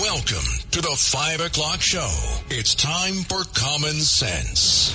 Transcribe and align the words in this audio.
Welcome 0.00 0.42
to 0.72 0.80
the 0.80 0.96
5 0.98 1.40
o'clock 1.40 1.80
show. 1.80 2.10
It's 2.50 2.74
time 2.74 3.14
for 3.30 3.44
Common 3.54 3.94
Sense. 3.94 4.90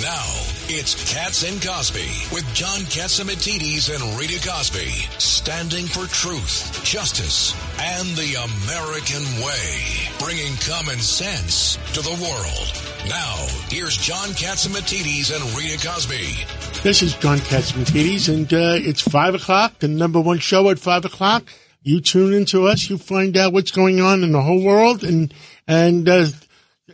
Now, 0.00 0.22
it's 0.68 0.94
Cats 1.12 1.42
and 1.42 1.60
Cosby 1.60 2.06
with 2.32 2.46
John 2.54 2.78
Catsimatidis 2.86 3.92
and 3.92 4.20
Rita 4.20 4.38
Cosby, 4.48 4.86
standing 5.18 5.86
for 5.86 6.06
truth, 6.06 6.80
justice, 6.84 7.54
and 7.80 8.06
the 8.14 8.38
American 8.38 9.24
way, 9.42 9.82
bringing 10.20 10.54
common 10.58 11.00
sense 11.00 11.74
to 11.94 12.02
the 12.02 12.14
world. 12.22 13.08
Now, 13.08 13.34
here's 13.68 13.96
John 13.96 14.28
Catsimatidis 14.28 15.34
and 15.34 15.58
Rita 15.58 15.84
Cosby. 15.84 16.82
This 16.84 17.02
is 17.02 17.16
John 17.16 17.38
Catsimatidis, 17.38 18.32
and 18.32 18.52
uh, 18.52 18.78
it's 18.78 19.00
5 19.00 19.34
o'clock, 19.34 19.80
the 19.80 19.88
number 19.88 20.20
one 20.20 20.38
show 20.38 20.70
at 20.70 20.78
5 20.78 21.06
o'clock. 21.06 21.42
You 21.86 22.00
tune 22.00 22.34
into 22.34 22.66
us, 22.66 22.90
you 22.90 22.98
find 22.98 23.36
out 23.36 23.52
what's 23.52 23.70
going 23.70 24.00
on 24.00 24.24
in 24.24 24.32
the 24.32 24.42
whole 24.42 24.60
world, 24.60 25.04
and 25.04 25.32
and 25.68 26.08
uh, 26.08 26.26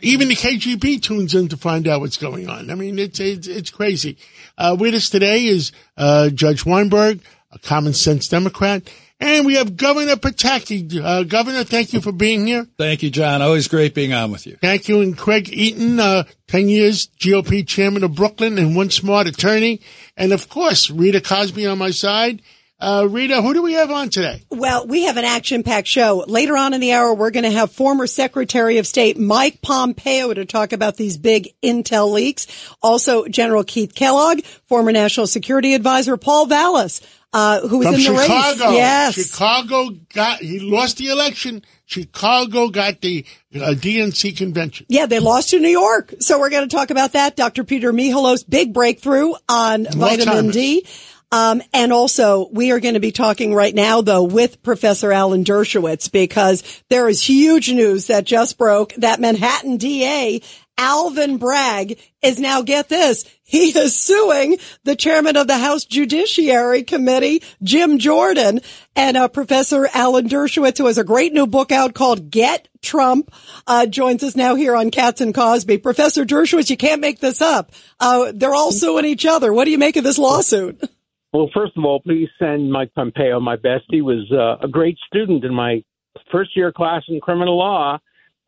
even 0.03 0.27
the 0.27 0.35
KGB 0.35 1.01
tunes 1.01 1.33
in 1.33 1.47
to 1.47 1.57
find 1.57 1.87
out 1.87 1.99
what's 2.01 2.17
going 2.17 2.47
on. 2.47 2.69
I 2.69 2.75
mean, 2.75 2.99
it's 2.99 3.19
it's, 3.19 3.47
it's 3.47 3.71
crazy. 3.71 4.19
Uh, 4.55 4.77
with 4.79 4.93
us 4.93 5.09
today 5.09 5.45
is 5.45 5.71
uh, 5.97 6.29
Judge 6.29 6.63
Weinberg, 6.63 7.21
a 7.51 7.57
common 7.57 7.93
sense 7.93 8.27
Democrat, 8.27 8.83
and 9.19 9.47
we 9.47 9.55
have 9.55 9.77
Governor 9.77 10.15
Pataki. 10.15 11.03
Uh, 11.03 11.23
Governor, 11.23 11.63
thank 11.63 11.93
you 11.93 11.99
for 11.99 12.11
being 12.11 12.45
here. 12.45 12.67
Thank 12.77 13.01
you, 13.01 13.09
John. 13.09 13.41
Always 13.41 13.67
great 13.67 13.95
being 13.95 14.13
on 14.13 14.31
with 14.31 14.45
you. 14.45 14.57
Thank 14.61 14.87
you, 14.89 15.01
and 15.01 15.17
Craig 15.17 15.49
Eaton, 15.51 15.99
uh, 15.99 16.25
ten 16.47 16.69
years 16.69 17.07
GOP 17.19 17.67
chairman 17.67 18.03
of 18.03 18.13
Brooklyn 18.13 18.59
and 18.59 18.75
one 18.75 18.91
smart 18.91 19.25
attorney, 19.25 19.81
and 20.15 20.31
of 20.31 20.49
course 20.49 20.91
Rita 20.91 21.19
Cosby 21.19 21.65
on 21.65 21.79
my 21.79 21.89
side. 21.89 22.43
Uh, 22.79 23.07
Rita, 23.09 23.41
who 23.41 23.53
do 23.53 23.61
we 23.61 23.73
have 23.73 23.91
on 23.91 24.09
today? 24.09 24.43
Well, 24.49 24.87
we 24.87 25.03
have 25.03 25.15
an 25.15 25.23
action-packed 25.23 25.87
show. 25.87 26.25
Later 26.27 26.57
on 26.57 26.73
in 26.73 26.81
the 26.81 26.91
hour, 26.91 27.13
we're 27.13 27.31
going 27.31 27.45
to 27.45 27.51
have 27.51 27.71
former 27.71 28.07
Secretary 28.07 28.77
of 28.77 28.85
State 28.87 29.17
Mike 29.17 29.61
Pompeo 29.61 30.33
to 30.33 30.43
talk 30.43 30.73
about 30.73 30.97
these 30.97 31.17
big 31.17 31.49
intel 31.63 32.11
leaks. 32.11 32.45
Also, 32.81 33.25
General 33.27 33.63
Keith 33.63 33.95
Kellogg, 33.95 34.41
former 34.67 34.91
National 34.91 35.27
Security 35.27 35.75
Advisor 35.75 36.17
Paul 36.17 36.47
Vallas, 36.47 36.99
uh, 37.31 37.65
who 37.67 37.77
was 37.79 37.87
From 37.87 37.95
in 37.95 38.01
the 38.01 38.21
Chicago. 38.21 38.65
race. 38.71 38.75
Yes. 38.77 39.13
Chicago 39.15 39.89
got, 40.13 40.39
he 40.39 40.59
lost 40.59 40.97
the 40.97 41.07
election. 41.07 41.63
Chicago 41.85 42.67
got 42.67 42.99
the 43.01 43.23
uh, 43.55 43.75
DNC 43.77 44.35
convention. 44.35 44.87
Yeah, 44.89 45.05
they 45.05 45.19
lost 45.19 45.51
to 45.51 45.59
New 45.59 45.69
York. 45.69 46.15
So 46.19 46.37
we're 46.39 46.49
going 46.49 46.67
to 46.67 46.75
talk 46.75 46.89
about 46.89 47.13
that. 47.13 47.35
Dr. 47.37 47.63
Peter 47.63 47.93
Michalos, 47.93 48.43
big 48.47 48.73
breakthrough 48.73 49.33
on 49.47 49.85
vitamin. 49.85 50.49
D. 50.49 50.85
Um, 51.33 51.63
and 51.73 51.91
also, 51.91 52.47
we 52.51 52.71
are 52.71 52.79
going 52.79 52.93
to 52.93 52.99
be 52.99 53.11
talking 53.11 53.55
right 53.55 53.73
now, 53.73 54.01
though, 54.01 54.21
with 54.21 54.61
Professor 54.61 55.11
Alan 55.11 55.43
Dershowitz 55.43 56.11
because 56.11 56.83
there 56.89 57.09
is 57.09 57.27
huge 57.27 57.73
news 57.73 58.05
that 58.05 58.23
just 58.23 58.59
broke 58.59 58.93
that 58.97 59.19
Manhattan 59.19 59.77
DA 59.77 60.41
Alvin 60.77 61.37
Bragg 61.37 61.99
is 62.21 62.39
now, 62.39 62.61
get 62.61 62.87
this, 62.87 63.25
he 63.41 63.75
is 63.75 63.97
suing 63.97 64.57
the 64.83 64.95
chairman 64.95 65.35
of 65.35 65.47
the 65.47 65.57
House 65.57 65.85
Judiciary 65.85 66.83
Committee, 66.83 67.41
Jim 67.63 67.97
Jordan, 67.97 68.59
and 68.95 69.17
uh, 69.17 69.27
Professor 69.27 69.89
Alan 69.91 70.29
Dershowitz, 70.29 70.77
who 70.77 70.85
has 70.85 70.99
a 70.99 71.03
great 71.03 71.33
new 71.33 71.47
book 71.47 71.71
out 71.71 71.95
called 71.95 72.29
Get 72.29 72.67
Trump, 72.83 73.31
uh, 73.65 73.87
joins 73.87 74.21
us 74.21 74.35
now 74.35 74.53
here 74.53 74.75
on 74.75 74.91
Cats 74.91 75.19
and 75.19 75.33
Cosby. 75.33 75.79
Professor 75.79 76.25
Dershowitz, 76.25 76.69
you 76.69 76.77
can't 76.77 77.01
make 77.01 77.19
this 77.19 77.41
up. 77.41 77.71
Uh, 77.99 78.31
they're 78.35 78.53
all 78.53 78.71
suing 78.71 79.05
each 79.05 79.25
other. 79.25 79.51
What 79.51 79.65
do 79.65 79.71
you 79.71 79.79
make 79.79 79.95
of 79.95 80.03
this 80.03 80.19
lawsuit? 80.19 80.79
Well, 81.33 81.49
first 81.51 81.75
of 81.75 81.83
all, 81.83 81.99
please 81.99 82.29
send 82.37 82.71
Mike 82.71 82.93
Pompeo 82.93 83.39
my 83.39 83.55
best. 83.55 83.85
He 83.89 84.01
was 84.01 84.31
uh, 84.31 84.63
a 84.63 84.67
great 84.67 84.97
student 85.07 85.43
in 85.43 85.53
my 85.53 85.83
first 86.31 86.55
year 86.55 86.71
class 86.71 87.01
in 87.07 87.19
criminal 87.19 87.57
law 87.57 87.97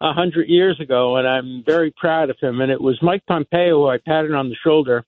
a 0.02 0.14
hundred 0.14 0.50
years 0.50 0.80
ago, 0.80 1.16
and 1.18 1.28
I'm 1.28 1.64
very 1.66 1.92
proud 1.98 2.30
of 2.30 2.38
him. 2.40 2.62
And 2.62 2.72
it 2.72 2.80
was 2.80 3.00
Mike 3.02 3.24
Pompeo 3.28 3.80
who 3.80 3.88
I 3.88 3.98
patted 3.98 4.34
on 4.34 4.50
the 4.50 4.56
shoulder, 4.64 5.04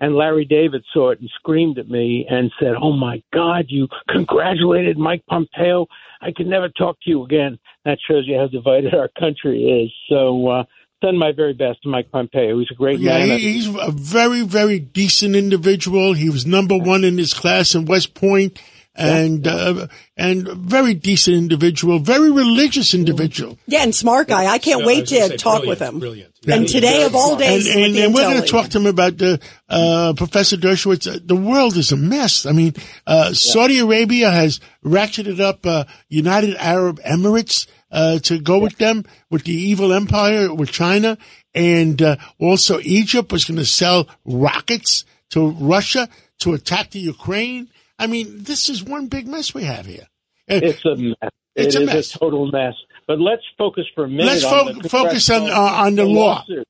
and 0.00 0.16
Larry 0.16 0.44
David 0.44 0.84
saw 0.92 1.10
it 1.10 1.20
and 1.20 1.30
screamed 1.36 1.78
at 1.78 1.88
me 1.88 2.26
and 2.28 2.50
said, 2.58 2.74
"Oh 2.82 2.92
my 2.92 3.22
God, 3.32 3.66
you 3.68 3.86
congratulated 4.08 4.98
Mike 4.98 5.24
Pompeo! 5.28 5.86
I 6.20 6.32
could 6.32 6.48
never 6.48 6.68
talk 6.68 6.98
to 7.02 7.10
you 7.10 7.22
again." 7.22 7.60
That 7.84 7.98
shows 8.08 8.26
you 8.26 8.38
how 8.38 8.48
divided 8.48 8.92
our 8.92 9.08
country 9.18 9.84
is. 9.84 9.92
So. 10.08 10.48
uh 10.48 10.64
Send 11.02 11.18
my 11.18 11.32
very 11.32 11.54
best 11.54 11.82
to 11.82 11.88
Mike 11.88 12.10
Pompeo. 12.10 12.58
He's 12.58 12.68
a 12.70 12.74
great 12.74 12.98
Yeah, 13.00 13.18
man. 13.26 13.38
he, 13.38 13.52
he's 13.54 13.68
a 13.68 13.90
very, 13.90 14.42
very 14.42 14.78
decent 14.78 15.34
individual. 15.34 16.12
He 16.12 16.28
was 16.28 16.44
number 16.44 16.76
one 16.76 17.04
in 17.04 17.16
his 17.16 17.32
class 17.32 17.74
in 17.74 17.86
West 17.86 18.12
Point 18.14 18.60
and, 18.94 19.46
uh, 19.46 19.86
and 20.18 20.46
very 20.46 20.92
decent 20.92 21.36
individual, 21.36 22.00
very 22.00 22.30
religious 22.30 22.92
individual. 22.92 23.58
Yeah, 23.66 23.82
and 23.82 23.94
smart 23.94 24.28
guy. 24.28 24.44
I 24.44 24.58
can't 24.58 24.80
Yeah, 24.80 24.86
wait 24.86 25.00
was 25.02 25.12
gonna 25.12 25.26
say 25.28 25.36
talk 25.38 25.62
brilliant, 25.62 25.68
with 25.68 25.88
him. 25.88 25.98
brilliant. 26.00 26.34
And 26.46 26.68
today 26.68 27.04
of 27.04 27.14
all 27.14 27.30
And, 27.30 27.38
days, 27.38 27.66
with 27.66 27.76
and, 27.76 27.96
and 27.96 28.14
we're 28.14 28.28
going 28.30 28.42
to 28.42 28.48
talk 28.48 28.68
to 28.70 28.78
him 28.78 28.86
about 28.86 29.16
the, 29.16 29.40
uh, 29.70 30.12
Professor 30.16 30.56
Dershowitz. 30.58 31.06
Uh, 31.06 31.18
The 31.24 31.36
world 31.36 31.76
is 31.78 31.92
a 31.92 31.96
mess. 31.96 32.44
I 32.44 32.52
mean, 32.52 32.74
uh, 33.06 33.32
Saudi 33.32 33.78
Arabia 33.78 34.30
has 34.30 34.60
ratcheted 34.84 35.40
up, 35.40 35.64
uh, 35.64 35.84
United 36.08 36.56
Arab 36.56 37.00
Emirates, 37.02 37.66
uh, 37.90 38.18
to 38.20 38.38
go 38.40 38.58
with 38.58 38.76
them, 38.78 39.04
with 39.30 39.44
the 39.44 39.52
evil 39.54 39.92
empire, 39.92 40.52
with 40.54 40.70
China. 40.70 41.18
And, 41.54 42.00
uh, 42.00 42.16
also 42.38 42.78
Egypt 42.80 43.32
was 43.32 43.44
going 43.44 43.58
to 43.58 43.64
sell 43.64 44.08
rockets 44.24 45.04
to 45.30 45.50
Russia 45.50 46.08
to 46.40 46.54
attack 46.54 46.90
the 46.90 47.00
Ukraine. 47.00 47.68
I 47.98 48.06
mean, 48.06 48.44
this 48.44 48.68
is 48.68 48.82
one 48.82 49.08
big 49.08 49.26
mess 49.28 49.52
we 49.54 49.64
have 49.64 49.86
here. 49.86 50.06
Uh, 50.50 50.60
It's 50.62 50.84
a 50.84 50.96
mess. 50.96 51.30
It's 51.56 51.74
It 51.74 51.80
a 51.80 51.82
is 51.82 51.86
mess. 51.86 52.10
total 52.12 52.50
mess. 52.50 52.74
But 53.06 53.20
let's 53.20 53.42
focus 53.58 53.84
for 53.94 54.04
a 54.04 54.08
minute. 54.08 54.26
Let's 54.26 54.44
on 54.44 54.74
fo- 54.74 54.80
the 54.82 54.88
focus 54.88 55.28
on- 55.30 55.50
uh, 55.50 55.54
on 55.54 55.96
the 55.96 56.04
law. 56.04 56.44
lawsuit. 56.46 56.66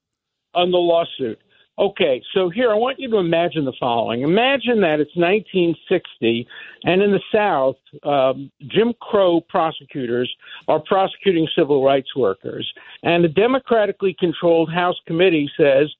On 0.54 0.70
the 0.70 0.78
lawsuit. 0.78 1.38
Okay, 1.78 2.22
so 2.34 2.50
here 2.50 2.70
I 2.70 2.74
want 2.74 2.98
you 3.00 3.08
to 3.10 3.16
imagine 3.16 3.64
the 3.64 3.72
following. 3.80 4.20
Imagine 4.20 4.82
that 4.82 5.00
it's 5.00 5.16
1960, 5.16 6.46
and 6.84 7.00
in 7.00 7.10
the 7.10 7.20
South, 7.32 7.76
um, 8.02 8.50
Jim 8.66 8.92
Crow 9.00 9.40
prosecutors 9.48 10.30
are 10.68 10.80
prosecuting 10.80 11.48
civil 11.56 11.82
rights 11.82 12.14
workers, 12.14 12.70
and 13.02 13.24
a 13.24 13.28
democratically 13.28 14.14
controlled 14.18 14.70
House 14.70 14.96
committee 15.06 15.50
says, 15.56 15.90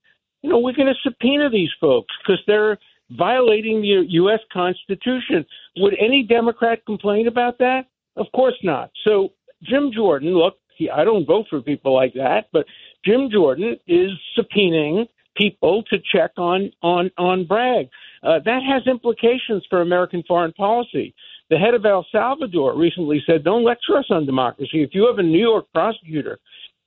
you 0.42 0.50
know, 0.50 0.58
we're 0.58 0.74
going 0.74 0.92
to 0.92 1.00
subpoena 1.02 1.48
these 1.48 1.70
folks 1.80 2.12
because 2.22 2.40
they're 2.46 2.78
violating 3.10 3.80
the 3.80 4.04
U.S. 4.10 4.40
Constitution. 4.52 5.44
Would 5.78 5.94
any 5.98 6.22
Democrat 6.22 6.84
complain 6.86 7.26
about 7.26 7.58
that? 7.58 7.86
Of 8.16 8.26
course 8.34 8.56
not. 8.62 8.90
So 9.04 9.32
Jim 9.62 9.90
Jordan, 9.94 10.34
look, 10.34 10.56
he, 10.76 10.90
I 10.90 11.04
don't 11.04 11.26
vote 11.26 11.46
for 11.50 11.60
people 11.60 11.94
like 11.94 12.14
that, 12.14 12.48
but 12.52 12.66
Jim 13.04 13.30
Jordan 13.30 13.76
is 13.86 14.10
subpoenaing 14.38 15.08
people 15.36 15.82
to 15.84 15.98
check 16.12 16.32
on 16.36 16.70
on 16.82 17.10
on 17.18 17.46
Bragg. 17.46 17.88
Uh, 18.22 18.38
that 18.44 18.62
has 18.62 18.86
implications 18.86 19.64
for 19.68 19.80
American 19.80 20.22
foreign 20.26 20.52
policy. 20.52 21.14
The 21.48 21.58
head 21.58 21.74
of 21.74 21.84
El 21.84 22.06
Salvador 22.12 22.76
recently 22.76 23.22
said, 23.26 23.44
"Don't 23.44 23.64
lecture 23.64 23.96
us 23.96 24.06
on 24.10 24.26
democracy. 24.26 24.82
If 24.82 24.94
you 24.94 25.06
have 25.06 25.18
a 25.18 25.22
New 25.22 25.40
York 25.40 25.66
prosecutor 25.72 26.38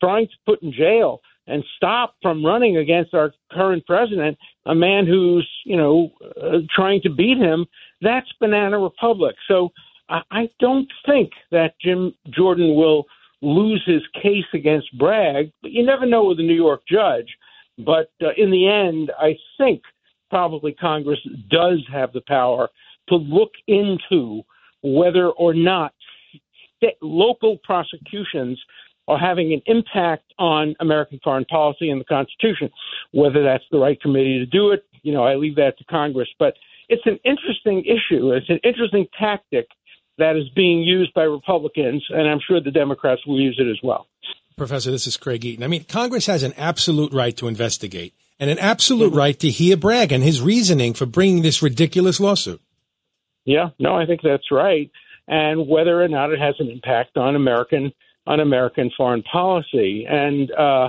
trying 0.01 0.27
to 0.27 0.33
put 0.45 0.61
in 0.61 0.71
jail 0.71 1.21
and 1.47 1.63
stop 1.75 2.15
from 2.21 2.45
running 2.45 2.77
against 2.77 3.13
our 3.13 3.33
current 3.51 3.85
president, 3.85 4.37
a 4.65 4.75
man 4.75 5.05
who's 5.05 5.49
you 5.65 5.77
know 5.77 6.11
uh, 6.41 6.59
trying 6.73 7.01
to 7.01 7.09
beat 7.09 7.37
him, 7.37 7.65
that's 8.01 8.31
banana 8.39 8.79
republic." 8.79 9.35
So 9.47 9.71
I, 10.09 10.21
I 10.31 10.49
don't 10.59 10.91
think 11.05 11.31
that 11.51 11.73
Jim 11.81 12.13
Jordan 12.29 12.75
will 12.75 13.05
lose 13.41 13.83
his 13.85 14.01
case 14.21 14.45
against 14.53 14.97
Bragg, 14.97 15.51
but 15.61 15.71
you 15.71 15.85
never 15.85 16.05
know 16.05 16.23
with 16.23 16.39
a 16.39 16.43
New 16.43 16.55
York 16.55 16.81
judge. 16.89 17.27
But 17.77 18.11
uh, 18.21 18.29
in 18.37 18.51
the 18.51 18.67
end, 18.67 19.11
I 19.19 19.37
think 19.57 19.81
probably 20.29 20.73
Congress 20.73 21.19
does 21.49 21.79
have 21.91 22.13
the 22.13 22.21
power 22.27 22.69
to 23.09 23.15
look 23.15 23.51
into 23.67 24.43
whether 24.81 25.29
or 25.29 25.53
not 25.53 25.93
local 27.01 27.57
prosecutions 27.63 28.61
are 29.07 29.17
having 29.17 29.53
an 29.53 29.61
impact 29.65 30.33
on 30.39 30.75
American 30.79 31.19
foreign 31.23 31.45
policy 31.45 31.89
and 31.89 31.99
the 31.99 32.05
Constitution. 32.05 32.69
Whether 33.11 33.43
that's 33.43 33.63
the 33.71 33.77
right 33.77 33.99
committee 34.01 34.39
to 34.39 34.45
do 34.45 34.71
it, 34.71 34.85
you 35.01 35.13
know, 35.13 35.23
I 35.23 35.35
leave 35.35 35.55
that 35.55 35.77
to 35.77 35.83
Congress. 35.85 36.29
But 36.39 36.55
it's 36.89 37.05
an 37.05 37.19
interesting 37.23 37.83
issue. 37.85 38.31
It's 38.31 38.49
an 38.49 38.59
interesting 38.63 39.07
tactic 39.19 39.67
that 40.17 40.35
is 40.35 40.47
being 40.55 40.81
used 40.81 41.13
by 41.13 41.23
Republicans, 41.23 42.03
and 42.09 42.27
I'm 42.27 42.39
sure 42.45 42.61
the 42.61 42.71
Democrats 42.71 43.25
will 43.25 43.39
use 43.39 43.57
it 43.59 43.69
as 43.69 43.79
well. 43.83 44.07
Professor, 44.55 44.91
this 44.91 45.07
is 45.07 45.17
Craig 45.17 45.43
Eaton. 45.45 45.63
I 45.63 45.67
mean, 45.67 45.83
Congress 45.85 46.25
has 46.27 46.43
an 46.43 46.53
absolute 46.53 47.13
right 47.13 47.35
to 47.37 47.47
investigate 47.47 48.13
and 48.39 48.49
an 48.49 48.59
absolute 48.59 49.13
right 49.13 49.39
to 49.39 49.49
hear 49.49 49.77
Bragg 49.77 50.11
and 50.11 50.23
his 50.23 50.41
reasoning 50.41 50.93
for 50.93 51.05
bringing 51.05 51.43
this 51.43 51.61
ridiculous 51.61 52.19
lawsuit. 52.19 52.61
Yeah, 53.45 53.69
no, 53.79 53.95
I 53.95 54.05
think 54.05 54.21
that's 54.23 54.51
right. 54.51 54.89
And 55.27 55.67
whether 55.67 56.01
or 56.01 56.07
not 56.07 56.31
it 56.31 56.39
has 56.39 56.55
an 56.59 56.69
impact 56.69 57.17
on 57.17 57.35
American 57.35 57.91
on 58.25 58.39
American 58.39 58.89
foreign 58.95 59.21
policy, 59.23 60.05
and 60.09 60.49
uh, 60.51 60.87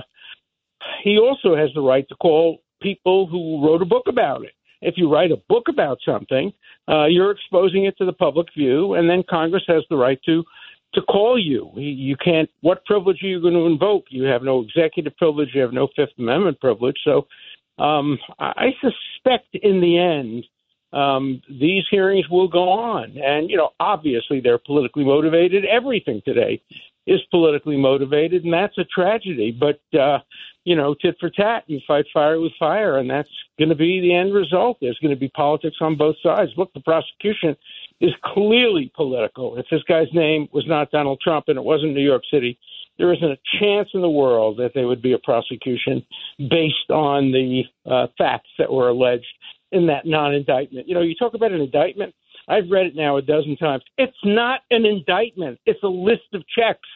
he 1.03 1.17
also 1.17 1.55
has 1.55 1.69
the 1.75 1.81
right 1.81 2.07
to 2.07 2.15
call 2.15 2.59
people 2.81 3.27
who 3.27 3.65
wrote 3.65 3.81
a 3.81 3.85
book 3.85 4.05
about 4.07 4.43
it. 4.43 4.53
If 4.81 4.95
you 4.97 5.11
write 5.11 5.31
a 5.31 5.41
book 5.49 5.63
about 5.67 5.97
something, 6.05 6.53
uh, 6.87 7.05
you're 7.05 7.31
exposing 7.31 7.85
it 7.85 7.97
to 7.97 8.05
the 8.05 8.13
public 8.13 8.47
view, 8.55 8.93
and 8.93 9.09
then 9.09 9.23
Congress 9.29 9.63
has 9.67 9.83
the 9.89 9.97
right 9.97 10.19
to 10.25 10.43
to 10.95 11.01
call 11.01 11.39
you. 11.39 11.71
You 11.75 12.15
can't. 12.17 12.49
What 12.61 12.83
privilege 12.85 13.21
are 13.23 13.27
you 13.27 13.41
going 13.41 13.53
to 13.53 13.65
invoke? 13.65 14.05
You 14.09 14.23
have 14.23 14.43
no 14.43 14.61
executive 14.61 15.15
privilege. 15.17 15.49
You 15.53 15.61
have 15.61 15.73
no 15.73 15.87
Fifth 15.95 16.17
Amendment 16.17 16.59
privilege. 16.59 16.97
So 17.03 17.27
um, 17.77 18.17
I 18.39 18.69
suspect 18.81 19.55
in 19.55 19.81
the 19.81 19.97
end 19.97 20.45
um, 20.93 21.41
these 21.49 21.83
hearings 21.91 22.29
will 22.29 22.47
go 22.47 22.69
on, 22.69 23.17
and 23.17 23.49
you 23.49 23.57
know, 23.57 23.71
obviously 23.79 24.39
they're 24.39 24.57
politically 24.57 25.03
motivated. 25.03 25.65
Everything 25.65 26.21
today 26.23 26.61
is 27.05 27.19
politically 27.31 27.77
motivated, 27.77 28.45
and 28.45 28.53
that's 28.53 28.77
a 28.77 28.85
tragedy. 28.85 29.51
But 29.51 29.81
uh, 29.97 30.19
you 30.63 30.75
know, 30.75 30.95
tit 30.95 31.17
for 31.19 31.29
tat, 31.29 31.63
you 31.67 31.79
fight 31.85 32.05
fire 32.13 32.39
with 32.39 32.53
fire, 32.57 32.97
and 32.97 33.09
that's 33.09 33.29
going 33.59 33.69
to 33.69 33.75
be 33.75 33.99
the 33.99 34.15
end 34.15 34.33
result. 34.33 34.77
There's 34.79 34.97
going 34.99 35.13
to 35.13 35.19
be 35.19 35.29
politics 35.29 35.77
on 35.81 35.97
both 35.97 36.15
sides. 36.23 36.51
Look, 36.57 36.73
the 36.73 36.79
prosecution 36.79 37.55
is 38.01 38.11
clearly 38.23 38.91
political. 38.95 39.57
If 39.57 39.65
this 39.71 39.83
guy's 39.83 40.11
name 40.13 40.47
was 40.51 40.67
not 40.67 40.91
Donald 40.91 41.19
Trump 41.21 41.45
and 41.47 41.57
it 41.57 41.63
wasn't 41.63 41.93
New 41.93 42.03
York 42.03 42.23
City, 42.31 42.57
there 42.97 43.13
isn't 43.13 43.23
a 43.31 43.37
chance 43.59 43.89
in 43.93 44.01
the 44.01 44.09
world 44.09 44.57
that 44.57 44.71
there 44.73 44.87
would 44.87 45.01
be 45.01 45.13
a 45.13 45.19
prosecution 45.19 46.05
based 46.37 46.89
on 46.89 47.31
the 47.31 47.63
uh, 47.89 48.07
facts 48.17 48.49
that 48.57 48.71
were 48.71 48.89
alleged 48.89 49.25
in 49.71 49.87
that 49.87 50.05
non 50.05 50.33
indictment. 50.33 50.87
You 50.87 50.95
know, 50.95 51.01
you 51.01 51.15
talk 51.15 51.33
about 51.33 51.51
an 51.51 51.61
indictment. 51.61 52.13
I've 52.47 52.69
read 52.69 52.85
it 52.85 52.95
now 52.95 53.17
a 53.17 53.21
dozen 53.21 53.57
times. 53.57 53.83
It's 53.97 54.17
not 54.23 54.61
an 54.71 54.85
indictment, 54.85 55.59
it's 55.65 55.81
a 55.83 55.87
list 55.87 56.33
of 56.33 56.43
checks, 56.47 56.87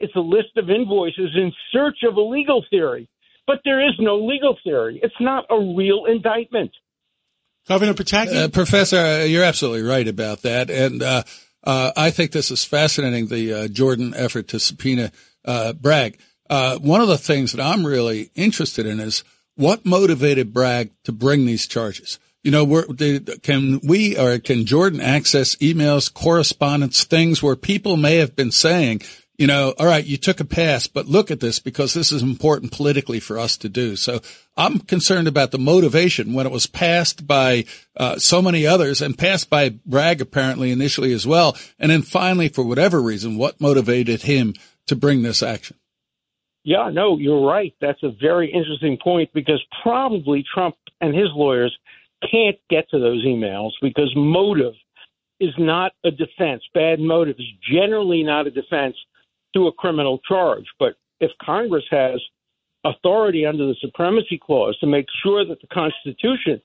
it's 0.00 0.16
a 0.16 0.20
list 0.20 0.56
of 0.56 0.70
invoices 0.70 1.30
in 1.34 1.52
search 1.72 1.98
of 2.02 2.16
a 2.16 2.20
legal 2.20 2.64
theory. 2.70 3.08
But 3.46 3.60
there 3.64 3.86
is 3.86 3.94
no 4.00 4.16
legal 4.16 4.58
theory. 4.64 4.98
It's 5.02 5.14
not 5.20 5.44
a 5.50 5.74
real 5.76 6.06
indictment. 6.06 6.72
Governor 7.66 7.94
Pataki? 7.94 8.44
Uh, 8.44 8.48
Professor, 8.48 8.96
uh, 8.96 9.24
you're 9.24 9.44
absolutely 9.44 9.82
right 9.82 10.06
about 10.06 10.42
that. 10.42 10.70
And 10.70 11.02
uh, 11.02 11.24
uh, 11.64 11.92
I 11.96 12.10
think 12.10 12.30
this 12.30 12.50
is 12.50 12.64
fascinating, 12.64 13.26
the 13.26 13.52
uh, 13.52 13.68
Jordan 13.68 14.14
effort 14.16 14.48
to 14.48 14.60
subpoena 14.60 15.10
uh, 15.44 15.72
Bragg. 15.72 16.18
one 16.48 17.00
of 17.00 17.08
the 17.08 17.18
things 17.18 17.52
that 17.52 17.62
I'm 17.62 17.84
really 17.84 18.30
interested 18.34 18.86
in 18.86 19.00
is 19.00 19.24
what 19.56 19.84
motivated 19.84 20.52
Bragg 20.52 20.92
to 21.04 21.12
bring 21.12 21.46
these 21.46 21.66
charges. 21.66 22.18
You 22.44 22.52
know, 22.52 22.84
can 23.42 23.80
we 23.82 24.16
or 24.16 24.38
can 24.38 24.66
Jordan 24.66 25.00
access 25.00 25.56
emails, 25.56 26.12
correspondence, 26.12 27.02
things 27.02 27.42
where 27.42 27.56
people 27.56 27.96
may 27.96 28.18
have 28.18 28.36
been 28.36 28.52
saying, 28.52 29.02
you 29.38 29.46
know, 29.46 29.74
all 29.78 29.86
right, 29.86 30.04
you 30.04 30.16
took 30.16 30.40
a 30.40 30.44
pass, 30.44 30.86
but 30.86 31.06
look 31.06 31.30
at 31.30 31.40
this 31.40 31.58
because 31.58 31.92
this 31.92 32.10
is 32.10 32.22
important 32.22 32.72
politically 32.72 33.20
for 33.20 33.38
us 33.38 33.56
to 33.58 33.68
do. 33.68 33.96
So 33.96 34.20
I'm 34.56 34.78
concerned 34.78 35.28
about 35.28 35.50
the 35.50 35.58
motivation 35.58 36.32
when 36.32 36.46
it 36.46 36.52
was 36.52 36.66
passed 36.66 37.26
by 37.26 37.64
uh, 37.96 38.16
so 38.18 38.40
many 38.40 38.66
others 38.66 39.02
and 39.02 39.18
passed 39.18 39.50
by 39.50 39.70
Bragg 39.84 40.20
apparently 40.20 40.70
initially 40.70 41.12
as 41.12 41.26
well. 41.26 41.56
And 41.78 41.90
then 41.90 42.02
finally, 42.02 42.48
for 42.48 42.64
whatever 42.64 43.00
reason, 43.00 43.36
what 43.36 43.60
motivated 43.60 44.22
him 44.22 44.54
to 44.86 44.96
bring 44.96 45.22
this 45.22 45.42
action? 45.42 45.76
Yeah, 46.64 46.90
no, 46.92 47.18
you're 47.18 47.46
right. 47.46 47.74
That's 47.80 48.02
a 48.02 48.10
very 48.20 48.50
interesting 48.50 48.98
point 49.02 49.30
because 49.32 49.62
probably 49.82 50.44
Trump 50.52 50.76
and 51.00 51.14
his 51.14 51.28
lawyers 51.34 51.76
can't 52.30 52.56
get 52.70 52.88
to 52.90 52.98
those 52.98 53.24
emails 53.24 53.72
because 53.82 54.12
motive 54.16 54.72
is 55.38 55.54
not 55.58 55.92
a 56.04 56.10
defense. 56.10 56.62
Bad 56.72 56.98
motive 56.98 57.36
is 57.38 57.46
generally 57.70 58.22
not 58.22 58.46
a 58.46 58.50
defense 58.50 58.96
to 59.56 59.66
a 59.66 59.72
criminal 59.72 60.20
charge. 60.28 60.66
But 60.78 60.96
if 61.18 61.30
Congress 61.42 61.84
has 61.90 62.20
authority 62.84 63.46
under 63.46 63.66
the 63.66 63.74
Supremacy 63.80 64.38
Clause 64.38 64.78
to 64.78 64.86
make 64.86 65.06
sure 65.22 65.44
that 65.44 65.60
the 65.60 65.66
Constitution 65.68 66.60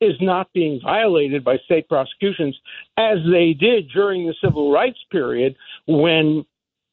is 0.00 0.14
not 0.20 0.52
being 0.52 0.80
violated 0.82 1.44
by 1.44 1.58
state 1.58 1.88
prosecutions, 1.88 2.58
as 2.96 3.18
they 3.30 3.52
did 3.52 3.88
during 3.90 4.26
the 4.26 4.34
civil 4.42 4.72
rights 4.72 4.98
period 5.10 5.54
when 5.86 6.44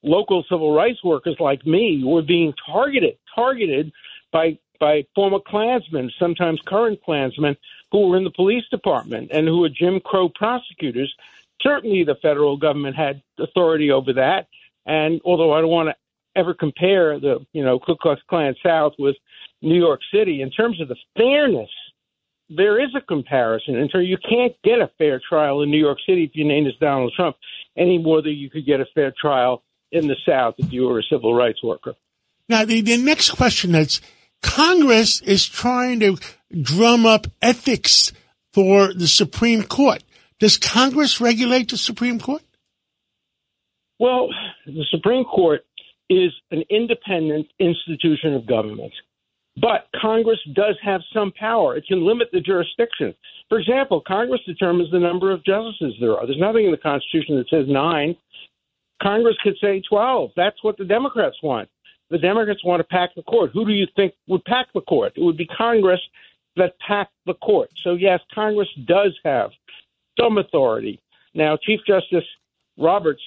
local 0.04 0.46
civil 0.50 0.74
rights 0.76 1.04
workers 1.04 1.36
like 1.40 1.66
me 1.66 2.04
were 2.04 2.22
being 2.22 2.54
targeted, 2.66 3.18
targeted 3.36 3.92
by 4.32 4.58
by 4.80 5.06
former 5.14 5.40
Klansmen, 5.46 6.10
sometimes 6.18 6.62
current 6.66 7.04
Klansmen, 7.04 7.58
who 7.92 8.08
were 8.08 8.18
in 8.18 8.24
the 8.24 8.32
police 8.32 8.64
department 8.72 9.30
and 9.34 9.46
who 9.46 9.60
were 9.60 9.68
Jim 9.68 10.00
Crow 10.00 10.30
prosecutors. 10.30 11.14
Certainly, 11.62 12.06
the 12.06 12.16
federal 12.16 12.56
government 12.56 12.96
had 12.96 13.22
authority 13.38 13.92
over 13.92 14.14
that. 14.14 14.48
And 14.90 15.22
although 15.24 15.54
I 15.54 15.62
don't 15.62 15.70
want 15.70 15.90
to 15.90 15.96
ever 16.36 16.56
compare 16.56 17.20
the, 17.20 17.46
you 17.54 17.64
know, 17.64 17.78
Ku 17.80 17.96
Klux 17.96 18.20
Klan 18.28 18.56
South 18.66 18.94
with 18.98 19.16
New 19.62 19.78
York 19.78 20.00
City, 20.12 20.42
in 20.42 20.50
terms 20.50 20.82
of 20.82 20.88
the 20.88 20.96
fairness, 21.16 21.70
there 22.50 22.84
is 22.84 22.90
a 22.98 23.02
comparison. 23.02 23.76
And 23.76 23.92
so 23.94 24.00
you 24.00 24.18
can't 24.18 24.56
get 24.64 24.80
a 24.80 24.90
fair 24.98 25.22
trial 25.30 25.62
in 25.62 25.70
New 25.70 25.78
York 25.78 26.00
City 26.08 26.24
if 26.24 26.32
your 26.34 26.48
name 26.48 26.66
is 26.66 26.74
Donald 26.82 27.14
Trump 27.16 27.36
any 27.78 28.00
more 28.00 28.24
than 28.24 28.32
you 28.32 28.50
could 28.50 28.66
get 28.66 28.82
a 28.82 28.86
fair 28.96 29.14
trial 29.22 29.62
in 29.92 30.08
the 30.08 30.16
South 30.28 30.56
if 30.58 30.74
you 30.74 30.88
were 30.88 31.00
a 31.00 31.04
civil 31.04 31.36
rights 31.36 31.64
worker. 31.64 31.94
Now, 32.48 32.66
the, 32.66 32.82
the 32.82 32.98
next 32.98 33.30
question 33.32 33.76
is 33.76 34.02
Congress 34.42 35.22
is 35.22 35.48
trying 35.48 36.00
to 36.00 36.18
drum 36.60 37.06
up 37.06 37.28
ethics 37.44 38.12
for 38.54 38.92
the 38.92 39.08
Supreme 39.08 39.62
Court. 39.62 40.04
Does 40.40 40.58
Congress 40.58 41.22
regulate 41.22 41.70
the 41.70 41.78
Supreme 41.78 42.20
Court? 42.20 42.42
Well, 44.00 44.30
the 44.66 44.86
Supreme 44.92 45.26
Court 45.26 45.66
is 46.10 46.32
an 46.52 46.64
independent 46.70 47.48
institution 47.60 48.34
of 48.34 48.48
government, 48.48 48.94
but 49.62 49.88
Congress 50.02 50.40
does 50.54 50.76
have 50.82 51.02
some 51.14 51.32
power. 51.38 51.76
It 51.76 51.86
can 51.86 52.06
limit 52.06 52.30
the 52.32 52.40
jurisdiction. 52.40 53.14
For 53.50 53.60
example, 53.60 54.02
Congress 54.08 54.42
determines 54.46 54.90
the 54.92 55.00
number 55.00 55.32
of 55.32 55.44
justices 55.44 55.96
there 56.00 56.18
are. 56.18 56.26
There's 56.26 56.40
nothing 56.40 56.66
in 56.66 56.72
the 56.72 56.78
Constitution 56.78 57.36
that 57.38 57.50
says 57.50 57.66
nine. 57.68 58.16
Congress 59.02 59.36
could 59.44 59.56
say 59.62 59.82
12. 59.90 60.32
That's 60.36 60.64
what 60.64 60.78
the 60.78 60.86
Democrats 60.86 61.38
want. 61.44 61.70
The 62.10 62.18
Democrats 62.18 62.64
want 62.64 62.80
to 62.80 62.84
pack 62.86 63.12
the 63.16 63.24
court. 63.24 63.52
Who 63.54 63.66
do 63.66 63.74
you 63.74 63.88
think 63.96 64.14
would 64.28 64.44
pack 64.46 64.68
the 64.74 64.82
court? 64.82 65.14
It 65.16 65.24
would 65.24 65.38
be 65.38 65.46
Congress 65.46 66.02
that 66.56 66.74
packed 66.86 67.14
the 67.26 67.36
court. 67.36 67.70
So, 67.84 67.94
yes, 67.94 68.20
Congress 68.34 68.70
does 68.86 69.18
have 69.24 69.52
some 70.20 70.38
authority. 70.38 71.00
Now, 71.34 71.58
Chief 71.62 71.80
Justice 71.88 72.26
Roberts 72.78 73.22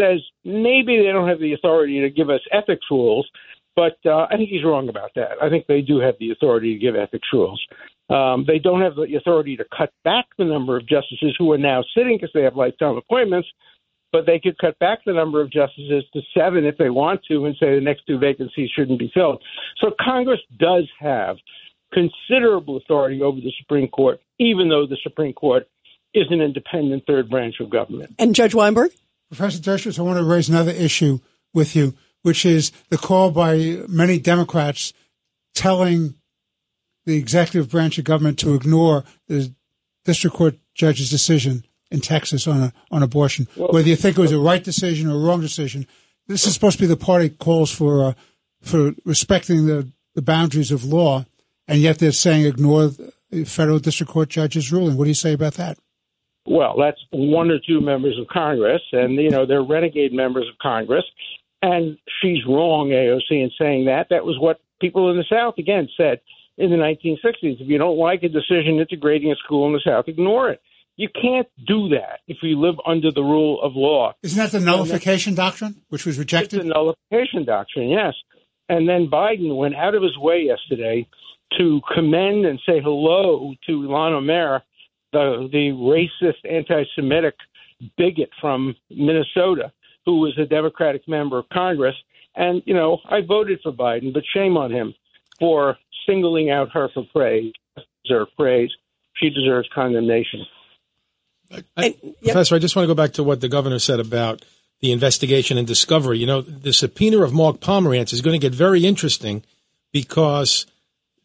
says 0.00 0.20
maybe 0.44 0.96
they 0.98 1.12
don't 1.12 1.28
have 1.28 1.40
the 1.40 1.52
authority 1.52 2.00
to 2.00 2.10
give 2.10 2.30
us 2.30 2.40
ethics 2.52 2.86
rules, 2.90 3.28
but 3.76 3.98
uh, 4.06 4.26
I 4.30 4.36
think 4.36 4.50
he's 4.50 4.64
wrong 4.64 4.88
about 4.88 5.10
that. 5.14 5.42
I 5.42 5.48
think 5.48 5.66
they 5.66 5.82
do 5.82 5.98
have 6.00 6.14
the 6.18 6.30
authority 6.30 6.74
to 6.74 6.80
give 6.80 6.96
ethics 6.96 7.28
rules. 7.32 7.64
Um, 8.10 8.44
they 8.46 8.58
don't 8.58 8.80
have 8.80 8.96
the 8.96 9.14
authority 9.16 9.56
to 9.56 9.64
cut 9.76 9.92
back 10.02 10.26
the 10.38 10.44
number 10.44 10.76
of 10.76 10.88
justices 10.88 11.36
who 11.38 11.52
are 11.52 11.58
now 11.58 11.84
sitting 11.96 12.16
because 12.16 12.32
they 12.32 12.42
have 12.42 12.56
lifetime 12.56 12.96
appointments, 12.96 13.48
but 14.12 14.24
they 14.24 14.38
could 14.38 14.56
cut 14.58 14.78
back 14.78 15.00
the 15.04 15.12
number 15.12 15.40
of 15.42 15.50
justices 15.50 16.04
to 16.14 16.20
seven 16.36 16.64
if 16.64 16.78
they 16.78 16.90
want 16.90 17.20
to 17.28 17.44
and 17.44 17.54
say 17.60 17.74
the 17.74 17.80
next 17.80 18.06
two 18.06 18.18
vacancies 18.18 18.70
shouldn't 18.74 18.98
be 18.98 19.10
filled. 19.12 19.42
So 19.78 19.92
Congress 20.00 20.40
does 20.58 20.88
have 20.98 21.36
considerable 21.92 22.78
authority 22.78 23.22
over 23.22 23.40
the 23.40 23.52
Supreme 23.60 23.88
Court, 23.88 24.20
even 24.38 24.68
though 24.68 24.86
the 24.86 24.98
Supreme 25.02 25.34
Court 25.34 25.68
is 26.14 26.26
an 26.30 26.40
independent 26.40 27.04
third 27.06 27.28
branch 27.28 27.56
of 27.60 27.70
government. 27.70 28.14
And 28.18 28.34
Judge 28.34 28.54
Weinberg? 28.54 28.92
Professor 29.28 29.58
Dershowitz, 29.58 29.98
I 29.98 30.02
want 30.02 30.18
to 30.18 30.24
raise 30.24 30.48
another 30.48 30.72
issue 30.72 31.20
with 31.52 31.76
you, 31.76 31.94
which 32.22 32.46
is 32.46 32.72
the 32.88 32.98
call 32.98 33.30
by 33.30 33.82
many 33.88 34.18
Democrats 34.18 34.92
telling 35.54 36.14
the 37.04 37.16
executive 37.16 37.70
branch 37.70 37.98
of 37.98 38.04
government 38.04 38.38
to 38.40 38.54
ignore 38.54 39.04
the 39.28 39.52
district 40.04 40.36
court 40.36 40.56
judge's 40.74 41.10
decision 41.10 41.64
in 41.90 42.00
Texas 42.00 42.46
on 42.46 42.62
a, 42.62 42.72
on 42.90 43.02
abortion. 43.02 43.48
Well, 43.56 43.68
Whether 43.68 43.88
you 43.88 43.96
think 43.96 44.18
it 44.18 44.20
was 44.20 44.32
a 44.32 44.38
right 44.38 44.62
decision 44.62 45.10
or 45.10 45.14
a 45.14 45.18
wrong 45.18 45.40
decision, 45.40 45.86
this 46.26 46.46
is 46.46 46.54
supposed 46.54 46.76
to 46.76 46.82
be 46.82 46.86
the 46.86 46.96
party 46.96 47.30
calls 47.30 47.70
for 47.70 48.04
uh, 48.04 48.12
for 48.60 48.92
respecting 49.04 49.66
the, 49.66 49.88
the 50.14 50.22
boundaries 50.22 50.72
of 50.72 50.84
law, 50.84 51.24
and 51.66 51.80
yet 51.80 51.98
they're 51.98 52.12
saying 52.12 52.44
ignore 52.44 52.90
the 53.30 53.44
federal 53.44 53.78
district 53.78 54.12
court 54.12 54.28
judge's 54.28 54.72
ruling. 54.72 54.96
What 54.96 55.04
do 55.04 55.10
you 55.10 55.14
say 55.14 55.32
about 55.32 55.54
that? 55.54 55.78
Well, 56.48 56.76
that's 56.78 57.00
one 57.10 57.50
or 57.50 57.58
two 57.58 57.80
members 57.80 58.18
of 58.18 58.26
Congress, 58.28 58.80
and 58.92 59.14
you 59.16 59.30
know 59.30 59.44
they're 59.44 59.62
renegade 59.62 60.12
members 60.12 60.48
of 60.48 60.56
Congress. 60.58 61.04
And 61.60 61.98
she's 62.22 62.38
wrong, 62.46 62.90
AOC, 62.90 63.30
in 63.30 63.50
saying 63.58 63.86
that. 63.86 64.06
That 64.10 64.24
was 64.24 64.38
what 64.38 64.60
people 64.80 65.10
in 65.10 65.16
the 65.16 65.24
South 65.28 65.54
again 65.58 65.88
said 65.96 66.20
in 66.56 66.70
the 66.70 66.76
1960s. 66.76 67.60
If 67.60 67.68
you 67.68 67.78
don't 67.78 67.98
like 67.98 68.22
a 68.22 68.28
decision 68.28 68.78
integrating 68.78 69.32
a 69.32 69.36
school 69.36 69.66
in 69.66 69.72
the 69.72 69.82
South, 69.84 70.06
ignore 70.08 70.50
it. 70.50 70.60
You 70.96 71.08
can't 71.08 71.48
do 71.66 71.88
that 71.90 72.20
if 72.26 72.38
you 72.42 72.60
live 72.60 72.76
under 72.86 73.12
the 73.12 73.22
rule 73.22 73.60
of 73.62 73.72
law. 73.76 74.14
Isn't 74.22 74.38
that 74.38 74.50
the 74.50 74.64
nullification 74.64 75.34
doctrine, 75.34 75.82
which 75.90 76.06
was 76.06 76.18
rejected? 76.18 76.60
The 76.60 76.64
nullification 76.64 77.44
doctrine, 77.44 77.90
yes. 77.90 78.14
And 78.68 78.88
then 78.88 79.08
Biden 79.10 79.56
went 79.56 79.76
out 79.76 79.94
of 79.94 80.02
his 80.02 80.16
way 80.18 80.42
yesterday 80.46 81.06
to 81.56 81.80
commend 81.94 82.46
and 82.46 82.60
say 82.66 82.80
hello 82.80 83.54
to 83.66 83.72
Ilhan 83.72 84.12
Omar 84.12 84.62
the 85.12 85.48
the 85.52 85.70
racist, 85.72 86.44
anti-Semitic 86.48 87.34
bigot 87.96 88.30
from 88.40 88.74
Minnesota 88.90 89.72
who 90.08 90.20
was 90.20 90.32
a 90.38 90.46
Democratic 90.46 91.06
member 91.06 91.38
of 91.38 91.46
Congress. 91.50 91.94
And 92.34 92.62
you 92.64 92.72
know, 92.72 92.96
I 93.10 93.20
voted 93.20 93.60
for 93.62 93.72
Biden, 93.72 94.14
but 94.14 94.22
shame 94.34 94.56
on 94.56 94.72
him 94.72 94.94
for 95.38 95.76
singling 96.06 96.48
out 96.48 96.70
her 96.72 96.88
for 96.94 97.04
praise. 97.14 97.52
Deserve 98.06 98.28
praise. 98.34 98.70
She 99.16 99.28
deserves 99.28 99.68
condemnation. 99.74 100.46
I, 101.76 101.94
Professor, 102.22 102.54
I 102.54 102.58
just 102.58 102.74
want 102.74 102.84
to 102.84 102.86
go 102.86 102.94
back 102.94 103.12
to 103.14 103.22
what 103.22 103.42
the 103.42 103.50
governor 103.50 103.78
said 103.78 104.00
about 104.00 104.46
the 104.80 104.92
investigation 104.92 105.58
and 105.58 105.66
discovery. 105.66 106.18
You 106.18 106.26
know, 106.26 106.40
the 106.40 106.72
subpoena 106.72 107.22
of 107.22 107.34
Mark 107.34 107.60
Pomerantz 107.60 108.14
is 108.14 108.22
going 108.22 108.38
to 108.38 108.44
get 108.44 108.54
very 108.54 108.86
interesting 108.86 109.44
because 109.92 110.64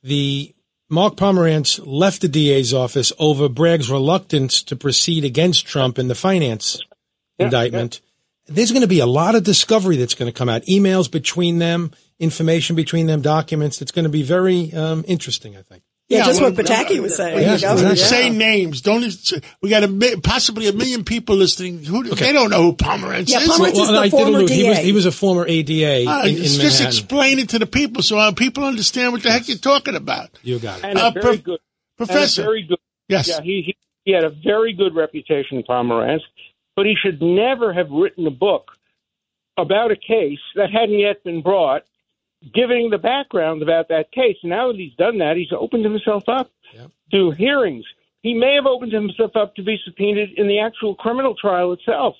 the 0.04 0.53
Mark 0.94 1.16
Pomerantz 1.16 1.82
left 1.86 2.22
the 2.22 2.28
DA's 2.28 2.74
office 2.74 3.12
over 3.18 3.50
Bragg's 3.50 3.90
reluctance 3.90 4.62
to 4.64 4.76
proceed 4.76 5.26
against 5.26 5.66
Trump 5.66 5.98
in 5.98 6.08
the 6.08 6.16
finance 6.16 6.80
Yeah, 7.38 7.46
indictment. 7.46 8.00
There's 8.46 8.72
going 8.72 8.82
to 8.82 8.88
be 8.88 9.00
a 9.00 9.06
lot 9.06 9.36
of 9.36 9.44
discovery 9.44 9.98
that's 9.98 10.14
going 10.14 10.32
to 10.32 10.38
come 10.38 10.50
out, 10.50 10.64
emails 10.64 11.10
between 11.10 11.60
them, 11.60 11.92
information 12.20 12.76
between 12.76 13.08
them, 13.08 13.22
documents. 13.22 13.82
It's 13.82 13.92
going 13.92 14.04
to 14.04 14.10
be 14.10 14.24
very 14.24 14.74
um, 14.74 15.04
interesting, 15.08 15.58
I 15.58 15.62
think. 15.62 15.83
Yeah, 16.10 16.20
Yeah, 16.20 16.26
just 16.26 16.42
well, 16.42 16.52
what 16.52 16.66
Pataki 16.66 17.00
was 17.02 17.16
saying. 17.16 17.40
Yeah, 17.42 17.56
the 17.56 17.62
governor, 17.62 17.92
exactly. 17.92 18.18
Say 18.18 18.30
names. 18.30 18.82
Don't. 18.82 19.04
We 19.62 19.70
got 19.70 19.84
a 19.84 20.20
possibly 20.22 20.68
a 20.68 20.74
million 20.74 21.04
people 21.06 21.36
listening. 21.38 21.84
Who 21.84 22.04
they 22.04 22.34
don't 22.34 22.50
know 22.50 22.62
who 22.62 22.74
Pomerantz 22.76 23.30
Yeah, 23.30 23.40
is. 23.40 23.50
Pomerantz 23.50 23.82
is 23.82 23.88
the 23.88 23.98
I 24.00 24.10
former 24.10 24.38
allude, 24.40 24.50
he 24.50 24.68
was, 24.68 24.78
DA. 24.80 24.84
he 24.84 24.92
was 24.92 25.06
a 25.06 25.12
former 25.12 25.46
ADA 25.48 26.06
Uh, 26.10 26.24
in, 26.26 26.36
in 26.36 26.44
just 26.44 26.58
Manhattan. 26.60 26.88
explain 26.88 27.40
it 27.40 27.50
to 27.50 27.60
the 27.60 27.66
people 27.66 28.04
so 28.04 28.18
our 28.20 28.34
people 28.34 28.66
understand 28.66 29.14
what 29.14 29.24
the 29.24 29.32
heck 29.32 29.48
you're 29.48 29.58
talking 29.58 29.96
about. 29.96 30.30
you 30.44 30.60
got 30.60 30.80
it. 30.80 30.86
And 30.86 31.00
Uh, 31.00 31.08
a 31.08 31.12
very 31.12 31.24
Prof- 31.38 31.44
good 31.44 31.60
Professor. 31.98 32.44
very 32.44 32.64
good. 32.64 32.80
Yes. 33.08 33.30
Yeah, 33.30 33.42
he, 33.42 33.62
he 33.66 33.76
he 34.06 34.12
had 34.12 34.26
a 34.26 34.30
very 34.30 34.74
good 34.74 34.94
reputation, 34.96 35.64
Pomerantz, 35.64 36.22
but 36.76 36.86
he 36.86 36.96
should 37.02 37.22
never 37.22 37.72
have 37.72 37.90
written 37.90 38.28
a 38.28 38.32
book 38.32 38.72
about 39.58 39.92
a 39.92 39.96
case 39.96 40.40
that 40.56 40.70
hadn't 40.72 41.00
yet 41.00 41.24
been 41.24 41.42
brought, 41.42 41.84
giving 42.54 42.90
the 42.90 42.98
background 42.98 43.62
about 43.62 43.88
that 43.90 44.12
case. 44.12 44.38
Now 44.44 44.72
that 44.72 44.78
he's 44.78 44.94
done 44.96 45.20
that, 45.20 45.38
he's 45.38 45.52
opened 45.58 45.86
himself 45.86 46.24
up 46.28 46.50
Yep. 46.74 46.92
to 47.12 47.32
hearings. 47.32 47.86
He 48.22 48.34
may 48.34 48.56
have 48.56 48.66
opened 48.66 48.92
himself 48.94 49.36
up 49.36 49.56
to 49.56 49.64
be 49.64 49.78
subpoenaed 49.86 50.38
in 50.38 50.48
the 50.48 50.60
actual 50.60 50.96
criminal 50.96 51.36
trial 51.36 51.74
itself. 51.74 52.16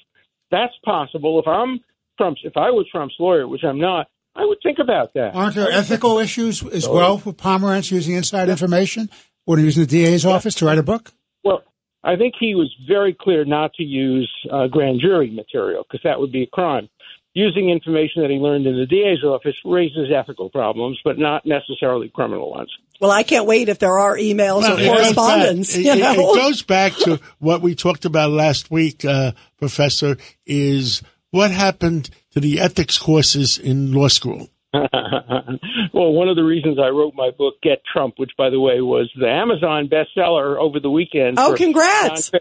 That's 0.52 0.74
possible. 0.86 1.40
If 1.40 1.48
I'm 1.48 1.80
Trump's, 2.18 2.42
if 2.44 2.58
I 2.58 2.70
was 2.72 2.86
Trump's 2.92 3.16
lawyer, 3.20 3.48
which 3.48 3.64
I'm 3.64 3.80
not, 3.80 4.08
I 4.36 4.46
would 4.46 4.58
think 4.64 4.80
about 4.80 5.14
that. 5.14 5.34
Aren't 5.36 5.56
there 5.56 5.72
ethical 5.72 6.20
issues 6.20 6.64
as 6.66 6.88
well 6.88 7.22
with 7.24 7.38
Pomerantz 7.38 7.92
using 7.92 8.16
inside 8.16 8.50
information 8.50 9.10
when 9.46 9.60
he 9.60 9.66
was 9.66 9.78
in 9.78 9.84
the 9.84 9.88
DA's 9.88 10.26
office 10.26 10.56
to 10.56 10.66
write 10.66 10.78
a 10.78 10.84
book? 10.84 11.12
Well, 11.44 11.64
I 12.04 12.16
think 12.16 12.34
he 12.40 12.54
was 12.56 12.74
very 12.88 13.16
clear 13.20 13.46
not 13.46 13.74
to 13.76 13.84
use 13.84 14.32
uh, 14.52 14.68
grand 14.68 15.00
jury 15.02 15.30
material 15.32 15.84
because 15.88 16.04
that 16.04 16.20
would 16.20 16.32
be 16.32 16.44
a 16.44 16.48
crime. 16.48 16.90
Using 17.36 17.70
information 17.72 18.22
that 18.22 18.30
he 18.30 18.38
learned 18.38 18.68
in 18.68 18.78
the 18.78 18.86
DA's 18.86 19.24
office 19.24 19.56
raises 19.66 20.12
ethical 20.16 20.50
problems, 20.52 21.00
but 21.04 21.18
not 21.18 21.46
necessarily 21.48 22.08
criminal 22.10 22.52
ones. 22.52 22.70
Well, 23.02 23.10
I 23.10 23.24
can't 23.24 23.48
wait 23.48 23.70
if 23.70 23.80
there 23.80 23.98
are 23.98 24.16
emails 24.16 24.62
Well, 24.62 24.78
or 24.78 24.80
it 24.80 24.86
goes 24.86 24.98
correspondence. 25.16 25.76
back- 25.76 25.84
you 25.86 25.92
It, 25.94 25.98
it- 25.98 26.20
it 26.20 26.36
goes 26.36 26.62
back 26.62 26.94
to 26.98 27.20
what 27.40 27.62
we 27.62 27.74
talked 27.74 28.06
about 28.06 28.30
last 28.30 28.70
week, 28.70 29.04
uh, 29.04 29.32
Professor, 29.58 30.18
is 30.46 31.02
what 31.32 31.50
happened 31.50 32.12
to 32.34 32.40
the 32.40 32.60
ethics 32.60 33.00
courses 33.00 33.58
in 33.58 33.94
law 33.94 34.10
school. 34.10 34.50
well, 34.74 36.14
one 36.14 36.28
of 36.30 36.36
the 36.36 36.44
reasons 36.44 36.78
I 36.80 36.90
wrote 36.90 37.14
my 37.16 37.32
book, 37.36 37.56
Get 37.64 37.82
Trump, 37.92 38.16
which, 38.18 38.32
by 38.38 38.50
the 38.52 38.60
way, 38.60 38.82
was 38.82 39.10
the 39.20 39.28
Amazon 39.30 39.90
bestseller 39.90 40.58
over 40.58 40.80
the 40.80 40.90
weekend. 40.90 41.38
oh, 41.40 41.52
for 41.52 41.58
congrats. 41.58 42.32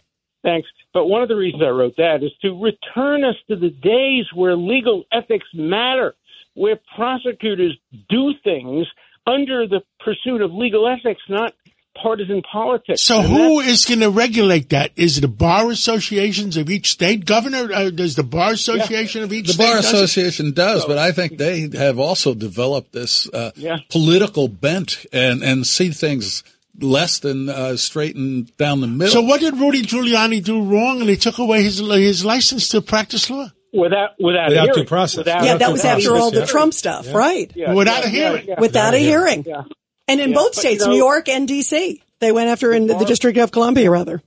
Non- 0.44 0.52
Thanks. 0.54 0.68
But 0.92 1.06
one 1.06 1.22
of 1.22 1.28
the 1.28 1.36
reasons 1.36 1.62
I 1.62 1.70
wrote 1.70 1.96
that 1.96 2.22
is 2.22 2.32
to 2.42 2.50
return 2.60 3.24
us 3.24 3.36
to 3.48 3.56
the 3.56 3.70
days 3.70 4.26
where 4.34 4.56
legal 4.56 5.04
ethics 5.12 5.46
matter, 5.54 6.14
where 6.54 6.78
prosecutors 6.96 7.76
do 8.08 8.34
things 8.44 8.86
under 9.26 9.66
the 9.66 9.82
pursuit 10.00 10.42
of 10.42 10.52
legal 10.52 10.86
ethics, 10.88 11.22
not 11.28 11.54
partisan 12.00 12.42
politics. 12.50 13.02
So 13.02 13.18
And 13.20 13.28
who 13.28 13.60
is 13.60 13.84
going 13.84 14.00
to 14.00 14.10
regulate 14.10 14.70
that? 14.70 14.92
Is 14.96 15.18
it 15.18 15.20
the 15.20 15.28
bar 15.28 15.70
associations 15.70 16.56
of 16.56 16.70
each 16.70 16.90
state? 16.90 17.24
Governor, 17.26 17.70
uh, 17.72 17.90
does 17.90 18.16
the 18.16 18.22
bar 18.22 18.52
association 18.52 19.22
of 19.22 19.32
each 19.32 19.46
The 19.48 19.52
state? 19.52 19.64
Bar 19.64 19.76
does 19.76 19.84
it? 19.92 19.94
Association 19.94 20.52
does, 20.52 20.84
but 20.86 20.96
I 20.98 21.12
think 21.12 21.36
they 21.38 21.68
have 21.76 21.98
also 21.98 22.34
developed 22.34 22.92
this 22.92 23.28
uh, 23.32 23.52
Yeah. 23.56 23.76
political 23.90 24.48
bent 24.48 25.04
and, 25.12 25.42
and 25.42 25.66
see 25.66 25.90
things 25.90 26.42
less 26.80 27.18
than 27.20 27.48
uh, 27.48 27.76
straight 27.76 28.16
and 28.16 28.54
down 28.56 28.80
the 28.80 28.86
middle. 28.86 29.12
So 29.12 29.22
what 29.22 29.40
did 29.40 29.56
Rudy 29.56 29.82
Giuliani 29.82 30.42
do 30.42 30.62
wrong? 30.62 31.00
And 31.00 31.08
they 31.08 31.16
took 31.16 31.38
away 31.38 31.62
his 31.62 31.78
his 31.78 32.24
license 32.24 32.68
to 32.68 32.80
practice 32.82 33.28
law 33.30 33.48
without 33.72 34.10
without, 34.18 34.48
Without 34.48 34.50
hearing, 34.50 34.72
due 34.74 34.84
process. 34.84 35.18
Without, 35.18 35.44
yeah, 35.44 35.52
Without 35.54 35.58
that 35.58 35.66
due 35.66 35.72
was 35.72 35.84
after 35.84 36.16
all 36.16 36.30
the 36.30 36.40
yeah. 36.40 36.46
Trump 36.46 36.74
stuff, 36.74 37.12
right? 37.14 37.50
Yeah, 37.54 37.74
without 37.74 38.02
yeah, 38.02 38.06
a 38.06 38.10
hearing. 38.10 38.46
yeah, 38.48 38.60
Without 38.60 38.94
a 38.94 38.98
hearing. 38.98 39.44
yeah. 39.46 39.62
And 40.08 40.20
in 40.20 40.30
Yeah, 40.30 40.34
both 40.36 40.52
but, 40.54 40.60
states, 40.60 40.80
you 40.82 40.86
know- 40.88 40.92
New 40.92 40.98
York 40.98 41.28
and 41.28 41.46
D.C., 41.46 42.02
they 42.20 42.32
went 42.32 42.48
after 42.48 42.72
in 42.72 42.86
the, 42.86 42.98
the 42.98 43.04
District 43.04 43.38
of 43.38 43.50
Columbia, 43.52 43.90
rather. 43.90 44.22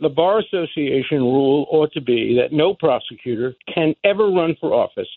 the 0.00 0.08
bar 0.08 0.40
association 0.40 1.18
rule 1.18 1.66
ought 1.70 1.92
to 1.92 2.00
be 2.00 2.38
that 2.40 2.54
no 2.54 2.74
prosecutor 2.74 3.54
can 3.72 3.94
ever 4.04 4.24
run 4.30 4.56
for 4.60 4.74
office 4.74 5.08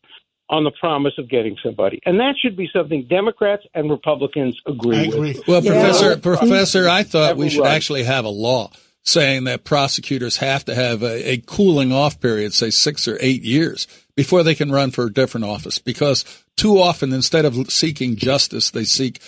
on 0.50 0.63
the 0.63 0.72
promise 0.79 1.13
of 1.18 1.29
getting 1.29 1.56
somebody, 1.63 2.00
and 2.06 2.20
that 2.20 2.36
should 2.41 2.56
be 2.58 2.70
something 2.74 3.06
Democrats 3.08 3.63
and 3.74 3.89
Republicans 3.89 4.60
agree, 4.65 4.98
I 4.98 5.03
agree. 5.03 5.20
with. 5.34 5.48
Well, 5.48 5.63
Yeah. 5.63 5.72
Professor, 5.72 6.18
Professor, 6.18 6.89
I 6.89 7.03
thought 7.03 7.38
we 7.38 7.50
should 7.50 7.62
right. 7.62 7.75
actually 7.75 8.03
have 8.03 8.25
a 8.25 8.29
law 8.29 8.72
saying 9.03 9.46
that 9.46 9.63
prosecutors 9.63 10.38
have 10.38 10.65
to 10.65 10.75
have 10.75 11.01
a, 11.03 11.32
a 11.32 11.38
cooling 11.38 11.91
off 11.91 12.20
period, 12.20 12.53
say 12.53 12.70
six 12.70 13.08
or 13.08 13.18
eight 13.22 13.44
years, 13.44 13.88
before 14.15 14.44
they 14.44 14.56
can 14.56 14.72
run 14.72 14.91
for 14.91 15.06
a 15.06 15.13
different 15.13 15.46
office. 15.46 15.79
Because 15.79 16.25
too 16.58 16.79
often, 16.79 17.13
instead 17.13 17.46
of 17.46 17.72
seeking 17.72 18.15
justice, 18.15 18.72
they 18.72 18.84
seek 18.84 19.22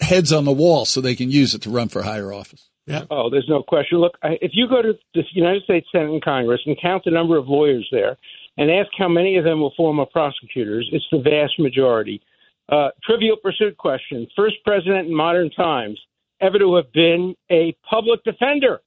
heads 0.00 0.32
on 0.32 0.44
the 0.44 0.52
wall 0.52 0.84
so 0.84 1.00
they 1.00 1.14
can 1.14 1.30
use 1.30 1.54
it 1.54 1.62
to 1.62 1.70
run 1.70 1.88
for 1.88 2.02
higher 2.02 2.32
office. 2.32 2.68
Yeah. 2.86 3.04
Oh, 3.10 3.30
there's 3.30 3.48
no 3.48 3.62
question. 3.62 3.98
Look, 3.98 4.16
if 4.22 4.52
you 4.54 4.68
go 4.68 4.80
to 4.80 4.92
the 5.14 5.22
United 5.32 5.64
States 5.64 5.88
Senate 5.90 6.10
and 6.10 6.22
Congress 6.22 6.60
and 6.66 6.76
count 6.80 7.02
the 7.04 7.10
number 7.10 7.36
of 7.36 7.48
lawyers 7.48 7.88
there, 7.90 8.16
and 8.56 8.70
ask 8.70 8.88
how 8.98 9.08
many 9.08 9.36
of 9.36 9.44
them 9.44 9.60
will 9.60 9.72
former 9.76 10.06
prosecutors, 10.06 10.88
it's 10.92 11.04
the 11.10 11.18
vast 11.18 11.58
majority. 11.58 12.22
Uh, 12.68 12.88
trivial 13.04 13.36
pursuit 13.42 13.76
question: 13.76 14.26
First 14.36 14.56
president 14.64 15.08
in 15.08 15.14
modern 15.14 15.50
times 15.50 16.00
ever 16.40 16.58
to 16.58 16.76
have 16.76 16.92
been 16.92 17.34
a 17.50 17.76
public 17.88 18.22
defender? 18.24 18.80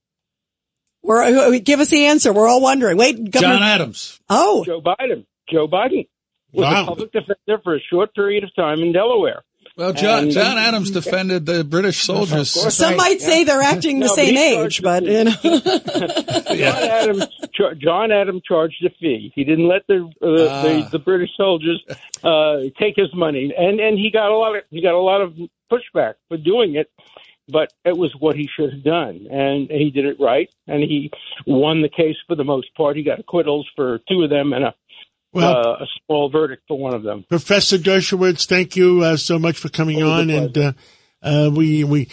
We're, 1.02 1.22
uh, 1.24 1.60
give 1.64 1.80
us 1.80 1.90
the 1.90 2.06
answer. 2.08 2.34
We're 2.34 2.48
all 2.50 2.62
wondering. 2.62 2.98
Wait, 2.98 3.32
Governor. 3.32 3.54
John 3.54 3.64
Adams. 3.64 4.20
oh, 4.30 4.66
Joe 4.66 4.82
Biden. 4.82 5.26
Joe 5.50 5.68
Biden 5.68 6.08
was 6.52 6.64
Wow. 6.66 6.84
a 6.84 6.86
public 6.88 7.12
defender 7.14 7.62
for 7.64 7.76
a 7.76 7.80
short 7.90 8.14
period 8.14 8.44
of 8.44 8.54
time 8.56 8.80
in 8.82 8.92
Delaware. 8.92 9.44
Well, 9.78 9.94
John, 9.94 10.24
And- 10.24 10.32
John 10.32 10.58
Adams 10.58 10.92
defended 10.92 11.46
the 11.46 11.64
British 11.64 12.02
soldiers. 12.04 12.50
some 12.52 12.98
might 12.98 13.22
say 13.22 13.44
they're 13.44 13.62
acting 13.62 14.00
the 14.00 14.08
No, 14.08 14.12
but 14.12 14.16
same 14.16 14.38
age, 14.38 14.82
charged 14.82 14.84
but 14.84 15.04
you 15.04 15.24
know. 15.26 15.32
John 16.56 16.84
Adams, 16.84 17.28
John 17.78 18.12
Adams 18.12 18.42
charged 18.48 18.84
a 18.86 18.90
fee. 19.00 19.32
He 19.36 19.44
didn't 19.44 19.68
let 19.68 19.86
the 19.88 20.10
uh, 20.22 20.28
Ah. 20.50 20.64
the, 20.64 20.88
the 20.92 21.00
British 21.00 21.30
soldiers 21.38 21.84
uh, 22.24 22.58
take 22.80 22.96
his 22.96 23.14
money, 23.14 23.54
and 23.58 23.80
and 23.80 23.98
he 23.98 24.10
got 24.12 24.30
a 24.32 24.38
lot 24.38 24.56
of 24.56 24.64
he 24.70 24.82
got 24.82 24.94
a 24.94 25.00
lot 25.00 25.22
of 25.22 25.34
pushback 25.72 26.16
for 26.28 26.38
doing 26.38 26.76
it. 26.76 26.90
But 27.52 27.74
it 27.84 27.98
was 27.98 28.14
what 28.20 28.36
he 28.36 28.48
should 28.56 28.72
have 28.72 28.84
done, 28.84 29.26
and 29.32 29.72
he 29.72 29.90
did 29.90 30.06
it 30.06 30.18
right, 30.20 30.48
and 30.68 30.84
he 30.84 31.10
won 31.48 31.82
the 31.82 31.90
case 31.90 32.16
for 32.28 32.36
the 32.36 32.44
most 32.44 32.68
part. 32.76 32.96
He 32.96 33.02
got 33.02 33.20
acquittals 33.20 33.68
for 33.76 34.00
two 34.08 34.22
of 34.22 34.30
them 34.30 34.54
and 34.54 34.66
a 34.66 34.74
Well, 35.32 35.56
uh, 35.56 35.84
a 35.84 35.86
small 36.06 36.30
verdict 36.30 36.64
for 36.68 36.78
one 36.78 36.94
of 36.94 37.04
them. 37.04 37.24
Professor 37.30 37.78
Dershowitz, 37.78 38.48
thank 38.48 38.76
you 38.76 39.02
uh, 39.04 39.18
so 39.18 39.38
much 39.38 39.58
for 39.58 39.70
coming 39.70 40.02
Always 40.02 40.22
on, 40.24 40.30
and 40.32 40.58
uh, 40.58 40.74
uh, 41.22 41.52
we 41.54 41.84
we 41.84 42.08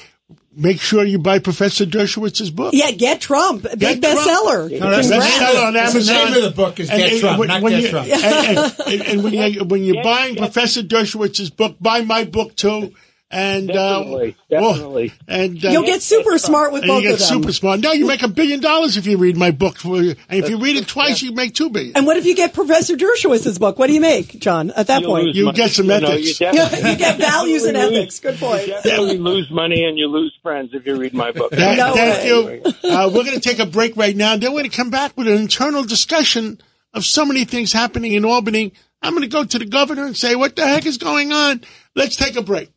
make 0.55 0.81
sure 0.81 1.05
you 1.05 1.19
buy 1.19 1.39
Professor 1.39 1.85
Dershowitz's 1.87 2.51
book. 2.51 2.73
yeah, 2.75 2.91
get 2.91 3.21
Trump, 3.21 3.63
big 3.63 3.79
Get 3.79 4.03
Trump. 4.03 4.19
bestseller. 4.19 4.71
No, 4.81 4.91
that's- 4.91 5.11
Bestseller 5.11 5.67
on 5.67 5.73
That's 5.75 5.93
the 5.93 5.99
Amazon. 5.99 6.15
name 6.33 6.37
of 6.37 6.43
the 6.45 6.51
book 6.57 6.81
is 6.81 6.91
And- 6.91 6.99
Get 6.99 7.13
and 7.13 7.21
Trump, 7.21 7.39
when- 7.39 7.49
not 7.49 7.63
when 7.63 7.73
Get 7.73 7.83
you- 7.83 7.89
Trump. 7.91 8.09
And, 8.09 8.75
and- 8.87 9.03
and 9.03 9.25
when 9.25 9.33
you 9.53 9.65
when 9.65 9.85
you're 9.85 10.03
buying 10.03 10.37
Professor 10.37 10.83
Dershowitz's 10.83 11.51
book, 11.51 11.77
buy 11.81 12.01
my 12.03 12.25
book 12.25 12.55
too. 12.57 12.93
And 13.29 13.67
Definitely, 13.67 14.37
uh, 14.53 14.61
well, 14.61 14.73
definitely. 14.75 15.13
and 15.27 15.65
uh, 15.65 15.69
You'll 15.71 15.83
get 15.83 16.01
super 16.01 16.39
smart 16.39 16.73
with 16.73 16.87
both 16.87 17.03
you 17.03 17.11
of 17.11 17.19
get 17.19 17.29
them. 17.29 17.43
super 17.43 17.53
smart. 17.53 17.81
No, 17.81 17.91
you 17.91 18.07
make 18.07 18.23
a 18.23 18.29
billion 18.29 18.61
dollars 18.61 18.97
if 18.97 19.05
you 19.05 19.17
read 19.19 19.37
my 19.37 19.51
book. 19.51 19.79
For, 19.79 19.97
and 19.97 20.15
if 20.29 20.49
you 20.49 20.59
read 20.59 20.77
it 20.77 20.87
twice, 20.87 21.23
you 21.23 21.33
make 21.33 21.53
two 21.53 21.69
billion. 21.69 21.97
And 21.97 22.07
what 22.07 22.17
if 22.17 22.25
you 22.25 22.37
get 22.37 22.55
Professor 22.55 22.95
Dershowitz's 22.95 23.59
book? 23.59 23.81
What 23.81 23.89
do 23.89 23.95
you 23.95 24.01
make, 24.01 24.39
John? 24.39 24.71
At 24.71 24.87
that 24.87 25.01
You 25.03 25.09
point, 25.09 25.35
You 25.35 25.47
money. 25.47 25.57
get 25.57 25.71
some 25.73 25.89
No, 25.89 25.99
you 25.99 26.07
ethics. 26.07 26.39
definitely- 26.39 26.91
you 26.93 26.97
get 26.97 27.19
values 27.19 27.65
and 27.65 27.75
definitely 27.75 27.99
ethics. 28.03 28.21
Good 28.21 28.39
point. 28.39 28.69
You 28.69 28.75
definitely 28.75 29.19
lose 29.19 29.51
money 29.51 29.85
and 29.85 29.99
you 29.99 30.07
lose 30.07 30.33
friends 30.41 30.71
if 30.73 30.87
you 30.87 30.95
read 30.97 31.13
my 31.13 31.33
book. 31.33 31.51
That- 31.51 31.77
No 31.79 31.95
thank 31.95 32.47
way. 32.47 32.63
you. 32.85 32.91
Uh, 32.91 33.09
we're 33.13 33.25
going 33.25 33.35
to 33.35 33.41
take 33.41 33.59
a 33.59 33.67
break 33.67 33.97
right 33.97 34.15
now. 34.15 34.37
Then 34.37 34.53
we're 34.53 34.61
going 34.61 34.71
to 34.71 34.77
come 34.77 34.91
back 34.91 35.17
with 35.17 35.27
an 35.27 35.35
internal 35.37 35.83
discussion 35.83 36.61
of 36.95 37.05
so 37.05 37.25
many 37.25 37.45
things 37.45 37.73
happening 37.73 38.13
in 38.13 38.25
Albany. 38.25 38.73
I'm 39.03 39.15
going 39.15 39.23
to 39.23 39.29
go 39.29 39.43
to 39.45 39.59
the 39.59 39.67
governor 39.67 40.07
and 40.07 40.17
say, 40.17 40.37
what 40.37 40.55
the 40.55 40.65
heck 40.65 40.87
is 40.87 40.97
going 40.97 41.33
on? 41.33 41.63
Let's 41.97 42.15
take 42.15 42.37
a 42.37 42.43
break. 42.43 42.71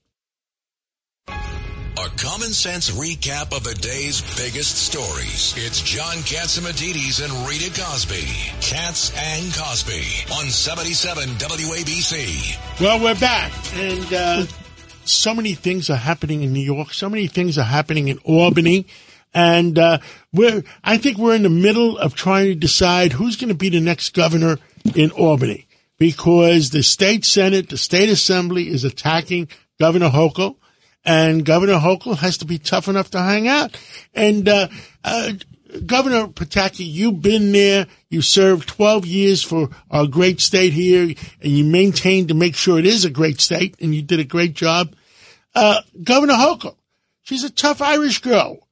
A 1.99 2.09
common 2.11 2.53
sense 2.53 2.91
recap 2.91 3.53
of 3.53 3.65
the 3.65 3.73
day's 3.73 4.21
biggest 4.37 4.77
stories. 4.77 5.53
It's 5.57 5.81
John 5.81 6.15
Catsimatidis 6.19 7.21
and 7.21 7.45
Rita 7.45 7.69
Cosby. 7.77 8.23
Cats 8.61 9.11
and 9.17 9.53
Cosby 9.53 10.05
on 10.39 10.49
77 10.49 11.27
WABC. 11.27 12.79
Well, 12.79 13.03
we're 13.03 13.19
back. 13.19 13.51
And 13.75 14.13
uh, 14.13 14.45
so 15.03 15.33
many 15.33 15.55
things 15.55 15.89
are 15.89 15.97
happening 15.97 16.41
in 16.43 16.53
New 16.53 16.61
York. 16.61 16.93
So 16.93 17.09
many 17.09 17.27
things 17.27 17.57
are 17.57 17.63
happening 17.63 18.07
in 18.07 18.19
Albany. 18.19 18.87
And 19.33 19.77
uh, 19.77 19.97
we're, 20.31 20.63
I 20.81 20.99
think 20.99 21.17
we're 21.17 21.35
in 21.35 21.43
the 21.43 21.49
middle 21.49 21.97
of 21.97 22.15
trying 22.15 22.45
to 22.45 22.55
decide 22.55 23.11
who's 23.11 23.35
going 23.35 23.49
to 23.49 23.55
be 23.55 23.67
the 23.67 23.81
next 23.81 24.13
governor 24.13 24.57
in 24.95 25.11
Albany 25.11 25.67
because 25.97 26.69
the 26.69 26.81
state 26.81 27.25
senate, 27.25 27.67
the 27.67 27.77
state 27.77 28.07
assembly 28.07 28.69
is 28.69 28.85
attacking 28.85 29.49
Governor 29.81 30.09
Hochul, 30.09 30.55
and 31.09 31.43
Governor 31.43 31.79
Hochul 31.79 32.15
has 32.17 32.37
to 32.37 32.45
be 32.45 32.59
tough 32.59 32.87
enough 32.87 33.09
to 33.11 33.19
hang 33.19 33.47
out. 33.47 33.75
And 34.13 34.47
uh, 34.47 34.67
uh, 35.03 35.31
Governor 35.83 36.27
Pataki, 36.27 36.85
you've 36.85 37.19
been 37.19 37.51
there. 37.51 37.87
You 38.11 38.21
served 38.21 38.69
12 38.69 39.07
years 39.07 39.43
for 39.43 39.69
our 39.89 40.05
great 40.05 40.39
state 40.39 40.71
here, 40.71 41.01
and 41.41 41.51
you 41.51 41.63
maintained 41.63 42.27
to 42.27 42.35
make 42.35 42.55
sure 42.55 42.77
it 42.77 42.85
is 42.85 43.05
a 43.05 43.09
great 43.09 43.41
state, 43.41 43.75
and 43.81 43.95
you 43.95 44.03
did 44.03 44.19
a 44.19 44.23
great 44.23 44.53
job. 44.53 44.95
Uh, 45.55 45.81
Governor 46.03 46.35
Hochul, 46.35 46.75
she's 47.23 47.43
a 47.43 47.49
tough 47.49 47.81
Irish 47.81 48.19
girl. 48.19 48.67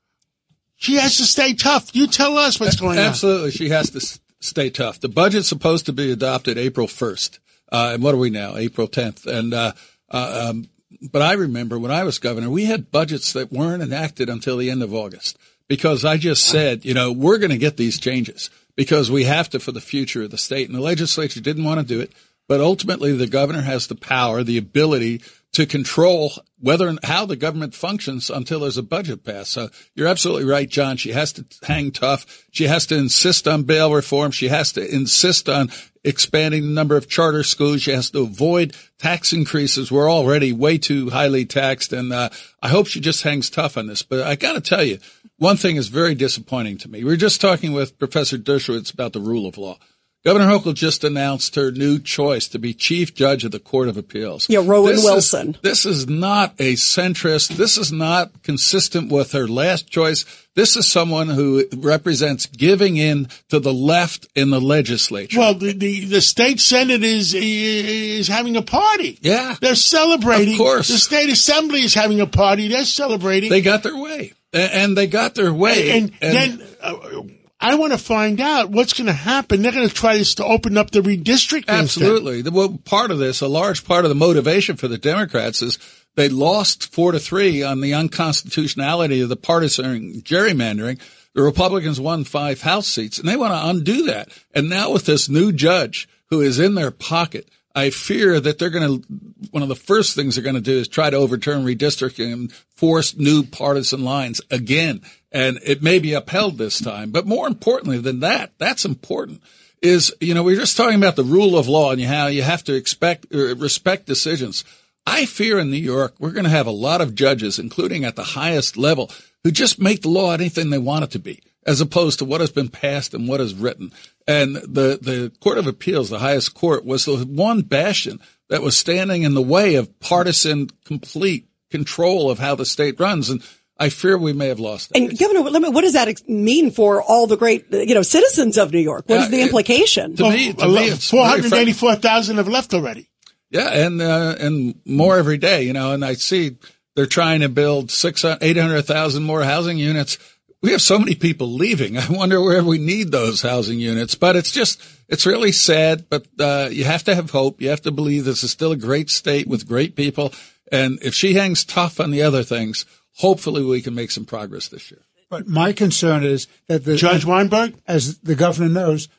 She 0.76 0.94
has 0.98 1.18
to 1.18 1.24
stay 1.24 1.56
tough. 1.56 1.96
You 1.96 2.06
tell 2.06 2.38
us 2.38 2.60
what's 2.60 2.80
going 2.80 3.00
on. 3.00 3.06
Absolutely, 3.06 3.50
she 3.50 3.70
has 3.70 3.90
to 3.90 4.20
stay 4.42 4.70
tough. 4.70 5.00
The 5.00 5.10
budget's 5.10 5.48
supposed 5.48 5.88
to 5.88 5.94
be 5.94 6.12
adopted 6.12 6.60
April 6.60 6.86
1st. 6.86 7.40
Uh, 7.72 7.92
and 7.96 8.04
what 8.04 8.14
are 8.14 8.20
we 8.20 8.30
now? 8.30 8.58
April 8.58 8.88
10th. 8.88 9.26
And, 9.26 9.56
uh, 9.56 9.74
uh, 10.12 10.50
um, 10.52 10.70
but 11.12 11.22
I 11.22 11.34
remember 11.34 11.78
when 11.78 11.92
I 11.92 12.04
was 12.04 12.20
governor, 12.20 12.50
we 12.50 12.66
had 12.66 12.92
budgets 12.92 13.34
that 13.34 13.52
weren't 13.52 13.84
enacted 13.84 14.30
until 14.30 14.58
the 14.58 14.70
end 14.70 14.84
of 14.84 14.94
August 14.94 15.38
because 15.68 16.06
I 16.06 16.18
just 16.18 16.46
said, 16.46 16.86
you 16.86 16.94
know, 16.94 17.12
we're 17.12 17.40
going 17.40 17.52
to 17.52 17.58
get 17.58 17.78
these 17.78 18.00
changes 18.00 18.50
because 18.76 19.12
we 19.12 19.26
have 19.26 19.50
to 19.50 19.60
for 19.60 19.72
the 19.72 19.82
future 19.82 20.24
of 20.24 20.32
the 20.32 20.38
state. 20.38 20.68
And 20.68 20.78
the 20.78 20.82
legislature 20.82 21.42
didn't 21.42 21.66
want 21.66 21.80
to 21.80 21.86
do 21.86 22.00
it. 22.00 22.14
But 22.48 22.62
ultimately, 22.62 23.12
the 23.12 23.28
governor 23.28 23.62
has 23.62 23.88
the 23.88 23.96
power, 23.96 24.42
the 24.42 24.58
ability 24.58 25.22
to 25.54 25.66
control 25.66 26.32
whether 26.60 26.88
and 26.88 27.00
how 27.04 27.26
the 27.26 27.36
government 27.36 27.74
functions 27.74 28.30
until 28.30 28.62
there's 28.62 28.78
a 28.78 28.84
budget 28.84 29.26
passed. 29.26 29.52
So 29.52 29.70
you're 29.96 30.08
absolutely 30.08 30.46
right, 30.46 30.70
John. 30.70 30.98
She 30.98 31.12
has 31.12 31.34
to 31.34 31.46
hang 31.64 31.92
tough. 31.92 32.46
She 32.52 32.66
has 32.66 32.86
to 32.88 32.96
insist 32.96 33.48
on 33.48 33.64
bail 33.64 33.94
reform. 33.94 34.32
She 34.32 34.48
has 34.48 34.72
to 34.74 34.96
insist 34.96 35.50
on 35.50 35.72
expanding 36.08 36.64
the 36.64 36.74
number 36.74 36.96
of 36.96 37.10
charter 37.10 37.44
schools. 37.44 37.82
She 37.82 37.92
has 37.92 38.10
to 38.12 38.24
avoid 38.24 38.76
tax 38.98 39.34
increases. 39.34 39.92
We're 39.92 40.12
already 40.12 40.54
way 40.54 40.78
too 40.78 41.10
highly 41.10 41.46
taxed. 41.46 41.94
And, 41.94 42.14
uh, 42.14 42.30
I 42.62 42.70
hope 42.70 42.88
she 42.88 43.00
just 43.00 43.24
hangs 43.24 43.50
tough 43.50 43.78
on 43.78 43.88
this. 43.88 44.02
But 44.04 44.22
I 44.22 44.36
got 44.36 44.54
to 44.54 44.62
tell 44.62 44.84
you, 44.84 45.00
one 45.38 45.58
thing 45.58 45.76
is 45.76 45.88
very 45.88 46.16
disappointing 46.16 46.78
to 46.80 46.90
me. 46.90 47.04
We 47.04 47.12
were 47.12 47.18
just 47.18 47.42
talking 47.42 47.74
with 47.74 48.00
Professor 48.00 48.38
Dershowitz 48.38 48.94
about 48.94 49.14
the 49.14 49.20
rule 49.20 49.48
of 49.48 49.58
law. 49.58 49.78
Governor 50.28 50.48
Hochul 50.52 50.74
just 50.74 51.06
announced 51.06 51.56
her 51.56 51.72
new 51.72 52.00
choice 52.00 52.50
to 52.50 52.60
be 52.60 52.74
chief 52.74 53.16
judge 53.16 53.46
of 53.46 53.52
the 53.52 53.60
Court 53.62 53.88
of 53.88 53.96
Appeals. 53.96 54.46
Yeah, 54.50 54.62
Rowan 54.66 54.92
This 54.92 55.00
is- 55.00 55.06
Wilson. 55.06 55.58
this 55.62 55.86
is 55.86 56.06
not 56.10 56.54
a 56.60 56.74
centrist. 56.74 57.56
This 57.56 57.78
is 57.78 57.94
not 57.94 58.44
consistent 58.44 59.10
with 59.10 59.32
her 59.32 59.48
last 59.48 59.90
choice. 59.90 60.26
This 60.54 60.76
is 60.76 60.86
someone 60.86 61.30
who 61.30 61.64
represents 61.78 62.46
giving 62.46 62.98
in 62.98 63.30
to 63.48 63.60
the 63.62 63.72
left 63.74 64.28
in 64.36 64.50
the 64.50 64.60
legislature. 64.60 65.40
Well, 65.40 65.54
the, 65.54 65.72
the, 65.72 66.04
the 66.04 66.20
state 66.22 66.60
senate 66.60 67.04
is 67.06 67.34
is 67.34 68.28
having 68.28 68.58
a 68.58 68.62
party. 68.62 69.18
Yeah. 69.22 69.56
they're 69.62 69.76
celebrating. 69.76 70.56
Of 70.56 70.58
course. 70.60 70.90
the 70.90 70.98
state 70.98 71.30
assembly 71.30 71.84
is 71.84 71.94
having 71.94 72.20
a 72.20 72.28
party. 72.28 72.68
They're 72.68 72.84
celebrating. 72.84 73.50
they 73.50 73.62
got 73.62 73.84
their 73.84 73.96
way. 73.96 74.34
A- 74.54 74.76
And 74.76 74.98
they 74.98 75.08
got 75.08 75.36
their 75.36 75.54
way. 75.54 75.92
and, 76.00 76.12
then 76.20 76.68
uh, 76.82 77.22
I 77.60 77.76
want 77.76 77.92
to 77.92 77.98
find 77.98 78.40
out 78.40 78.70
what's 78.70 78.94
going 78.94 79.08
to 79.08 79.14
happen. 79.14 79.62
They're 79.62 79.72
going 79.72 79.88
to 79.88 79.94
try 79.94 80.22
to 80.22 80.46
open 80.46 80.78
up 80.78 80.92
the 80.92 81.02
redistricting. 81.02 81.68
Absolutely. 81.68 82.44
Well, 82.44 82.80
part 82.86 83.10
of 83.10 83.18
this, 83.18 83.42
a 83.42 83.48
large 83.48 83.84
part 83.84 84.06
of 84.06 84.10
the 84.10 84.16
motivation 84.16 84.78
for 84.78 84.88
the 84.88 84.98
Democrats 84.98 85.62
is 85.62 85.80
they 86.16 86.30
lost 86.30 86.94
four 86.94 87.12
to 87.12 87.20
three 87.20 87.64
on 87.64 87.82
the 87.82 87.94
unconstitutionality 87.94 89.22
of 89.22 89.30
the 89.30 89.36
partisan 89.36 90.22
gerrymandering. 90.22 91.00
The 91.34 91.42
Republicans 91.42 92.00
won 92.00 92.24
five 92.24 92.62
House 92.62 92.88
seats 92.88 93.18
and 93.18 93.28
they 93.28 93.36
want 93.36 93.54
to 93.54 93.70
undo 93.70 94.06
that. 94.06 94.30
And 94.54 94.70
now 94.70 94.92
with 94.92 95.06
this 95.06 95.30
new 95.30 95.52
judge 95.52 96.08
who 96.30 96.42
is 96.42 96.60
in 96.60 96.76
their 96.76 96.92
pocket, 96.92 97.50
I 97.78 97.92
fear 97.92 98.40
that 98.40 98.58
they're 98.58 98.72
going 98.72 99.02
to, 99.02 99.08
one 99.52 99.62
of 99.62 99.70
the 99.70 99.76
first 99.76 100.16
things 100.16 100.34
they're 100.34 100.44
going 100.44 100.56
to 100.56 100.62
do 100.62 100.80
is 100.80 100.88
try 100.88 101.12
to 101.12 101.16
overturn 101.16 101.64
redistricting 101.64 102.34
and 102.34 102.52
force 102.52 103.16
new 103.16 103.44
partisan 103.44 104.04
lines 104.04 104.42
again. 104.50 105.02
And 105.32 105.60
it 105.64 105.84
may 105.84 106.00
be 106.00 106.14
upheld 106.14 106.58
this 106.58 106.80
time. 106.80 107.12
But 107.12 107.28
more 107.28 107.46
importantly 107.48 108.00
than 108.00 108.22
that, 108.22 108.54
that's 108.58 108.84
important 108.84 109.44
is, 109.84 110.12
you 110.20 110.34
know, 110.34 110.42
we 110.42 110.54
we're 110.54 110.60
just 110.62 110.76
talking 110.76 110.98
about 110.98 111.18
the 111.18 111.24
rule 111.24 111.56
of 111.56 111.68
law 111.68 111.92
and 111.92 112.02
how 112.02 112.26
you 112.26 112.42
have 112.42 112.64
to 112.64 112.74
expect, 112.74 113.28
uh, 113.32 113.56
respect 113.58 114.08
decisions. 114.08 114.64
I 115.06 115.28
fear 115.28 115.60
in 115.60 115.70
New 115.70 115.78
York, 115.78 116.16
we're 116.18 116.32
going 116.32 116.46
to 116.46 116.50
have 116.50 116.66
a 116.66 116.72
lot 116.72 117.02
of 117.02 117.14
judges, 117.14 117.60
including 117.60 118.06
at 118.06 118.16
the 118.16 118.24
highest 118.24 118.76
level, 118.76 119.12
who 119.44 119.52
just 119.52 119.80
make 119.80 120.02
the 120.02 120.10
law 120.10 120.34
anything 120.34 120.72
they 120.72 120.80
want 120.80 121.04
it 121.04 121.12
to 121.12 121.20
be, 121.20 121.44
as 121.68 121.82
opposed 121.82 122.18
to 122.20 122.26
what 122.26 122.42
has 122.42 122.50
been 122.50 122.70
passed 122.70 123.14
and 123.14 123.28
what 123.28 123.42
is 123.42 123.54
written. 123.54 123.92
And 124.26 124.56
the, 124.56 124.98
the 125.02 125.32
Court 125.42 125.58
of 125.60 125.68
Appeals, 125.68 126.10
the 126.10 126.18
highest 126.20 126.54
court, 126.56 126.86
was 126.86 127.06
the 127.06 127.18
one 127.18 127.62
bastion 127.62 128.20
that 128.50 128.62
was 128.64 128.76
standing 128.78 129.22
in 129.24 129.34
the 129.36 129.42
way 129.44 129.76
of 129.76 130.00
partisan 130.00 130.70
complete 130.86 131.50
control 131.70 132.32
of 132.32 132.40
how 132.40 132.56
the 132.56 132.66
state 132.66 133.00
runs. 133.00 133.30
And 133.30 133.44
I 133.78 133.90
fear 133.90 134.18
we 134.18 134.34
may 134.34 134.48
have 134.48 134.60
lost 134.62 134.90
that. 134.90 134.98
And 134.98 135.20
Governor, 135.20 135.42
let 135.50 135.62
me- 135.62 135.70
what 135.70 135.82
does 135.82 135.94
that 135.94 136.08
mean 136.28 136.72
for 136.72 137.04
all 137.04 137.28
the 137.28 137.38
great, 137.38 137.66
you 137.72 137.94
know, 137.94 138.02
citizens 138.02 138.58
of 138.58 138.72
New 138.72 138.80
York? 138.80 139.04
What 139.08 139.20
is 139.20 139.26
Uh, 139.28 139.30
the 139.30 139.40
it- 139.42 139.44
implication? 139.44 140.16
to 140.16 140.30
me, 140.32 140.54
to 140.54 140.68
me, 140.68 140.86
it's 140.88 141.10
four 141.10 141.28
very 141.28 141.42
hundred 141.42 141.58
eighty-four 141.58 141.96
thousand 141.98 142.38
have 142.38 142.48
left 142.48 142.74
already. 142.74 143.10
Yeah, 143.52 143.68
and 143.70 144.02
uh, 144.02 144.36
and 144.40 144.76
more 144.86 145.18
every 145.18 145.38
day, 145.38 145.64
you 145.64 145.74
know. 145.74 145.92
And 145.92 146.04
I 146.04 146.14
see 146.16 146.58
they're 146.96 147.06
trying 147.06 147.42
to 147.42 147.50
build 147.50 147.92
six, 147.92 148.26
eight 148.26 148.58
hundred 148.58 148.82
thousand 148.84 149.24
more 149.24 149.44
housing 149.44 149.78
units. 149.78 150.18
We 150.62 150.72
have 150.72 150.82
so 150.82 150.98
many 150.98 151.16
people 151.16 151.54
leaving. 151.54 151.98
I 151.98 152.10
wonder 152.10 152.42
where 152.42 152.64
we 152.64 152.78
need 152.78 153.12
those 153.12 153.42
housing 153.42 153.80
units. 153.80 154.16
But 154.16 154.36
it's 154.36 154.52
just, 154.52 154.82
it's 155.08 155.26
really 155.26 155.52
sad. 155.52 156.10
But 156.10 156.28
uh, 156.40 156.70
you 156.72 156.84
have 156.84 157.04
to 157.04 157.16
have 157.16 157.30
hope. 157.30 157.62
You 157.62 157.70
have 157.70 157.82
to 157.82 157.92
believe 157.92 158.26
this 158.26 158.44
is 158.44 158.52
still 158.52 158.72
a 158.72 158.78
great 158.78 159.10
state 159.10 159.48
with 159.48 159.68
great 159.68 159.96
people. 159.96 160.34
And 160.72 161.00
if 161.02 161.14
she 161.14 161.36
hangs 161.36 161.64
tough 161.64 162.00
on 162.00 162.12
the 162.12 162.24
other 162.24 162.44
things, 162.44 162.86
hopefully 163.18 163.64
we 163.64 163.82
can 163.82 163.96
make 163.96 164.12
some 164.12 164.26
progress 164.26 164.68
this 164.68 164.92
year. 164.92 165.02
But 165.30 165.48
my 165.48 165.74
concern 165.74 166.24
is 166.24 166.48
that 166.68 166.86
the 166.86 166.96
Judge 166.96 167.26
Weinberg. 167.26 167.76
as 167.88 168.18
the 168.20 168.36
governor 168.36 168.70
knows, 168.70 169.10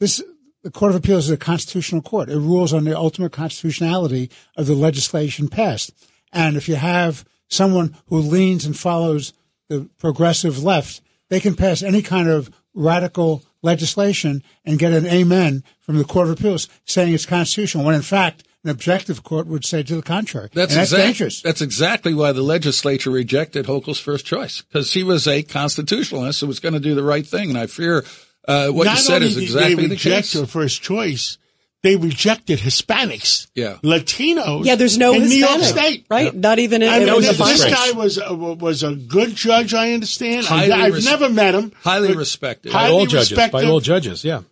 this 0.00 0.22
the 0.62 0.70
Court 0.70 0.90
of 0.90 0.96
Appeals 0.96 1.26
is 1.26 1.30
a 1.30 1.36
constitutional 1.36 2.02
court. 2.02 2.28
It 2.28 2.38
rules 2.38 2.72
on 2.72 2.84
the 2.84 2.96
ultimate 2.96 3.30
constitutionality 3.30 4.30
of 4.56 4.66
the 4.66 4.74
legislation 4.74 5.48
passed. 5.48 5.92
And 6.32 6.56
if 6.56 6.68
you 6.68 6.74
have 6.74 7.24
someone 7.48 7.96
who 8.08 8.18
leans 8.18 8.66
and 8.66 8.76
follows 8.76 9.32
the 9.68 9.88
progressive 9.98 10.62
left, 10.62 11.00
they 11.28 11.40
can 11.40 11.54
pass 11.54 11.82
any 11.82 12.02
kind 12.02 12.28
of 12.28 12.50
radical 12.74 13.42
legislation 13.62 14.42
and 14.64 14.78
get 14.78 14.92
an 14.92 15.06
amen 15.06 15.64
from 15.80 15.98
the 15.98 16.04
Court 16.04 16.28
of 16.28 16.38
Appeals 16.38 16.68
saying 16.84 17.12
it's 17.12 17.26
constitutional, 17.26 17.84
when 17.84 17.94
in 17.94 18.02
fact 18.02 18.44
an 18.62 18.70
objective 18.70 19.22
court 19.22 19.46
would 19.46 19.64
say 19.64 19.82
to 19.82 19.96
the 19.96 20.02
contrary. 20.02 20.48
That's, 20.52 20.72
and 20.72 20.80
that's 20.80 20.92
exact- 20.92 21.06
dangerous. 21.06 21.42
That's 21.42 21.60
exactly 21.60 22.14
why 22.14 22.32
the 22.32 22.42
legislature 22.42 23.10
rejected 23.10 23.66
Hochul's 23.66 23.98
first 24.00 24.26
choice 24.26 24.62
because 24.62 24.92
he 24.92 25.02
was 25.04 25.26
a 25.28 25.42
constitutionalist 25.42 26.40
who 26.40 26.46
was 26.48 26.60
going 26.60 26.74
to 26.74 26.80
do 26.80 26.94
the 26.94 27.04
right 27.04 27.26
thing. 27.26 27.50
And 27.50 27.58
I 27.58 27.66
fear 27.66 28.04
uh, 28.48 28.68
what 28.68 28.84
Not 28.84 28.96
you 28.96 29.02
said 29.02 29.22
is 29.22 29.36
exactly 29.36 29.74
they 29.74 29.82
the 29.82 29.88
reject 29.90 30.32
case. 30.32 30.40
her 30.40 30.46
first 30.46 30.82
choice, 30.82 31.38
they 31.86 31.96
rejected 31.96 32.58
Hispanics, 32.58 33.46
Yeah. 33.54 33.76
Latinos. 33.82 34.64
yeah, 34.64 34.74
there's 34.74 34.98
no 34.98 35.14
in 35.14 35.22
New 35.28 35.36
York 35.36 35.62
State. 35.62 36.04
right? 36.10 36.34
Not 36.34 36.58
even 36.58 36.82
in, 36.82 36.88
I 36.88 36.98
mean, 36.98 37.06
That 37.06 37.16
was 37.16 37.24
a 37.26 37.28
this, 37.28 37.38
this 37.38 37.48
disgrace. 37.62 37.74
guy 37.74 37.98
was 37.98 38.18
a, 38.18 38.34
was 38.34 38.82
a 38.82 38.94
good 38.94 39.34
judge. 39.34 39.72
I 39.72 39.92
understand. 39.92 40.46
I, 40.46 40.48
Highly 40.48 40.72
I've 40.72 40.94
res- 40.94 41.04
never 41.04 41.28
met 41.30 41.54
him. 41.54 41.72
highly 41.82 42.08
but 42.08 42.16
respected. 42.16 42.72
By 42.72 42.78
highly 42.80 42.92
all 42.92 43.06
judges. 43.06 43.32
By 43.36 43.42
respected. 43.44 43.70
all 43.70 43.80
judges. 43.80 44.24
Yeah. 44.24 44.42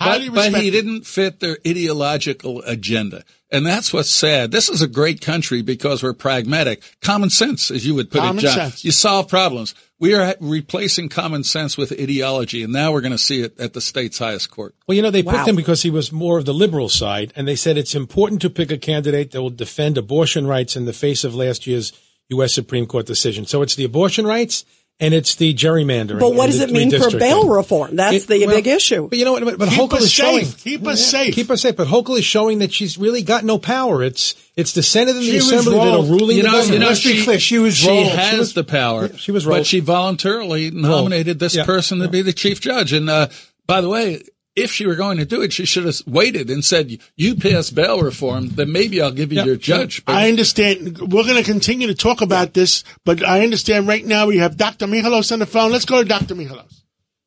Highly 0.00 0.28
But, 0.28 0.50
but 0.52 0.60
he 0.60 0.70
didn't 0.72 1.06
fit 1.06 1.38
their 1.38 1.56
ideological 1.66 2.62
agenda. 2.62 3.22
And 3.52 3.64
that's 3.64 3.92
what's 3.92 4.10
sad. 4.10 4.50
This 4.50 4.68
is 4.68 4.82
a 4.82 4.88
great 4.88 5.20
country 5.20 5.62
because 5.62 6.02
we're 6.02 6.12
pragmatic. 6.14 6.82
Common 7.00 7.30
sense, 7.30 7.70
as 7.70 7.86
you 7.86 7.94
would 7.94 8.10
put 8.10 8.20
Common 8.20 8.38
it, 8.40 8.48
John. 8.48 8.54
sense. 8.54 8.84
You 8.84 8.90
solve 8.90 9.28
problems. 9.28 9.72
We 10.04 10.12
are 10.12 10.34
replacing 10.38 11.08
common 11.08 11.44
sense 11.44 11.78
with 11.78 11.90
ideology, 11.90 12.62
and 12.62 12.70
now 12.74 12.92
we're 12.92 13.00
going 13.00 13.12
to 13.12 13.16
see 13.18 13.40
it 13.40 13.58
at 13.58 13.72
the 13.72 13.80
state's 13.80 14.18
highest 14.18 14.50
court. 14.50 14.74
Well, 14.86 14.94
you 14.94 15.00
know, 15.00 15.10
they 15.10 15.22
Wow. 15.22 15.32
picked 15.32 15.48
him 15.48 15.56
because 15.56 15.80
he 15.80 15.88
was 15.88 16.12
more 16.12 16.36
of 16.36 16.44
the 16.44 16.52
liberal 16.52 16.90
side, 16.90 17.32
and 17.34 17.48
they 17.48 17.56
said 17.56 17.78
it's 17.78 17.94
important 17.94 18.42
to 18.42 18.50
pick 18.50 18.70
a 18.70 18.76
candidate 18.76 19.30
that 19.30 19.40
will 19.40 19.48
defend 19.48 19.96
abortion 19.96 20.46
rights 20.46 20.76
in 20.76 20.84
the 20.84 20.92
face 20.92 21.24
of 21.24 21.34
last 21.34 21.66
year's 21.66 21.94
U.S. 22.28 22.52
Supreme 22.52 22.84
Court 22.84 23.06
decision. 23.06 23.46
So 23.46 23.62
it's 23.62 23.76
the 23.76 23.84
abortion 23.84 24.26
rights 24.26 24.66
and 25.00 25.12
it's 25.12 25.34
the 25.34 25.52
gerrymandering. 25.52 26.20
But 26.20 26.34
what 26.34 26.46
does 26.46 26.60
it 26.60 26.70
mean 26.70 26.90
for 26.90 27.10
bail 27.18 27.48
reform? 27.48 27.96
That's 27.96 28.24
It- 28.24 28.28
the 28.28 28.46
well, 28.46 28.54
big 28.56 28.66
issue. 28.68 29.08
But 29.08 29.18
you 29.18 29.24
know 29.24 29.32
what? 29.32 29.44
But, 29.44 29.58
but 29.58 29.68
Hochul 29.68 29.94
us 29.94 30.02
is 30.04 30.12
showing. 30.12 30.46
Keep 30.46 30.86
us 30.86 31.04
safe. 31.04 31.34
Keep 31.34 31.50
us 31.50 31.62
safe. 31.62 31.76
But 31.76 31.88
Hochul 31.88 32.18
is 32.18 32.24
showing 32.24 32.60
that 32.60 32.72
she's 32.72 32.96
really 32.96 33.22
got 33.22 33.44
no 33.44 33.58
power. 33.58 34.02
It's 34.02 34.34
it's 34.56 34.72
the 34.72 34.82
Senate 34.82 35.16
and 35.16 35.20
the 35.24 35.30
She 35.30 35.34
was 35.36 35.52
Assembly 35.52 35.74
that 35.78 35.94
are 35.98 36.02
ruling 36.04 36.36
You 36.36 36.42
the 36.44 36.48
know, 36.48 36.52
government. 36.52 36.72
you 36.74 36.78
know, 36.78 36.86
Let's 36.88 37.02
be 37.04 37.16
she, 37.16 37.24
clear, 37.24 37.40
she 37.40 37.58
was 37.58 37.76
she 37.76 37.88
rolled. 37.88 38.06
She 38.06 38.12
has 38.16 38.38
was- 38.38 38.54
the 38.54 38.64
power. 38.64 39.08
she 39.16 39.32
was 39.32 39.46
rolled. 39.46 39.60
but 39.60 39.66
she 39.66 39.80
voluntarily 39.80 40.70
nominated 40.70 41.38
this 41.40 41.56
Yeah. 41.56 41.64
person 41.64 41.98
to 41.98 42.08
be 42.08 42.22
the 42.22 42.32
chief 42.32 42.60
judge. 42.60 42.92
And 42.92 43.10
uh, 43.10 43.28
by 43.66 43.80
the 43.80 43.88
way, 43.88 44.22
if 44.56 44.70
she 44.70 44.86
were 44.86 44.94
going 44.94 45.18
to 45.18 45.24
do 45.24 45.42
it, 45.42 45.52
she 45.52 45.64
should 45.66 45.84
have 45.84 45.96
waited 46.06 46.48
and 46.50 46.64
said, 46.64 46.98
"You 47.16 47.34
pass 47.34 47.70
bail 47.70 48.00
reform, 48.02 48.50
then 48.50 48.70
maybe 48.72 49.00
I'll 49.00 49.10
give 49.10 49.32
you 49.32 49.38
Yeah. 49.38 49.44
your 49.46 49.56
judge." 49.56 50.04
But 50.04 50.14
I 50.14 50.28
understand. 50.28 50.98
We're 50.98 51.24
going 51.24 51.42
to 51.42 51.50
continue 51.50 51.88
to 51.88 51.94
talk 51.94 52.20
about 52.20 52.54
this, 52.54 52.84
but 53.04 53.24
I 53.26 53.42
understand 53.42 53.88
right 53.88 54.04
now 54.04 54.26
we 54.26 54.38
have 54.38 54.56
Dr. 54.56 54.86
Michalos 54.86 55.32
on 55.32 55.40
the 55.40 55.46
phone. 55.46 55.72
Let's 55.72 55.84
go 55.84 56.02
to 56.02 56.08
Dr. 56.08 56.34
Michalos. 56.34 56.82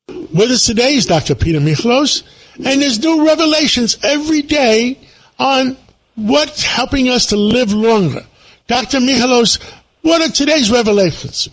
With 0.08 0.50
us 0.50 0.64
today 0.64 0.94
is 0.94 1.06
Dr. 1.06 1.34
Peter 1.34 1.60
Michalos, 1.60 2.22
and 2.56 2.80
there's 2.82 2.98
new 2.98 3.26
revelations 3.26 3.98
every 4.02 4.42
day 4.42 4.98
on 5.38 5.76
what's 6.16 6.62
helping 6.62 7.08
us 7.08 7.26
to 7.26 7.36
live 7.36 7.72
longer. 7.72 8.24
Dr. 8.66 8.98
Michalos, 8.98 9.62
what 10.02 10.20
are 10.22 10.32
today's 10.32 10.70
revelations? 10.70 11.48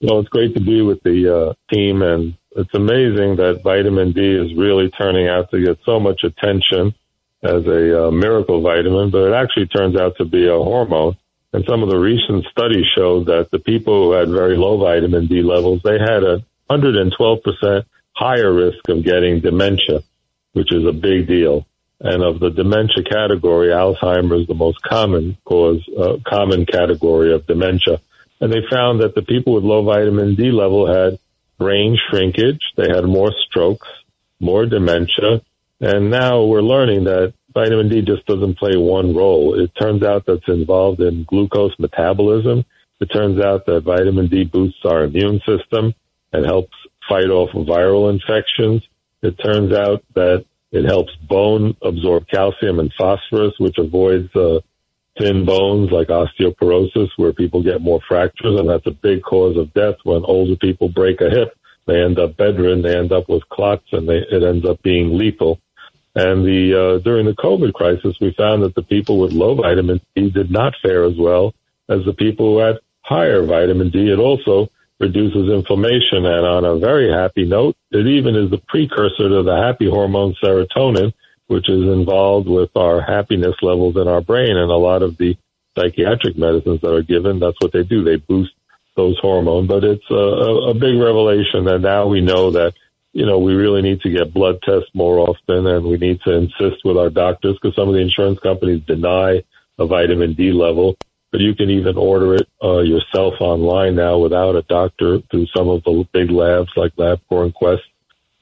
Well, 0.00 0.20
it's 0.20 0.28
great 0.28 0.54
to 0.54 0.60
be 0.60 0.80
with 0.82 1.02
the 1.02 1.34
uh, 1.34 1.74
team, 1.74 2.02
and 2.02 2.34
it's 2.58 2.74
amazing 2.74 3.36
that 3.36 3.62
vitamin 3.62 4.10
D 4.10 4.20
is 4.20 4.52
really 4.58 4.90
turning 4.90 5.28
out 5.28 5.48
to 5.52 5.64
get 5.64 5.78
so 5.86 6.00
much 6.00 6.24
attention 6.24 6.92
as 7.40 7.64
a 7.66 8.06
uh, 8.06 8.10
miracle 8.10 8.60
vitamin, 8.60 9.10
but 9.10 9.28
it 9.28 9.32
actually 9.32 9.68
turns 9.68 9.96
out 9.96 10.16
to 10.16 10.24
be 10.24 10.48
a 10.48 10.58
hormone. 10.58 11.16
And 11.52 11.64
some 11.68 11.84
of 11.84 11.88
the 11.88 11.98
recent 11.98 12.46
studies 12.50 12.84
showed 12.96 13.26
that 13.26 13.50
the 13.52 13.60
people 13.60 14.02
who 14.02 14.12
had 14.12 14.28
very 14.28 14.56
low 14.56 14.76
vitamin 14.76 15.28
D 15.28 15.40
levels, 15.42 15.82
they 15.84 15.98
had 16.00 16.24
a 16.24 16.44
112% 16.68 17.84
higher 18.16 18.52
risk 18.52 18.88
of 18.88 19.04
getting 19.04 19.40
dementia, 19.40 20.00
which 20.52 20.72
is 20.72 20.84
a 20.84 20.92
big 20.92 21.28
deal. 21.28 21.64
And 22.00 22.24
of 22.24 22.40
the 22.40 22.50
dementia 22.50 23.04
category, 23.04 23.68
Alzheimer's 23.68 24.42
is 24.42 24.46
the 24.48 24.54
most 24.54 24.82
common 24.82 25.38
cause, 25.44 25.88
uh, 25.96 26.16
common 26.26 26.66
category 26.66 27.32
of 27.32 27.46
dementia. 27.46 28.00
And 28.40 28.52
they 28.52 28.62
found 28.68 29.00
that 29.00 29.14
the 29.14 29.22
people 29.22 29.54
with 29.54 29.64
low 29.64 29.84
vitamin 29.84 30.34
D 30.34 30.50
level 30.50 30.92
had 30.92 31.20
brain 31.58 31.98
shrinkage. 32.08 32.62
They 32.76 32.88
had 32.88 33.04
more 33.04 33.32
strokes, 33.48 33.88
more 34.40 34.66
dementia. 34.66 35.42
And 35.80 36.10
now 36.10 36.44
we're 36.44 36.62
learning 36.62 37.04
that 37.04 37.34
vitamin 37.52 37.88
D 37.88 38.02
just 38.02 38.26
doesn't 38.26 38.58
play 38.58 38.76
one 38.76 39.14
role. 39.14 39.60
It 39.60 39.70
turns 39.80 40.02
out 40.02 40.24
that's 40.26 40.48
involved 40.48 41.00
in 41.00 41.24
glucose 41.24 41.74
metabolism. 41.78 42.64
It 43.00 43.06
turns 43.06 43.40
out 43.40 43.66
that 43.66 43.84
vitamin 43.84 44.28
D 44.28 44.44
boosts 44.44 44.80
our 44.84 45.04
immune 45.04 45.40
system 45.46 45.94
and 46.32 46.44
helps 46.44 46.74
fight 47.08 47.30
off 47.30 47.50
viral 47.50 48.10
infections. 48.10 48.82
It 49.22 49.36
turns 49.42 49.72
out 49.72 50.04
that 50.14 50.44
it 50.70 50.84
helps 50.84 51.14
bone 51.28 51.76
absorb 51.82 52.26
calcium 52.28 52.78
and 52.78 52.92
phosphorus, 52.98 53.54
which 53.58 53.78
avoids 53.78 54.34
uh, 54.36 54.60
thin 55.18 55.44
bones 55.44 55.90
like 55.90 56.08
osteoporosis, 56.08 57.08
where 57.16 57.32
people 57.32 57.62
get 57.62 57.80
more 57.80 58.00
fractures, 58.08 58.58
and 58.58 58.68
that's 58.68 58.86
a 58.86 58.92
big 58.92 59.22
cause 59.22 59.56
of 59.56 59.72
death 59.74 59.96
when 60.04 60.24
older 60.24 60.56
people 60.56 60.88
break 60.88 61.20
a 61.20 61.30
hip. 61.30 61.56
They 61.86 62.02
end 62.02 62.18
up 62.18 62.36
bedridden, 62.36 62.82
they 62.82 62.96
end 62.96 63.12
up 63.12 63.28
with 63.28 63.48
clots, 63.48 63.86
and 63.92 64.08
they, 64.08 64.18
it 64.18 64.42
ends 64.42 64.66
up 64.66 64.82
being 64.82 65.16
lethal. 65.16 65.60
And 66.14 66.44
the 66.44 66.74
uh, 66.74 66.98
during 66.98 67.26
the 67.26 67.32
COVID 67.32 67.72
crisis, 67.74 68.16
we 68.20 68.34
found 68.36 68.62
that 68.62 68.74
the 68.74 68.82
people 68.82 69.18
with 69.18 69.32
low 69.32 69.54
vitamin 69.54 70.00
D 70.14 70.30
did 70.30 70.50
not 70.50 70.74
fare 70.82 71.04
as 71.04 71.16
well 71.18 71.54
as 71.88 72.04
the 72.04 72.12
people 72.12 72.54
who 72.54 72.58
had 72.58 72.78
higher 73.02 73.42
vitamin 73.42 73.90
D. 73.90 74.10
It 74.10 74.18
also 74.18 74.68
reduces 75.00 75.48
inflammation. 75.50 76.26
And 76.26 76.46
on 76.46 76.64
a 76.64 76.78
very 76.78 77.10
happy 77.10 77.44
note, 77.44 77.76
it 77.90 78.06
even 78.06 78.34
is 78.34 78.50
the 78.50 78.58
precursor 78.68 79.28
to 79.28 79.42
the 79.42 79.56
happy 79.56 79.88
hormone 79.88 80.34
serotonin, 80.42 81.12
which 81.48 81.68
is 81.68 81.82
involved 81.82 82.48
with 82.48 82.70
our 82.76 83.00
happiness 83.00 83.56
levels 83.60 83.96
in 83.96 84.06
our 84.06 84.20
brain. 84.20 84.56
And 84.56 84.70
a 84.70 84.76
lot 84.76 85.02
of 85.02 85.16
the 85.18 85.36
psychiatric 85.76 86.38
medicines 86.38 86.80
that 86.82 86.94
are 86.94 87.02
given, 87.02 87.40
that's 87.40 87.56
what 87.60 87.72
they 87.72 87.82
do. 87.82 88.04
They 88.04 88.16
boost 88.16 88.52
those 88.96 89.18
hormones. 89.20 89.68
But 89.68 89.84
it's 89.84 90.10
a, 90.10 90.14
a 90.14 90.74
big 90.74 90.98
revelation. 90.98 91.64
that 91.64 91.80
now 91.80 92.06
we 92.06 92.20
know 92.20 92.50
that, 92.52 92.74
you 93.12 93.26
know, 93.26 93.38
we 93.38 93.54
really 93.54 93.82
need 93.82 94.00
to 94.02 94.10
get 94.10 94.32
blood 94.32 94.60
tests 94.62 94.90
more 94.94 95.18
often 95.18 95.66
and 95.66 95.84
we 95.84 95.96
need 95.96 96.20
to 96.22 96.32
insist 96.32 96.84
with 96.84 96.96
our 96.96 97.10
doctors 97.10 97.58
because 97.60 97.74
some 97.76 97.88
of 97.88 97.94
the 97.94 98.00
insurance 98.00 98.38
companies 98.40 98.82
deny 98.86 99.42
a 99.78 99.86
vitamin 99.86 100.34
D 100.34 100.52
level 100.52 100.96
but 101.30 101.40
you 101.40 101.54
can 101.54 101.70
even 101.70 101.96
order 101.96 102.34
it 102.34 102.48
uh, 102.62 102.80
yourself 102.80 103.34
online 103.40 103.94
now 103.94 104.18
without 104.18 104.56
a 104.56 104.62
doctor 104.62 105.20
through 105.30 105.46
some 105.54 105.68
of 105.68 105.82
the 105.84 106.06
big 106.12 106.30
labs 106.30 106.70
like 106.76 106.94
LabCorp 106.96 107.44
and 107.44 107.54
Quest 107.54 107.82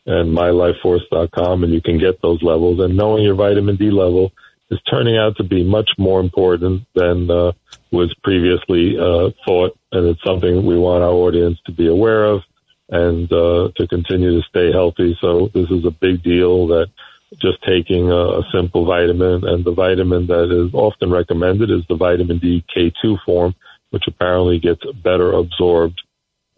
and 0.06 0.36
MyLifeForce.com, 0.36 1.64
and 1.64 1.72
you 1.72 1.82
can 1.82 1.98
get 1.98 2.22
those 2.22 2.42
levels. 2.42 2.80
And 2.80 2.96
knowing 2.96 3.24
your 3.24 3.34
vitamin 3.34 3.76
D 3.76 3.90
level 3.90 4.32
is 4.70 4.80
turning 4.90 5.16
out 5.16 5.36
to 5.36 5.44
be 5.44 5.64
much 5.64 5.90
more 5.98 6.20
important 6.20 6.86
than 6.94 7.30
uh, 7.30 7.52
was 7.90 8.14
previously 8.22 8.96
uh, 8.98 9.30
thought, 9.44 9.78
and 9.92 10.06
it's 10.06 10.22
something 10.24 10.64
we 10.64 10.78
want 10.78 11.02
our 11.02 11.10
audience 11.10 11.58
to 11.66 11.72
be 11.72 11.88
aware 11.88 12.24
of 12.24 12.42
and 12.88 13.32
uh, 13.32 13.68
to 13.76 13.86
continue 13.88 14.40
to 14.40 14.48
stay 14.48 14.70
healthy. 14.72 15.16
So 15.20 15.50
this 15.52 15.70
is 15.70 15.84
a 15.84 15.90
big 15.90 16.22
deal 16.22 16.68
that 16.68 16.88
just 17.40 17.62
taking 17.66 18.10
a, 18.10 18.38
a, 18.38 18.42
simple 18.54 18.84
vitamin. 18.84 19.44
And 19.44 19.64
the 19.64 19.72
vitamin 19.72 20.26
that 20.28 20.50
is 20.52 20.72
often 20.72 21.10
recommended 21.10 21.70
is 21.70 21.82
the 21.88 21.96
vitamin 21.96 22.38
D 22.38 22.64
K2 22.74 23.18
form, 23.24 23.54
which 23.90 24.04
apparently 24.06 24.58
gets 24.60 24.82
better 25.02 25.32
absorbed. 25.32 26.00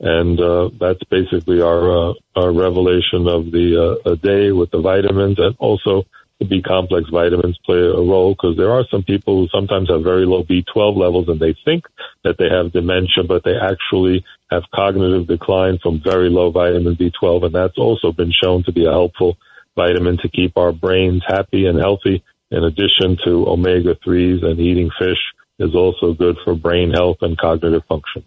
And 0.01 0.39
uh, 0.41 0.71
that's 0.79 1.03
basically 1.11 1.61
our 1.61 2.11
uh, 2.11 2.15
our 2.37 2.53
revelation 2.53 3.27
of 3.27 3.51
the 3.51 3.99
uh, 4.07 4.13
a 4.13 4.17
day 4.17 4.53
with 4.53 4.71
the 4.71 4.81
vitamins, 4.81 5.39
and 5.39 5.57
also 5.59 6.05
the 6.39 6.45
B 6.45 6.63
complex 6.63 7.09
vitamins 7.11 7.59
play 7.67 7.79
a 7.79 7.99
role 7.99 8.35
because 8.35 8.57
there 8.57 8.71
are 8.71 8.85
some 8.91 9.03
people 9.03 9.37
who 9.37 9.49
sometimes 9.49 9.91
have 9.91 10.05
very 10.05 10.25
low 10.25 10.45
B12 10.45 10.97
levels 10.97 11.29
and 11.29 11.41
they 11.41 11.57
think 11.65 11.85
that 12.23 12.37
they 12.39 12.49
have 12.49 12.73
dementia, 12.73 13.25
but 13.27 13.43
they 13.43 13.57
actually 13.57 14.25
have 14.51 14.63
cognitive 14.73 15.27
decline 15.27 15.79
from 15.83 16.01
very 16.03 16.31
low 16.31 16.51
vitamin 16.51 16.95
B12, 16.95 17.47
and 17.47 17.55
that's 17.55 17.77
also 17.77 18.13
been 18.13 18.33
shown 18.33 18.63
to 18.65 18.73
be 18.73 18.87
a 18.87 18.91
helpful 18.91 19.37
vitamin 19.75 20.17
to 20.19 20.29
keep 20.29 20.57
our 20.57 20.73
brains 20.73 21.23
happy 21.27 21.67
and 21.67 21.79
healthy. 21.79 22.23
In 22.51 22.65
addition 22.65 23.19
to 23.25 23.49
omega 23.49 23.95
3s 23.97 24.45
and 24.45 24.59
eating 24.59 24.91
fish 24.99 25.19
is 25.59 25.75
also 25.75 26.15
good 26.15 26.37
for 26.45 26.55
brain 26.55 26.91
health 26.91 27.19
and 27.21 27.37
cognitive 27.37 27.85
function. 27.89 28.25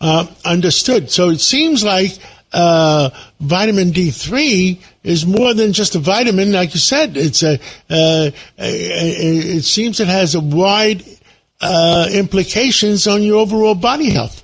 Uh, 0.00 0.26
understood. 0.44 1.10
So 1.10 1.30
it 1.30 1.40
seems 1.40 1.82
like 1.82 2.12
uh, 2.52 3.10
vitamin 3.40 3.90
D3 3.90 4.78
is 5.02 5.26
more 5.26 5.54
than 5.54 5.72
just 5.72 5.94
a 5.94 5.98
vitamin. 5.98 6.52
Like 6.52 6.74
you 6.74 6.80
said, 6.80 7.16
it's 7.16 7.42
a. 7.42 7.54
Uh, 7.88 8.30
it 8.58 9.64
seems 9.64 10.00
it 10.00 10.08
has 10.08 10.34
a 10.34 10.40
wide 10.40 11.02
uh, 11.60 12.08
implications 12.12 13.06
on 13.06 13.22
your 13.22 13.36
overall 13.36 13.74
body 13.74 14.10
health. 14.10 14.42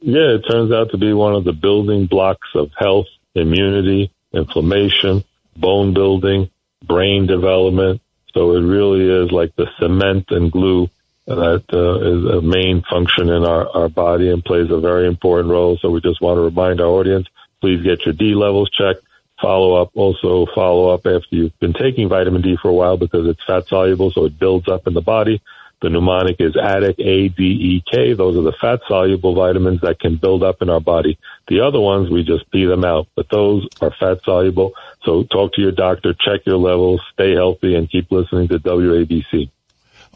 Yeah, 0.00 0.34
it 0.34 0.42
turns 0.50 0.72
out 0.72 0.90
to 0.90 0.98
be 0.98 1.12
one 1.12 1.34
of 1.34 1.44
the 1.44 1.52
building 1.52 2.06
blocks 2.06 2.48
of 2.54 2.70
health, 2.78 3.06
immunity, 3.34 4.12
inflammation, 4.32 5.24
bone 5.56 5.94
building, 5.94 6.50
brain 6.84 7.26
development. 7.26 8.00
So 8.34 8.52
it 8.52 8.60
really 8.60 9.24
is 9.24 9.32
like 9.32 9.56
the 9.56 9.66
cement 9.80 10.26
and 10.30 10.52
glue 10.52 10.90
that 11.26 11.64
uh, 11.72 11.98
is 11.98 12.38
a 12.38 12.40
main 12.40 12.82
function 12.88 13.28
in 13.28 13.44
our, 13.44 13.68
our 13.68 13.88
body 13.88 14.30
and 14.30 14.44
plays 14.44 14.70
a 14.70 14.80
very 14.80 15.08
important 15.08 15.50
role. 15.50 15.76
So 15.80 15.90
we 15.90 16.00
just 16.00 16.20
want 16.20 16.38
to 16.38 16.42
remind 16.42 16.80
our 16.80 16.86
audience, 16.86 17.26
please 17.60 17.82
get 17.82 18.04
your 18.06 18.14
D 18.14 18.34
levels 18.34 18.70
checked. 18.70 19.02
Follow 19.40 19.82
up, 19.82 19.90
also 19.94 20.46
follow 20.54 20.88
up 20.88 21.00
after 21.04 21.28
you've 21.30 21.58
been 21.58 21.74
taking 21.74 22.08
vitamin 22.08 22.40
D 22.40 22.56
for 22.60 22.68
a 22.68 22.72
while 22.72 22.96
because 22.96 23.26
it's 23.26 23.44
fat 23.46 23.66
soluble, 23.68 24.10
so 24.10 24.24
it 24.24 24.38
builds 24.38 24.66
up 24.66 24.86
in 24.86 24.94
the 24.94 25.02
body. 25.02 25.42
The 25.82 25.90
mnemonic 25.90 26.36
is 26.40 26.54
ADEK, 26.56 26.98
A-D-E-K. 26.98 28.14
Those 28.14 28.38
are 28.38 28.42
the 28.42 28.56
fat 28.58 28.80
soluble 28.88 29.34
vitamins 29.34 29.82
that 29.82 30.00
can 30.00 30.16
build 30.16 30.42
up 30.42 30.62
in 30.62 30.70
our 30.70 30.80
body. 30.80 31.18
The 31.48 31.60
other 31.60 31.80
ones, 31.80 32.08
we 32.08 32.24
just 32.24 32.50
pee 32.50 32.64
them 32.64 32.82
out, 32.82 33.08
but 33.14 33.28
those 33.28 33.68
are 33.82 33.90
fat 33.90 34.20
soluble. 34.24 34.72
So 35.04 35.24
talk 35.24 35.52
to 35.54 35.60
your 35.60 35.72
doctor, 35.72 36.14
check 36.14 36.46
your 36.46 36.56
levels, 36.56 37.02
stay 37.12 37.34
healthy, 37.34 37.74
and 37.74 37.90
keep 37.90 38.10
listening 38.10 38.48
to 38.48 38.58
WABC. 38.58 39.50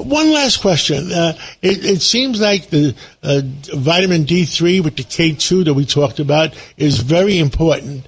One 0.04 0.32
last 0.32 0.62
question. 0.62 1.12
Uh, 1.12 1.34
it, 1.60 1.84
it, 1.84 2.00
seems 2.00 2.40
like 2.40 2.70
the 2.70 2.94
uh, 3.22 3.42
vitamin 3.74 4.24
D3 4.24 4.82
with 4.82 4.96
the 4.96 5.02
K2 5.02 5.66
that 5.66 5.74
we 5.74 5.84
talked 5.84 6.20
about 6.20 6.56
is 6.78 6.98
very 7.00 7.38
important. 7.38 8.06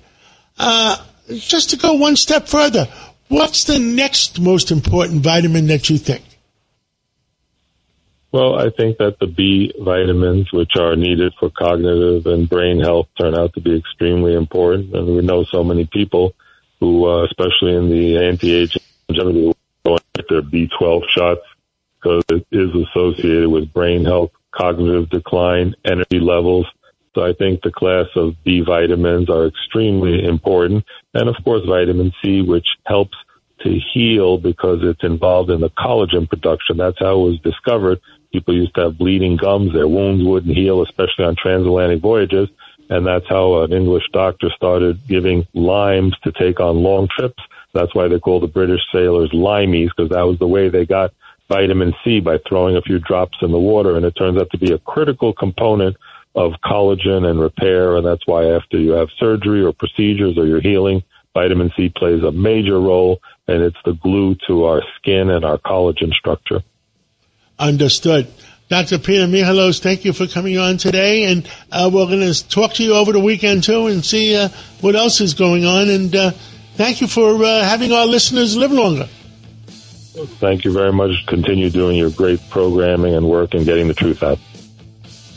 Uh, 0.58 0.96
just 1.28 1.70
to 1.70 1.76
go 1.76 1.94
one 1.94 2.16
step 2.16 2.48
further, 2.48 2.88
what's 3.28 3.64
the 3.64 3.78
next 3.78 4.40
most 4.40 4.70
important 4.70 5.20
vitamin 5.20 5.66
that 5.66 5.90
you 5.90 5.98
think? 5.98 6.24
Well, 8.32 8.58
I 8.58 8.70
think 8.70 8.96
that 8.96 9.18
the 9.20 9.26
B 9.26 9.74
vitamins, 9.78 10.50
which 10.50 10.72
are 10.76 10.96
needed 10.96 11.34
for 11.38 11.50
cognitive 11.50 12.26
and 12.26 12.48
brain 12.48 12.80
health, 12.80 13.08
turn 13.20 13.38
out 13.38 13.52
to 13.54 13.60
be 13.60 13.76
extremely 13.76 14.34
important. 14.34 14.94
And 14.94 15.08
we 15.08 15.20
know 15.20 15.44
so 15.44 15.62
many 15.62 15.84
people 15.84 16.32
who, 16.80 17.06
uh, 17.06 17.24
especially 17.24 17.76
in 17.76 17.90
the 17.90 18.24
anti-aging, 18.24 18.82
get 19.08 20.28
their 20.30 20.40
B12 20.40 21.02
shots 21.10 21.42
because 22.02 22.24
it 22.30 22.46
is 22.50 22.70
associated 22.74 23.48
with 23.48 23.72
brain 23.72 24.04
health, 24.04 24.32
cognitive 24.50 25.08
decline, 25.10 25.74
energy 25.84 26.18
levels. 26.18 26.66
So 27.14 27.22
I 27.22 27.32
think 27.34 27.62
the 27.62 27.70
class 27.70 28.06
of 28.16 28.34
B 28.42 28.62
vitamins 28.66 29.28
are 29.30 29.46
extremely 29.46 30.24
important. 30.24 30.84
And 31.14 31.28
of 31.28 31.36
course, 31.44 31.62
vitamin 31.66 32.12
C, 32.22 32.42
which 32.42 32.66
helps 32.86 33.16
to 33.60 33.78
heal 33.94 34.38
because 34.38 34.80
it's 34.82 35.04
involved 35.04 35.50
in 35.50 35.60
the 35.60 35.70
collagen 35.70 36.28
production. 36.28 36.78
That's 36.78 36.98
how 36.98 37.20
it 37.20 37.24
was 37.30 37.40
discovered 37.40 38.00
People 38.32 38.54
used 38.54 38.74
to 38.76 38.84
have 38.84 38.98
bleeding 38.98 39.36
gums. 39.36 39.72
Their 39.72 39.86
wounds 39.86 40.24
wouldn't 40.24 40.56
heal, 40.56 40.82
especially 40.82 41.26
on 41.26 41.36
transatlantic 41.36 42.00
voyages. 42.00 42.48
And 42.88 43.06
that's 43.06 43.28
how 43.28 43.60
an 43.62 43.72
English 43.72 44.04
doctor 44.12 44.48
started 44.56 45.06
giving 45.06 45.46
limes 45.52 46.16
to 46.24 46.32
take 46.32 46.58
on 46.58 46.82
long 46.82 47.08
trips. 47.14 47.42
That's 47.74 47.94
why 47.94 48.08
they 48.08 48.18
call 48.18 48.40
the 48.40 48.46
British 48.46 48.80
sailors 48.92 49.30
limeys, 49.32 49.90
because 49.96 50.10
that 50.10 50.26
was 50.26 50.38
the 50.38 50.48
way 50.48 50.68
they 50.68 50.86
got 50.86 51.12
vitamin 51.52 51.92
C 52.02 52.20
by 52.20 52.38
throwing 52.48 52.76
a 52.76 52.82
few 52.82 52.98
drops 52.98 53.38
in 53.42 53.52
the 53.52 53.58
water. 53.58 53.96
And 53.96 54.06
it 54.06 54.12
turns 54.12 54.40
out 54.40 54.50
to 54.50 54.58
be 54.58 54.72
a 54.72 54.78
critical 54.78 55.32
component 55.32 55.96
of 56.34 56.52
collagen 56.64 57.28
and 57.28 57.38
repair. 57.38 57.96
And 57.96 58.06
that's 58.06 58.26
why 58.26 58.46
after 58.46 58.78
you 58.78 58.92
have 58.92 59.08
surgery 59.18 59.62
or 59.62 59.72
procedures 59.72 60.38
or 60.38 60.46
you're 60.46 60.62
healing, 60.62 61.02
vitamin 61.34 61.70
C 61.76 61.90
plays 61.94 62.22
a 62.22 62.32
major 62.32 62.80
role, 62.80 63.20
and 63.46 63.62
it's 63.62 63.76
the 63.84 63.92
glue 63.92 64.34
to 64.46 64.64
our 64.64 64.82
skin 64.96 65.30
and 65.30 65.44
our 65.44 65.58
collagen 65.58 66.12
structure. 66.12 66.62
Understood. 67.58 68.28
Dr. 68.68 68.98
Peter 68.98 69.26
Michalos, 69.26 69.80
thank 69.80 70.06
you 70.06 70.14
for 70.14 70.26
coming 70.26 70.56
on 70.56 70.78
today, 70.78 71.24
and 71.24 71.46
uh, 71.70 71.90
we're 71.92 72.06
going 72.06 72.32
to 72.32 72.48
talk 72.48 72.72
to 72.74 72.82
you 72.82 72.94
over 72.94 73.12
the 73.12 73.20
weekend 73.20 73.64
too 73.64 73.88
and 73.88 74.02
see 74.02 74.34
uh, 74.34 74.48
what 74.80 74.96
else 74.96 75.20
is 75.20 75.34
going 75.34 75.66
on. 75.66 75.90
And 75.90 76.16
uh, 76.16 76.30
thank 76.76 77.02
you 77.02 77.06
for 77.06 77.44
uh, 77.44 77.62
having 77.62 77.92
our 77.92 78.06
listeners 78.06 78.56
live 78.56 78.72
longer. 78.72 79.08
Thank 80.12 80.64
you 80.64 80.72
very 80.72 80.92
much. 80.92 81.10
Continue 81.26 81.70
doing 81.70 81.96
your 81.96 82.10
great 82.10 82.40
programming 82.50 83.14
and 83.14 83.28
work 83.28 83.54
and 83.54 83.64
getting 83.64 83.88
the 83.88 83.94
truth 83.94 84.22
out. 84.22 84.38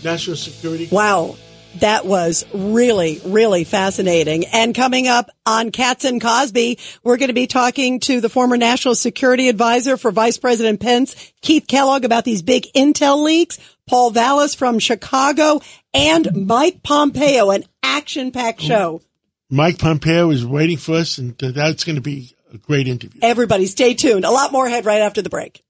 National 0.04 0.36
security. 0.36 0.90
Wow. 0.92 1.38
That 1.80 2.06
was 2.06 2.46
really, 2.54 3.22
really 3.26 3.64
fascinating. 3.66 4.46
And 4.48 4.74
coming 4.74 5.08
up 5.08 5.30
on 5.46 5.72
Cats 5.72 6.06
and 6.06 6.22
Cosby, 6.22 6.80
we're 7.04 7.18
going 7.18 7.28
to 7.28 7.34
be 7.34 7.48
talking 7.48 8.00
to 8.02 8.22
the 8.22 8.30
former 8.30 8.56
national 8.56 8.96
security 8.96 9.50
advisor 9.50 9.98
for 9.98 10.12
Vice 10.12 10.38
President 10.38 10.80
Pence, 10.80 11.34
Keith 11.42 11.68
Kellogg, 11.68 12.06
about 12.06 12.24
these 12.24 12.42
big 12.42 12.66
intel 12.76 13.24
leaks, 13.24 13.60
Paul 13.88 14.12
Vallas 14.12 14.56
from 14.56 14.80
Chicago, 14.80 15.62
and 15.94 16.48
Mike 16.48 16.82
Pompeo, 16.82 17.50
an 17.50 17.64
action 17.84 18.32
packed 18.32 18.62
show. 18.62 19.02
Mike 19.50 19.78
Pompeo 19.78 20.32
is 20.32 20.46
waiting 20.46 20.78
for 20.78 20.96
us, 20.96 21.18
and 21.18 21.38
that's 21.38 21.84
going 21.84 21.98
to 21.98 22.02
be 22.02 22.35
a 22.56 22.58
great 22.60 22.88
interview. 22.88 23.20
Everybody 23.22 23.68
stay 23.68 23.94
tuned. 23.94 24.26
A 24.26 24.32
lot 24.32 24.52
more 24.52 24.66
ahead 24.66 24.86
right 24.86 25.02
after 25.02 25.22
the 25.22 25.30
break. 25.30 25.62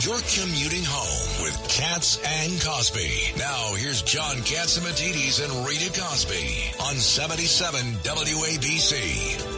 You're 0.00 0.20
commuting 0.20 0.84
home 0.86 1.42
with 1.42 1.68
Cats 1.68 2.18
and 2.24 2.60
Cosby. 2.62 3.36
Now, 3.36 3.74
here's 3.74 4.00
John 4.02 4.36
Catsimatidis 4.36 5.42
and 5.44 5.66
Rita 5.68 6.00
Cosby 6.00 6.72
on 6.88 6.94
77 6.94 7.80
WABC. 8.04 9.54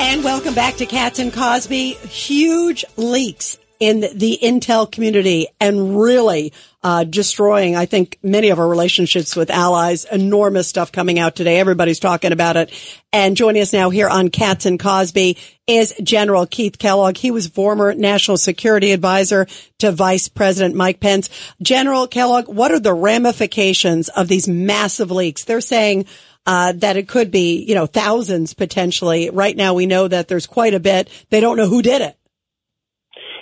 And 0.00 0.22
welcome 0.22 0.54
back 0.54 0.76
to 0.76 0.86
Cats 0.86 1.18
and 1.20 1.32
Cosby. 1.32 1.94
Huge 1.94 2.84
leaks 2.96 3.56
in 3.80 4.00
the 4.00 4.38
intel 4.42 4.90
community 4.90 5.48
and 5.60 6.00
really 6.00 6.52
uh, 6.82 7.02
destroying, 7.04 7.76
I 7.76 7.86
think, 7.86 8.18
many 8.22 8.50
of 8.50 8.58
our 8.58 8.68
relationships 8.68 9.34
with 9.34 9.50
allies. 9.50 10.04
Enormous 10.04 10.68
stuff 10.68 10.92
coming 10.92 11.18
out 11.18 11.34
today. 11.34 11.58
Everybody's 11.58 11.98
talking 11.98 12.32
about 12.32 12.56
it. 12.56 12.72
And 13.12 13.36
joining 13.36 13.62
us 13.62 13.72
now 13.72 13.90
here 13.90 14.08
on 14.08 14.28
Cats 14.28 14.66
and 14.66 14.78
Cosby 14.78 15.38
is 15.66 15.94
General 16.02 16.46
Keith 16.46 16.78
Kellogg. 16.78 17.16
He 17.16 17.30
was 17.30 17.48
former 17.48 17.94
national 17.94 18.36
security 18.36 18.92
advisor 18.92 19.46
to 19.78 19.92
Vice 19.92 20.28
President 20.28 20.74
Mike 20.74 21.00
Pence. 21.00 21.30
General 21.62 22.06
Kellogg, 22.06 22.48
what 22.48 22.70
are 22.70 22.80
the 22.80 22.94
ramifications 22.94 24.08
of 24.10 24.28
these 24.28 24.46
massive 24.46 25.10
leaks? 25.10 25.44
They're 25.44 25.62
saying 25.62 26.04
uh, 26.46 26.72
that 26.72 26.96
it 26.96 27.08
could 27.08 27.30
be, 27.30 27.64
you 27.64 27.74
know, 27.74 27.86
thousands 27.86 28.52
potentially. 28.52 29.30
Right 29.30 29.56
now, 29.56 29.74
we 29.74 29.86
know 29.86 30.06
that 30.06 30.28
there's 30.28 30.46
quite 30.46 30.74
a 30.74 30.80
bit. 30.80 31.08
They 31.30 31.40
don't 31.40 31.56
know 31.56 31.68
who 31.68 31.80
did 31.80 32.02
it. 32.02 32.18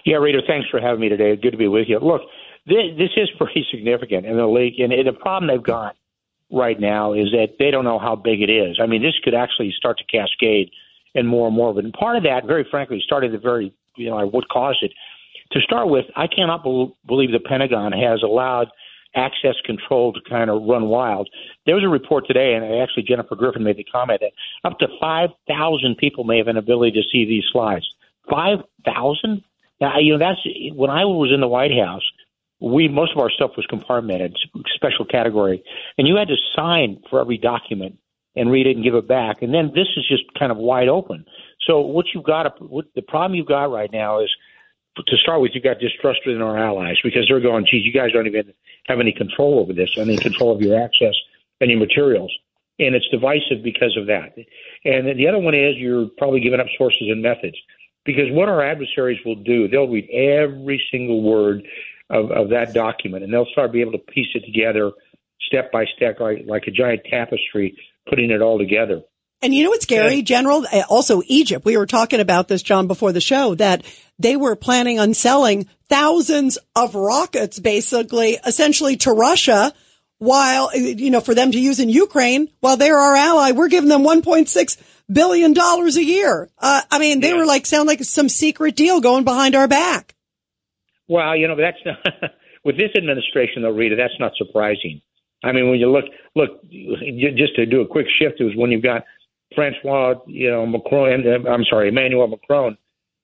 Yeah, 0.04 0.16
Rita, 0.16 0.40
thanks 0.46 0.68
for 0.68 0.80
having 0.80 1.00
me 1.00 1.08
today. 1.08 1.36
Good 1.36 1.52
to 1.52 1.56
be 1.56 1.68
with 1.68 1.88
you. 1.88 1.98
Look, 1.98 2.22
this, 2.66 2.96
this 2.98 3.10
is 3.16 3.28
pretty 3.38 3.66
significant 3.70 4.26
in 4.26 4.36
the 4.36 4.46
league, 4.46 4.80
and 4.80 4.92
the 4.92 5.12
problem 5.12 5.48
they've 5.48 5.62
got 5.62 5.96
right 6.50 6.78
now 6.78 7.14
is 7.14 7.30
that 7.32 7.56
they 7.58 7.70
don't 7.70 7.84
know 7.84 7.98
how 7.98 8.14
big 8.14 8.42
it 8.42 8.50
is. 8.50 8.78
I 8.80 8.86
mean, 8.86 9.02
this 9.02 9.14
could 9.24 9.34
actually 9.34 9.72
start 9.76 9.98
to 9.98 10.04
cascade 10.04 10.70
and 11.14 11.26
more 11.26 11.46
and 11.46 11.56
more 11.56 11.70
of 11.70 11.78
it. 11.78 11.84
And 11.84 11.92
part 11.92 12.16
of 12.16 12.22
that, 12.24 12.46
very 12.46 12.66
frankly, 12.70 13.00
started 13.04 13.32
the 13.32 13.38
very, 13.38 13.72
you 13.96 14.10
know, 14.10 14.26
what 14.26 14.48
caused 14.48 14.82
it. 14.82 14.92
To 15.52 15.60
start 15.60 15.88
with, 15.88 16.06
I 16.16 16.26
cannot 16.26 16.64
be- 16.64 16.92
believe 17.06 17.32
the 17.32 17.40
Pentagon 17.40 17.92
has 17.92 18.22
allowed 18.22 18.68
access 19.14 19.54
control 19.64 20.12
to 20.12 20.20
kind 20.28 20.50
of 20.50 20.62
run 20.62 20.86
wild. 20.86 21.28
There 21.66 21.74
was 21.74 21.84
a 21.84 21.88
report 21.88 22.26
today, 22.26 22.54
and 22.54 22.64
actually 22.80 23.02
Jennifer 23.02 23.34
Griffin 23.34 23.62
made 23.62 23.76
the 23.76 23.84
comment 23.84 24.22
that 24.22 24.32
up 24.64 24.78
to 24.78 24.88
5,000 25.00 25.96
people 25.98 26.24
may 26.24 26.38
have 26.38 26.48
an 26.48 26.56
ability 26.56 26.92
to 26.92 27.02
see 27.12 27.26
these 27.26 27.44
slides. 27.52 27.86
5,000? 28.30 29.42
Now, 29.83 29.99
you 29.99 30.12
know, 30.12 30.18
that's 30.18 30.38
when 30.75 30.90
I 30.90 31.05
was 31.05 31.33
in 31.35 31.40
the 31.40 31.49
White 31.49 31.73
House, 31.77 32.05
we 32.61 32.87
most 32.87 33.11
of 33.11 33.18
our 33.18 33.31
stuff 33.31 33.51
was 33.57 33.66
compartmented, 33.66 34.37
special 34.77 35.05
category, 35.05 35.64
and 35.99 36.07
you 36.07 36.14
had 36.14 36.29
to 36.29 36.37
sign 36.55 37.03
for 37.11 37.21
every 37.21 37.37
document 37.37 37.99
and 38.37 38.49
read 38.49 38.68
it 38.68 38.77
and 38.77 38.85
give 38.85 38.95
it 38.95 39.09
back. 39.09 39.42
And 39.42 39.53
then 39.53 39.73
this 39.75 39.88
is 39.97 40.07
just 40.09 40.23
kind 40.38 40.53
of 40.53 40.57
wide 40.57 40.88
open. 40.88 41.27
So 41.66 41.81
what 41.81 42.07
you've 42.14 42.23
got, 42.23 42.62
what 42.62 42.87
the 42.95 43.03
problem 43.03 43.35
you've 43.35 43.49
got 43.49 43.73
right 43.73 43.90
now 43.92 44.21
is, 44.21 44.31
to 44.97 45.16
start 45.16 45.40
with, 45.40 45.51
you've 45.55 45.64
got 45.64 45.81
distrust 45.81 46.21
within 46.25 46.42
our 46.42 46.57
allies 46.57 46.97
because 47.03 47.27
they're 47.27 47.40
going, 47.40 47.66
geez, 47.66 47.85
you 47.85 47.92
guys 47.92 48.12
don't 48.12 48.29
even 48.29 48.53
have 48.87 49.01
any 49.01 49.12
control 49.12 49.59
over 49.59 49.73
this, 49.73 49.90
any 49.97 50.16
control 50.16 50.55
of 50.55 50.62
your 50.62 50.81
access 50.81 51.14
your 51.71 51.79
materials. 51.79 52.33
And 52.79 52.95
it's 52.95 53.07
divisive 53.11 53.62
because 53.62 53.97
of 53.97 54.07
that. 54.07 54.35
And 54.85 55.18
the 55.18 55.29
other 55.29 55.38
one 55.38 55.55
is 55.55 55.77
you're 55.77 56.09
probably 56.18 56.40
giving 56.40 56.59
up 56.59 56.66
sources 56.77 57.09
and 57.09 57.23
methods 57.23 57.57
because 58.04 58.26
what 58.30 58.48
our 58.48 58.62
adversaries 58.62 59.18
will 59.24 59.36
do, 59.36 59.68
they'll 59.68 59.88
read 59.88 60.08
every 60.10 60.82
single 60.90 61.22
word 61.22 61.62
of, 62.10 62.30
of 62.30 62.50
that 62.50 62.74
document 62.74 63.24
and 63.24 63.32
they'll 63.32 63.46
start 63.52 63.72
being 63.72 63.88
able 63.88 63.98
to 63.98 64.04
piece 64.12 64.28
it 64.34 64.44
together 64.44 64.92
step 65.40 65.72
by 65.72 65.84
step 65.96 66.18
like, 66.20 66.44
like 66.46 66.64
a 66.66 66.70
giant 66.70 67.02
tapestry, 67.10 67.76
putting 68.08 68.30
it 68.30 68.40
all 68.40 68.58
together. 68.58 69.02
And 69.42 69.52
you 69.52 69.64
know 69.64 69.70
what's 69.70 69.82
scary. 69.82 70.22
General? 70.22 70.64
Uh, 70.72 70.82
also, 70.88 71.20
Egypt. 71.26 71.64
We 71.64 71.76
were 71.76 71.86
talking 71.86 72.20
about 72.20 72.46
this, 72.46 72.62
John, 72.62 72.86
before 72.86 73.10
the 73.10 73.20
show, 73.20 73.56
that 73.56 73.84
they 74.18 74.36
were 74.36 74.54
planning 74.54 75.00
on 75.00 75.14
selling 75.14 75.68
thousands 75.88 76.58
of 76.76 76.94
rockets, 76.94 77.58
basically, 77.58 78.38
essentially 78.46 78.96
to 78.98 79.10
Russia, 79.10 79.72
while, 80.18 80.70
you 80.76 81.10
know, 81.10 81.20
for 81.20 81.34
them 81.34 81.50
to 81.50 81.58
use 81.58 81.80
in 81.80 81.88
Ukraine, 81.88 82.48
while 82.60 82.76
they're 82.76 82.96
our 82.96 83.16
ally, 83.16 83.50
we're 83.50 83.66
giving 83.66 83.88
them 83.88 84.02
1.6 84.02 84.80
billion 85.12 85.53
dollars 85.53 85.96
a 85.96 86.05
year. 86.05 86.51
Uh, 86.59 86.83
I 86.90 86.98
mean, 86.98 87.20
they 87.20 87.31
yeah. 87.31 87.37
were 87.37 87.46
like, 87.46 87.66
sound 87.66 87.87
like 87.87 88.03
some 88.05 88.29
secret 88.29 88.77
deal 88.77 89.01
going 89.01 89.25
behind 89.25 89.55
our 89.55 89.68
back. 89.68 90.14
Well, 91.09 91.37
you 91.37 91.48
know, 91.48 91.57
that's 91.57 91.79
not, 91.85 92.33
with 92.64 92.79
this 92.79 92.90
administration, 92.96 93.62
though, 93.62 93.70
Rita, 93.70 93.96
that's 93.96 94.18
not 94.18 94.33
surprising. 94.37 95.03
I 95.44 95.53
mean, 95.53 95.68
when 95.68 95.81
you 95.81 95.90
look, 95.90 96.05
look, 96.37 96.62
just 96.70 97.57
to 97.57 97.66
do 97.66 97.81
a 97.81 97.87
quick 97.87 98.07
shift, 98.18 98.40
it 98.40 98.44
was 98.44 98.55
when 98.57 98.70
you've 98.70 98.83
got 98.83 99.05
Francois, 99.55 100.14
you 100.27 100.51
know, 100.51 100.64
Macron, 100.66 101.25
uh, 101.27 101.51
I'm 101.51 101.64
sorry, 101.64 101.88
Emmanuel 101.88 102.29
Macron 102.29 102.79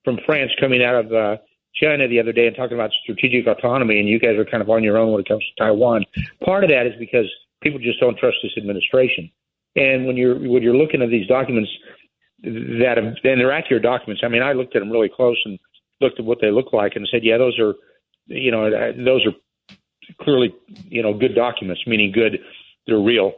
from 0.04 0.18
France 0.26 0.50
coming 0.60 0.82
out 0.82 1.04
of 1.04 1.12
uh, 1.12 1.36
China 1.74 2.08
the 2.08 2.18
other 2.20 2.32
day 2.32 2.46
and 2.46 2.56
talking 2.56 2.76
about 2.76 2.90
strategic 3.02 3.46
autonomy, 3.46 4.00
and 4.00 4.08
you 4.08 4.18
guys 4.18 4.36
are 4.36 4.44
kind 4.44 4.62
of 4.62 4.70
on 4.70 4.82
your 4.82 4.98
own 4.98 5.12
when 5.12 5.20
it 5.20 5.28
comes 5.28 5.44
to 5.44 5.64
Taiwan. 5.64 6.04
Part 6.44 6.64
of 6.64 6.70
that 6.70 6.86
is 6.86 6.94
because 6.98 7.26
people 7.62 7.78
just 7.78 8.00
don't 8.00 8.18
trust 8.18 8.36
this 8.42 8.52
administration. 8.56 9.30
And 9.78 10.06
when 10.06 10.16
you're 10.16 10.34
when 10.34 10.62
you're 10.62 10.76
looking 10.76 11.02
at 11.02 11.10
these 11.10 11.26
documents 11.26 11.70
that 12.42 12.94
have, 12.96 13.04
and 13.04 13.40
they're 13.40 13.52
accurate 13.52 13.82
documents. 13.82 14.22
I 14.24 14.28
mean, 14.28 14.42
I 14.42 14.52
looked 14.52 14.76
at 14.76 14.80
them 14.80 14.90
really 14.90 15.10
close 15.14 15.40
and 15.44 15.58
looked 16.00 16.18
at 16.18 16.24
what 16.24 16.38
they 16.40 16.50
look 16.50 16.72
like 16.72 16.92
and 16.94 17.08
said, 17.10 17.24
yeah, 17.24 17.36
those 17.36 17.58
are, 17.58 17.74
you 18.26 18.52
know, 18.52 18.66
uh, 18.66 18.92
those 18.96 19.26
are 19.26 19.32
clearly, 20.20 20.54
you 20.88 21.02
know, 21.02 21.12
good 21.12 21.34
documents, 21.34 21.82
meaning 21.86 22.12
good, 22.12 22.38
they're 22.86 23.00
real 23.00 23.34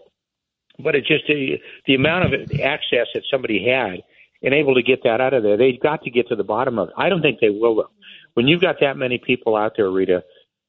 but 0.83 0.95
it's 0.95 1.09
just 1.09 1.27
the, 1.27 1.59
the 1.87 1.95
amount 1.95 2.33
of 2.33 2.33
access 2.61 3.09
that 3.15 3.23
somebody 3.31 3.65
had 3.67 4.03
and 4.43 4.55
able 4.55 4.75
to 4.75 4.83
get 4.83 5.03
that 5.05 5.21
out 5.21 5.35
of 5.35 5.43
there. 5.43 5.57
They've 5.57 5.81
got 5.81 6.03
to 6.03 6.11
get 6.11 6.29
to 6.29 6.37
the 6.37 6.45
bottom 6.45 6.79
of 6.79 6.89
it. 6.89 6.95
I 6.97 7.09
don't 7.09 7.23
think 7.23 7.41
they 7.41 7.51
will, 7.51 7.77
though. 7.77 7.91
When 8.35 8.47
you've 8.47 8.61
got 8.61 8.77
that 8.81 8.97
many 8.97 9.19
people 9.19 9.57
out 9.57 9.73
there, 9.77 9.91
Rita, 9.91 10.23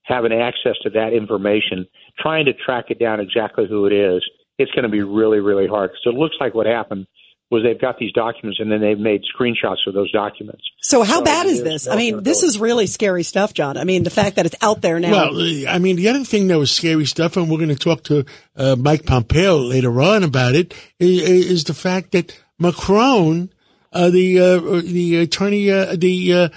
having 0.03 0.34
access 0.34 0.75
to 0.84 0.89
that 0.91 1.13
information, 1.13 1.88
trying 2.19 2.45
to 2.45 2.53
track 2.53 2.86
it 2.89 2.99
down 2.99 3.19
exactly 3.19 3.65
who 3.67 3.86
it 3.86 3.93
is, 3.93 4.23
it's 4.62 4.71
going 4.71 4.84
to 4.84 4.89
be 4.89 5.02
really, 5.02 5.39
really 5.39 5.67
hard. 5.67 5.91
Because 5.91 6.15
it 6.15 6.17
looks 6.17 6.36
like 6.39 6.54
what 6.54 6.65
happened 6.65 7.08
was 7.52 7.63
they've 7.63 7.80
got 7.80 8.00
these 8.00 8.13
documents 8.13 8.62
and 8.62 8.71
then 8.71 8.80
they've 8.80 8.97
made 8.97 9.21
screenshots 9.38 9.86
of 9.86 9.93
those 9.93 10.10
documents. 10.12 10.63
So 10.82 11.04
how 11.04 11.17
so 11.17 11.24
bad 11.26 11.47
is 11.47 11.62
this? 11.62 11.86
I 11.86 11.97
mean, 11.97 12.24
this 12.24 12.43
is 12.43 12.58
really 12.58 12.88
scary 12.88 13.24
stuff, 13.24 13.54
John. 13.54 13.78
I 13.78 13.84
mean, 13.84 14.04
the 14.04 14.10
fact 14.10 14.38
that 14.38 14.45
it's 14.45 14.56
out 14.62 14.82
there 14.82 15.00
now. 15.02 15.12
Well, 15.12 15.67
I 15.67 15.78
mean, 15.78 15.97
the 15.97 16.08
other 16.08 16.24
thing 16.24 16.47
that 16.47 16.58
was 16.58 16.71
scary 16.71 17.06
stuff, 17.06 17.36
and 17.36 17.50
we're 17.50 17.58
going 17.58 17.69
to 17.69 17.76
talk 17.76 18.04
to 18.06 18.26
uh, 18.56 18.78
Mike 18.78 19.06
Pompeo 19.06 19.58
later 19.58 20.02
on 20.02 20.24
about 20.24 20.56
it, 20.56 20.74
is, 20.97 21.21
is 21.21 21.63
the 21.65 21.74
fact 21.74 22.13
that 22.13 22.39
Macron, 22.58 23.52
uh, 23.91 24.10
the 24.10 24.39
uh, 24.39 24.82
the 24.82 25.17
attorney, 25.17 25.69
uh, 25.71 25.95
the 25.97 26.34
uh, 26.34 26.50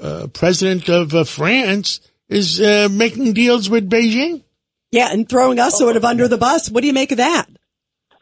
uh, 0.00 0.26
president 0.28 0.88
of 0.88 1.28
France, 1.28 2.00
is 2.28 2.60
making 2.90 3.32
deals 3.32 3.68
with 3.68 3.90
Beijing. 3.90 4.44
Yeah, 4.96 5.12
and 5.12 5.28
throwing 5.28 5.58
us 5.58 5.76
sort 5.76 5.96
of 5.96 6.06
under 6.06 6.26
the 6.26 6.38
bus. 6.38 6.70
What 6.70 6.80
do 6.80 6.86
you 6.86 6.94
make 6.94 7.12
of 7.12 7.18
that? 7.18 7.46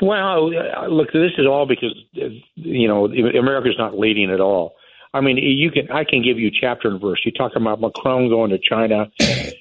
Well, 0.03 0.51
uh, 0.53 0.89
look, 0.89 1.13
this 1.13 1.31
is 1.39 1.47
all 1.47 1.67
because 1.67 1.95
uh, 2.21 2.27
you 2.57 2.89
know 2.89 3.07
America's 3.07 3.77
not 3.79 3.97
leading 3.97 4.31
at 4.33 4.41
all. 4.41 4.75
I 5.13 5.21
mean, 5.21 5.37
you 5.37 5.71
can 5.71 5.89
I 5.93 6.03
can 6.03 6.23
give 6.23 6.39
you 6.39 6.51
chapter 6.51 6.89
and 6.89 7.01
verse. 7.01 7.23
You 7.25 7.31
talk 7.31 7.53
about 7.55 7.81
Macron 7.81 8.29
going 8.29 8.51
to 8.51 8.59
China. 8.59 9.11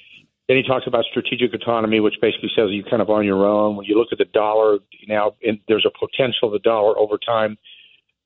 Then 0.49 0.58
he 0.58 0.63
talks 0.63 0.86
about 0.88 1.06
strategic 1.10 1.54
autonomy, 1.54 2.02
which 2.02 2.15
basically 2.21 2.52
says 2.54 2.67
you're 2.71 2.84
kind 2.89 3.02
of 3.02 3.10
on 3.10 3.23
your 3.23 3.45
own. 3.45 3.78
When 3.78 3.86
you 3.86 3.97
look 3.97 4.10
at 4.12 4.17
the 4.17 4.26
dollar 4.26 4.80
now, 5.08 5.36
there's 5.69 5.86
a 5.88 5.97
potential 5.97 6.49
of 6.49 6.52
the 6.52 6.60
dollar 6.60 6.99
over 6.99 7.17
time 7.17 7.58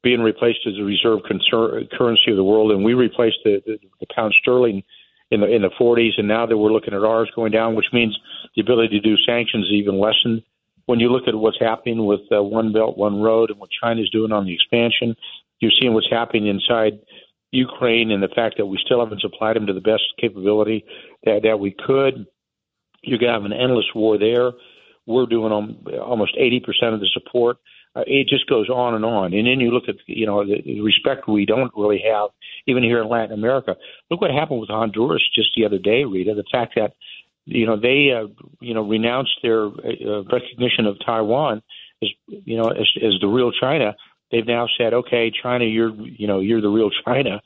being 0.02 0.22
replaced 0.22 0.62
as 0.66 0.74
the 0.78 0.84
reserve 0.84 1.20
concern, 1.28 1.88
currency 1.96 2.32
of 2.32 2.38
the 2.38 2.44
world, 2.44 2.72
and 2.72 2.84
we 2.84 2.96
replaced 2.96 3.38
the, 3.44 3.62
the, 3.68 3.78
the 4.00 4.08
pound 4.16 4.34
sterling 4.34 4.82
in 5.32 5.42
the 5.42 5.48
in 5.48 5.62
the 5.62 5.70
40s, 5.80 6.18
and 6.18 6.28
now 6.28 6.46
that 6.46 6.58
we're 6.58 6.72
looking 6.72 6.94
at 6.94 7.04
ours 7.04 7.30
going 7.36 7.52
down, 7.52 7.76
which 7.76 7.88
means 7.92 8.18
the 8.56 8.62
ability 8.62 9.00
to 9.00 9.00
do 9.00 9.18
sanctions 9.26 9.68
even 9.72 10.00
lessened. 10.00 10.42
when 10.86 11.00
you 11.00 11.10
look 11.10 11.28
at 11.28 11.36
what's 11.36 11.60
happening 11.60 12.06
with 12.06 12.22
uh, 12.32 12.42
One 12.42 12.72
Belt, 12.72 12.98
One 12.98 13.22
Road, 13.22 13.50
and 13.50 13.60
what 13.60 13.70
China's 13.70 14.10
doing 14.10 14.32
on 14.32 14.46
the 14.46 14.54
expansion, 14.54 15.16
you're 15.60 15.72
seeing 15.80 15.94
what's 15.94 16.10
happening 16.10 16.48
inside 16.48 17.00
Ukraine 17.52 18.12
and 18.12 18.22
the 18.22 18.28
fact 18.30 18.58
that 18.58 18.66
we 18.66 18.80
still 18.84 19.00
haven't 19.00 19.22
supplied 19.22 19.56
them 19.56 19.68
to 19.68 19.74
the 19.74 19.82
best 19.82 20.04
capability 20.20 20.86
that, 21.24 21.42
that 21.44 21.60
we 21.60 21.72
could. 21.72 22.28
You're 23.04 23.20
going 23.20 23.34
to 23.34 23.40
have 23.40 23.46
an 23.46 23.54
endless 23.54 23.86
war 23.96 24.18
there. 24.18 24.52
We're 25.06 25.26
doing 25.26 25.54
um, 25.54 25.86
almost 26.02 26.36
80% 26.36 26.94
of 26.94 27.00
the 27.00 27.10
support. 27.14 27.58
Uh, 27.96 28.04
it 28.06 28.28
just 28.28 28.48
goes 28.48 28.70
on 28.70 28.96
and 28.96 29.06
on. 29.06 29.34
And 29.34 29.48
then 29.48 29.60
you 29.60 29.72
look 29.72 29.88
at, 29.88 29.96
you 30.06 30.26
know, 30.26 30.46
the, 30.46 30.62
the 30.64 30.82
respect 30.82 31.28
we 31.28 31.46
don't 31.46 31.72
really 31.76 32.04
have, 32.12 32.30
even 32.68 32.84
here 32.84 33.02
in 33.02 33.10
Latin 33.10 33.32
America. 33.32 33.76
Look 34.12 34.22
what 34.22 34.32
happened 34.32 34.60
with 34.60 34.70
Honduras 34.70 35.24
just 35.34 35.50
the 35.56 35.66
other 35.66 35.80
day, 35.80 36.04
Rita. 36.04 36.34
The 36.36 36.44
fact 36.52 36.74
that, 36.76 36.94
you 37.46 37.66
know, 37.66 37.80
they, 37.80 38.12
uh, 38.12 38.28
you 38.60 38.74
know, 38.74 38.88
renounced 38.88 39.40
their 39.42 39.66
uh, 39.66 40.24
recognition 40.32 40.86
of 40.86 40.98
Taiwan 41.06 41.62
as, 42.04 42.10
you 42.28 42.58
know, 42.58 42.70
as, 42.70 42.88
as 43.04 43.14
the 43.22 43.28
real 43.28 43.52
China. 43.52 43.96
They've 44.32 44.46
now 44.46 44.68
said, 44.78 44.94
okay, 44.94 45.32
China, 45.42 45.64
you're, 45.66 45.96
you 45.96 46.28
know, 46.28 46.42
you're 46.42 46.62
the 46.62 46.70
real 46.70 46.92
China. 47.06 47.42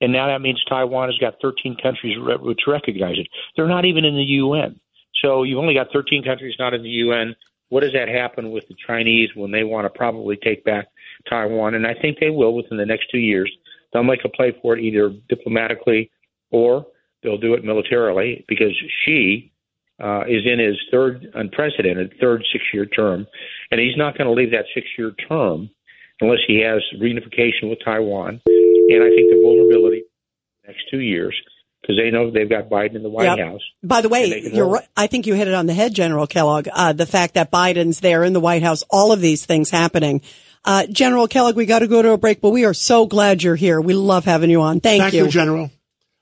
And 0.00 0.12
now 0.12 0.26
that 0.26 0.42
means 0.42 0.62
Taiwan 0.68 1.08
has 1.08 1.18
got 1.18 1.40
13 1.40 1.76
countries 1.82 2.16
which 2.40 2.60
recognize 2.66 3.16
it. 3.18 3.28
They're 3.56 3.68
not 3.68 3.86
even 3.86 4.04
in 4.04 4.14
the 4.14 4.22
UN. 4.22 4.78
So 5.22 5.42
you've 5.42 5.58
only 5.58 5.72
got 5.74 5.88
13 5.92 6.22
countries 6.22 6.54
not 6.58 6.74
in 6.74 6.82
the 6.82 6.90
UN. 6.90 7.34
What 7.70 7.80
does 7.80 7.94
that 7.94 8.08
happen 8.08 8.50
with 8.50 8.68
the 8.68 8.76
Chinese 8.86 9.30
when 9.34 9.50
they 9.50 9.64
want 9.64 9.86
to 9.86 9.98
probably 9.98 10.36
take 10.36 10.64
back 10.64 10.88
Taiwan? 11.28 11.74
And 11.74 11.86
I 11.86 11.94
think 11.94 12.18
they 12.20 12.30
will 12.30 12.54
within 12.54 12.76
the 12.76 12.86
next 12.86 13.10
two 13.10 13.18
years. 13.18 13.50
They'll 13.92 14.04
make 14.04 14.24
a 14.24 14.28
play 14.28 14.54
for 14.60 14.76
it 14.76 14.82
either 14.82 15.10
diplomatically 15.28 16.10
or 16.50 16.86
they'll 17.22 17.38
do 17.38 17.54
it 17.54 17.64
militarily 17.64 18.44
because 18.48 18.72
Xi 19.04 19.52
uh, 20.02 20.24
is 20.28 20.42
in 20.44 20.58
his 20.58 20.76
third 20.90 21.26
unprecedented 21.34 22.14
third 22.20 22.44
six-year 22.52 22.86
term, 22.86 23.26
and 23.70 23.80
he's 23.80 23.96
not 23.96 24.16
going 24.16 24.26
to 24.26 24.32
leave 24.32 24.50
that 24.50 24.66
six-year 24.74 25.12
term 25.28 25.70
unless 26.20 26.40
he 26.46 26.60
has 26.60 26.82
reunification 27.00 27.70
with 27.70 27.78
Taiwan. 27.84 28.40
And 28.46 29.02
I 29.02 29.08
think 29.08 29.30
the 29.30 29.40
vulnerability 29.42 30.04
next 30.66 30.84
two 30.90 31.00
years 31.00 31.34
because 31.86 31.96
they 31.96 32.10
know 32.10 32.30
they've 32.30 32.50
got 32.50 32.68
Biden 32.68 32.96
in 32.96 33.02
the 33.02 33.08
White 33.08 33.36
yep. 33.36 33.46
House. 33.46 33.60
By 33.82 34.00
the 34.00 34.08
way, 34.08 34.50
you're 34.52 34.68
right. 34.68 34.88
I 34.96 35.06
think 35.06 35.26
you 35.26 35.34
hit 35.34 35.46
it 35.46 35.54
on 35.54 35.66
the 35.66 35.74
head, 35.74 35.94
General 35.94 36.26
Kellogg. 36.26 36.68
Uh, 36.72 36.92
the 36.92 37.06
fact 37.06 37.34
that 37.34 37.52
Biden's 37.52 38.00
there 38.00 38.24
in 38.24 38.32
the 38.32 38.40
White 38.40 38.62
House, 38.62 38.82
all 38.90 39.12
of 39.12 39.20
these 39.20 39.46
things 39.46 39.70
happening. 39.70 40.22
Uh, 40.66 40.84
General 40.86 41.28
Kellogg, 41.28 41.54
we 41.54 41.64
got 41.64 41.78
to 41.78 41.86
go 41.86 42.02
to 42.02 42.10
a 42.10 42.18
break, 42.18 42.40
but 42.40 42.50
we 42.50 42.64
are 42.64 42.74
so 42.74 43.06
glad 43.06 43.42
you're 43.42 43.54
here. 43.54 43.80
We 43.80 43.94
love 43.94 44.24
having 44.24 44.50
you 44.50 44.62
on. 44.62 44.80
Thank, 44.80 44.96
you. 44.96 45.02
Thank 45.02 45.14
you. 45.14 45.24
you, 45.24 45.30
General. 45.30 45.70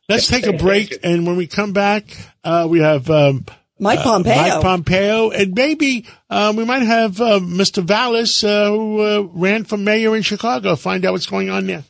Let's 0.07 0.29
take 0.29 0.47
a 0.47 0.53
break, 0.53 0.99
and 1.03 1.27
when 1.27 1.37
we 1.37 1.47
come 1.47 1.73
back, 1.73 2.05
uh, 2.45 2.67
we 2.69 2.81
have 2.81 3.09
um, 3.09 3.47
Mike 3.79 4.01
Pompeo. 4.01 4.37
Mike 4.37 4.61
Pompeo, 4.61 5.31
and 5.31 5.55
maybe 5.55 6.07
um, 6.29 6.57
we 6.57 6.65
might 6.65 6.83
have 6.83 7.19
uh, 7.23 7.41
Mr. 7.41 7.83
Vallas, 7.83 8.45
uh, 8.45 8.69
who 8.69 9.01
uh, 9.01 9.21
ran 9.33 9.65
for 9.65 9.79
mayor 9.79 10.15
in 10.15 10.21
Chicago. 10.21 10.77
Find 10.77 11.07
out 11.07 11.13
what's 11.13 11.25
going 11.25 11.49
on 11.49 11.67
there. 11.67 11.85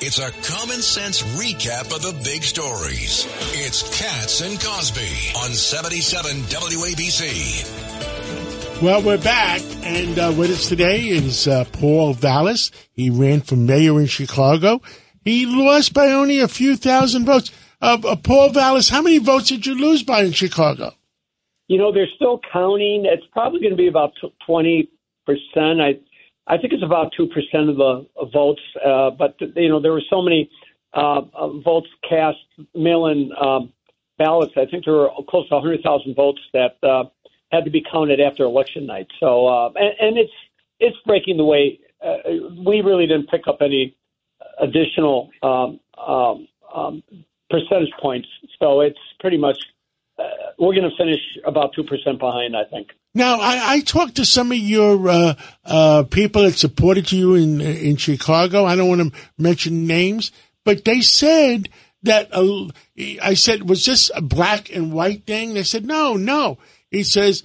It's 0.00 0.18
a 0.18 0.30
common 0.30 0.80
sense 0.80 1.22
recap 1.36 1.94
of 1.94 2.02
the 2.02 2.20
big 2.24 2.42
stories. 2.42 3.26
It's 3.52 3.82
Cats 4.00 4.40
and 4.40 4.60
Cosby 4.60 5.32
on 5.44 5.50
77 5.50 6.36
WABC. 6.42 7.91
Well, 8.80 9.02
we're 9.02 9.18
back, 9.18 9.60
and 9.84 10.18
uh, 10.18 10.32
with 10.36 10.50
us 10.50 10.68
today 10.68 11.08
is 11.08 11.46
uh, 11.46 11.64
Paul 11.72 12.14
Vallas. 12.14 12.70
He 12.92 13.10
ran 13.10 13.40
for 13.40 13.56
mayor 13.56 14.00
in 14.00 14.06
Chicago. 14.06 14.80
He 15.24 15.46
lost 15.46 15.92
by 15.92 16.12
only 16.12 16.40
a 16.40 16.48
few 16.48 16.76
thousand 16.76 17.26
votes. 17.26 17.52
Uh, 17.80 17.98
uh 18.04 18.16
Paul 18.16 18.50
Vallas, 18.50 18.88
how 18.88 19.02
many 19.02 19.18
votes 19.18 19.48
did 19.48 19.66
you 19.66 19.74
lose 19.74 20.02
by 20.02 20.22
in 20.22 20.32
Chicago? 20.32 20.94
You 21.68 21.78
know, 21.78 21.92
they're 21.92 22.08
still 22.16 22.40
counting. 22.52 23.04
It's 23.04 23.26
probably 23.32 23.60
going 23.60 23.72
to 23.72 23.76
be 23.76 23.88
about 23.88 24.12
20%. 24.48 24.88
I 25.58 25.98
I 26.46 26.58
think 26.58 26.72
it's 26.72 26.82
about 26.82 27.12
two 27.16 27.28
percent 27.28 27.70
of 27.70 27.76
the 27.76 28.06
votes, 28.32 28.62
uh, 28.84 29.10
but 29.10 29.36
you 29.40 29.68
know 29.68 29.80
there 29.80 29.92
were 29.92 30.02
so 30.10 30.20
many 30.20 30.50
uh, 30.94 31.20
votes 31.64 31.88
cast, 32.08 32.38
mail-in 32.74 33.30
um, 33.40 33.72
ballots. 34.18 34.52
I 34.56 34.66
think 34.66 34.84
there 34.84 34.94
were 34.94 35.10
close 35.28 35.48
to 35.48 35.54
100,000 35.54 36.14
votes 36.14 36.40
that 36.52 36.76
had 37.52 37.64
to 37.64 37.70
be 37.70 37.84
counted 37.92 38.20
after 38.20 38.44
election 38.44 38.86
night. 38.86 39.06
So, 39.20 39.46
uh, 39.46 39.70
and, 39.76 39.94
and 40.00 40.18
it's 40.18 40.32
it's 40.80 40.96
breaking 41.06 41.36
the 41.36 41.44
way. 41.44 41.78
Uh, 42.04 42.16
we 42.66 42.80
really 42.80 43.06
didn't 43.06 43.28
pick 43.28 43.46
up 43.46 43.58
any 43.60 43.96
additional 44.58 45.30
um, 45.42 45.78
um, 45.96 46.48
um, 46.74 47.02
percentage 47.50 47.92
points, 48.00 48.28
so 48.58 48.80
it's 48.80 48.98
pretty 49.20 49.36
much 49.36 49.58
uh, 50.18 50.22
we're 50.58 50.74
going 50.74 50.90
to 50.90 50.96
finish 50.96 51.20
about 51.44 51.72
two 51.74 51.84
percent 51.84 52.18
behind. 52.18 52.56
I 52.56 52.64
think. 52.64 52.88
Now, 53.14 53.40
I, 53.40 53.74
I 53.74 53.80
talked 53.80 54.16
to 54.16 54.24
some 54.24 54.52
of 54.52 54.58
your 54.58 55.08
uh, 55.08 55.34
uh, 55.64 56.04
people 56.04 56.42
that 56.42 56.56
supported 56.56 57.12
you 57.12 57.34
in 57.34 57.60
in 57.60 57.96
Chicago. 57.96 58.64
I 58.64 58.74
don't 58.74 58.88
want 58.88 59.12
to 59.12 59.20
mention 59.38 59.86
names, 59.86 60.32
but 60.64 60.84
they 60.84 61.02
said 61.02 61.68
that 62.02 62.30
uh, 62.32 62.68
I 63.22 63.34
said, 63.34 63.68
"Was 63.68 63.84
this 63.84 64.10
a 64.14 64.22
black 64.22 64.74
and 64.74 64.92
white 64.92 65.26
thing?" 65.26 65.54
They 65.54 65.62
said, 65.62 65.86
"No, 65.86 66.14
no." 66.14 66.58
He 66.92 67.02
says, 67.02 67.42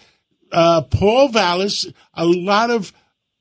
uh, 0.52 0.82
"Paul 0.82 1.30
Vallas, 1.30 1.92
a 2.14 2.26
lot 2.26 2.70
of 2.70 2.94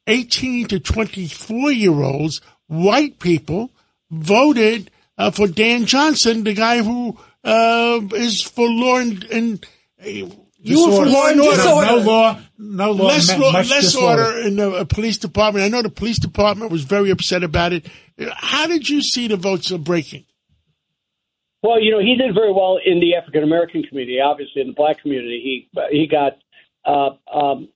eighteen 0.07 0.69
to 0.69 0.81
twenty 0.81 1.27
four 1.27 1.71
year 1.71 2.03
olds, 2.03 2.41
white 2.69 3.19
people, 3.19 3.73
voted 4.11 4.91
uh, 5.19 5.33
for 5.33 5.49
Dan 5.49 5.85
Johnson, 5.85 6.45
the 6.45 6.55
guy 6.55 6.83
who 6.83 7.19
uh, 7.45 8.01
is 8.15 8.41
for 8.41 8.67
law 8.69 8.99
and." 8.99 9.23
and 9.25 9.67
you 10.67 10.89
were 10.89 10.97
for 10.97 11.07
law 11.07 11.29
and 11.29 11.41
order. 11.41 11.63
No, 11.63 11.81
no 11.81 11.97
law, 11.99 12.41
no 12.59 12.91
law. 12.93 13.07
Less, 13.07 13.39
law, 13.39 13.51
less 13.51 13.95
order 13.95 14.41
in 14.41 14.57
the 14.57 14.71
uh, 14.71 14.85
police 14.85 15.17
department. 15.17 15.65
I 15.65 15.69
know 15.69 15.83
the 15.83 15.91
police 15.91 16.19
department 16.19 16.73
was 16.73 16.83
very 16.83 17.11
upset 17.11 17.45
about 17.45 17.73
it. 17.73 17.87
How 18.19 18.67
did 18.67 18.89
you 18.89 19.03
see 19.03 19.29
the 19.29 19.37
votes 19.37 19.71
breaking? 19.71 20.25
Well, 21.67 21.81
you 21.81 21.91
know, 21.91 21.99
he 21.99 22.15
did 22.15 22.33
very 22.33 22.53
well 22.53 22.79
in 22.85 23.01
the 23.01 23.17
African 23.17 23.43
American 23.43 23.83
community. 23.83 24.21
Obviously, 24.21 24.63
in 24.63 24.69
the 24.69 24.75
black 24.75 25.01
community, 25.01 25.69
he 25.73 25.81
he 25.91 26.07
got 26.07 26.39
uh, 26.85 27.17
um, 27.33 27.69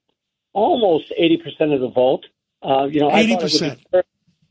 almost 0.52 1.12
eighty 1.16 1.36
percent 1.36 1.72
of 1.72 1.80
the 1.80 1.88
vote. 1.88 2.26
Uh, 2.62 2.84
you 2.84 3.00
know, 3.00 3.10
eighty 3.12 3.36
percent. 3.36 3.80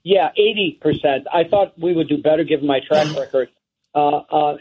Yeah, 0.04 0.32
eighty 0.34 0.78
percent. 0.82 1.26
I 1.34 1.46
thought 1.46 1.80
we 1.80 1.94
would 1.94 2.10
do 2.10 2.18
better 2.18 2.44
given 2.44 2.68
my 2.68 2.82
track 2.82 3.16
record. 3.16 3.50
Uh, 3.96 4.18
uh, 4.30 4.58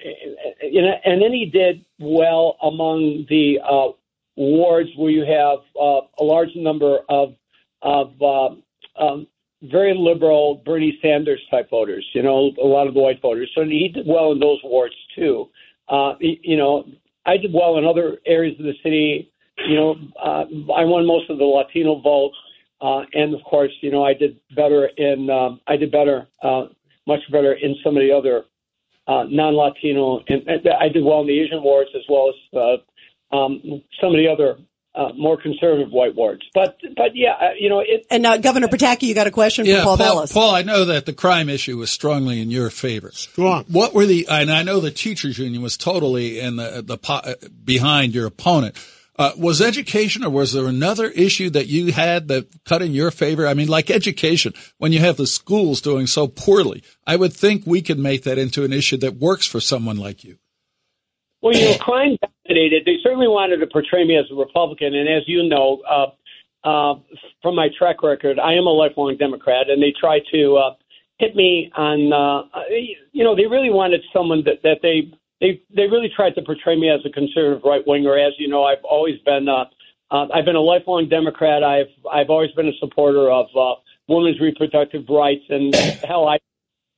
and 0.62 1.22
then 1.22 1.32
he 1.32 1.50
did 1.52 1.84
well 1.98 2.56
among 2.62 3.26
the 3.28 3.58
uh, 3.68 3.88
wards 4.36 4.90
where 4.96 5.10
you 5.10 5.24
have 5.24 5.58
uh, 5.80 6.00
a 6.18 6.24
large 6.24 6.54
number 6.54 7.00
of 7.08 7.34
of 7.82 8.22
uh, 8.22 8.50
um, 8.96 9.26
very 9.62 9.94
liberal 9.96 10.62
Bernie 10.64 10.98
Sanders 11.02 11.40
type 11.50 11.68
voters. 11.70 12.06
You 12.14 12.22
know, 12.22 12.52
a 12.62 12.66
lot 12.66 12.86
of 12.86 12.94
the 12.94 13.00
white 13.00 13.20
voters. 13.20 13.50
So 13.54 13.64
he 13.64 13.88
did 13.88 14.06
well 14.06 14.32
in 14.32 14.38
those 14.38 14.60
wards 14.62 14.94
too. 15.14 15.48
Uh, 15.88 16.14
you 16.20 16.56
know, 16.56 16.84
I 17.26 17.36
did 17.36 17.52
well 17.52 17.78
in 17.78 17.84
other 17.84 18.18
areas 18.26 18.58
of 18.58 18.66
the 18.66 18.74
city. 18.82 19.32
You 19.66 19.74
know, 19.74 19.96
uh, 20.22 20.44
I 20.72 20.84
won 20.84 21.06
most 21.06 21.28
of 21.30 21.38
the 21.38 21.44
Latino 21.44 22.00
votes, 22.00 22.36
uh, 22.80 23.02
and 23.12 23.34
of 23.34 23.42
course, 23.42 23.72
you 23.80 23.90
know, 23.90 24.04
I 24.04 24.14
did 24.14 24.38
better 24.54 24.86
in 24.96 25.28
um, 25.30 25.60
I 25.66 25.76
did 25.76 25.90
better, 25.90 26.28
uh, 26.42 26.66
much 27.06 27.20
better 27.32 27.54
in 27.54 27.74
some 27.82 27.96
of 27.96 28.02
the 28.02 28.12
other 28.12 28.44
uh, 29.08 29.24
non-Latino, 29.28 30.20
and, 30.28 30.46
and 30.46 30.68
I 30.80 30.88
did 30.88 31.02
well 31.02 31.22
in 31.22 31.26
the 31.26 31.40
Asian 31.40 31.62
wards 31.62 31.90
as 31.96 32.02
well 32.08 32.30
as 32.30 32.58
uh, 33.32 33.36
um, 33.36 33.82
some 34.00 34.10
of 34.10 34.16
the 34.16 34.28
other 34.28 34.58
uh, 34.94 35.12
more 35.16 35.40
conservative 35.40 35.90
white 35.90 36.14
wards. 36.14 36.42
But 36.54 36.78
but 36.96 37.14
yeah, 37.14 37.32
uh, 37.40 37.48
you 37.58 37.68
know 37.68 37.80
it. 37.80 38.06
And 38.10 38.26
uh, 38.26 38.38
Governor 38.38 38.68
Pataki, 38.68 39.02
you 39.02 39.14
got 39.14 39.26
a 39.26 39.30
question 39.30 39.66
yeah, 39.66 39.78
for 39.78 39.84
Paul, 39.84 39.96
Paul 39.96 40.06
Vallas. 40.06 40.32
Paul, 40.32 40.54
I 40.54 40.62
know 40.62 40.84
that 40.86 41.06
the 41.06 41.12
crime 41.12 41.48
issue 41.48 41.78
was 41.78 41.90
strongly 41.90 42.40
in 42.40 42.50
your 42.50 42.70
favor. 42.70 43.10
Strong. 43.12 43.66
What 43.68 43.94
were 43.94 44.06
the? 44.06 44.26
And 44.28 44.50
I 44.50 44.62
know 44.62 44.80
the 44.80 44.90
teachers 44.90 45.38
union 45.38 45.62
was 45.62 45.76
totally 45.76 46.40
in 46.40 46.56
the 46.56 46.82
the 46.82 47.50
behind 47.64 48.14
your 48.14 48.26
opponent. 48.26 48.76
Uh, 49.18 49.32
was 49.36 49.60
education, 49.60 50.22
or 50.22 50.30
was 50.30 50.52
there 50.52 50.66
another 50.66 51.08
issue 51.10 51.50
that 51.50 51.66
you 51.66 51.92
had 51.92 52.28
that 52.28 52.46
cut 52.64 52.82
in 52.82 52.92
your 52.92 53.10
favor? 53.10 53.48
I 53.48 53.54
mean, 53.54 53.66
like 53.66 53.90
education, 53.90 54.54
when 54.78 54.92
you 54.92 55.00
have 55.00 55.16
the 55.16 55.26
schools 55.26 55.80
doing 55.80 56.06
so 56.06 56.28
poorly, 56.28 56.84
I 57.04 57.16
would 57.16 57.32
think 57.32 57.64
we 57.66 57.82
could 57.82 57.98
make 57.98 58.22
that 58.22 58.38
into 58.38 58.62
an 58.62 58.72
issue 58.72 58.96
that 58.98 59.16
works 59.16 59.44
for 59.44 59.58
someone 59.58 59.96
like 59.96 60.22
you. 60.22 60.38
Well, 61.42 61.52
you 61.52 61.70
know, 61.70 61.78
crime 61.78 62.16
dominated. 62.48 62.84
They 62.84 62.96
certainly 63.02 63.28
wanted 63.28 63.58
to 63.58 63.66
portray 63.66 64.04
me 64.04 64.16
as 64.16 64.24
a 64.30 64.34
Republican, 64.34 64.94
and 64.94 65.08
as 65.08 65.22
you 65.26 65.48
know, 65.48 65.82
uh, 65.88 66.06
uh, 66.68 66.94
from 67.42 67.54
my 67.54 67.68
track 67.78 68.02
record, 68.02 68.38
I 68.38 68.54
am 68.54 68.66
a 68.66 68.70
lifelong 68.70 69.16
Democrat, 69.16 69.70
and 69.70 69.82
they 69.82 69.92
try 69.98 70.20
to 70.32 70.56
uh, 70.56 70.74
hit 71.18 71.36
me 71.36 71.70
on. 71.76 72.12
Uh, 72.12 72.60
you 73.12 73.24
know, 73.24 73.36
they 73.36 73.46
really 73.46 73.70
wanted 73.70 74.02
someone 74.12 74.42
that 74.44 74.62
that 74.62 74.78
they 74.82 75.12
they 75.40 75.62
they 75.74 75.86
really 75.86 76.10
tried 76.14 76.34
to 76.34 76.42
portray 76.42 76.76
me 76.78 76.90
as 76.90 77.00
a 77.04 77.10
conservative 77.10 77.62
right 77.64 77.86
winger. 77.86 78.18
As 78.18 78.32
you 78.38 78.48
know, 78.48 78.64
I've 78.64 78.84
always 78.84 79.18
been 79.24 79.48
uh, 79.48 79.64
uh, 80.10 80.26
I've 80.34 80.44
been 80.44 80.56
a 80.56 80.60
lifelong 80.60 81.08
Democrat. 81.08 81.62
I've 81.62 81.92
I've 82.10 82.30
always 82.30 82.50
been 82.52 82.68
a 82.68 82.76
supporter 82.80 83.30
of 83.30 83.46
uh, 83.56 83.80
women's 84.08 84.40
reproductive 84.40 85.04
rights, 85.08 85.44
and 85.48 85.74
hell, 86.04 86.26
I 86.26 86.38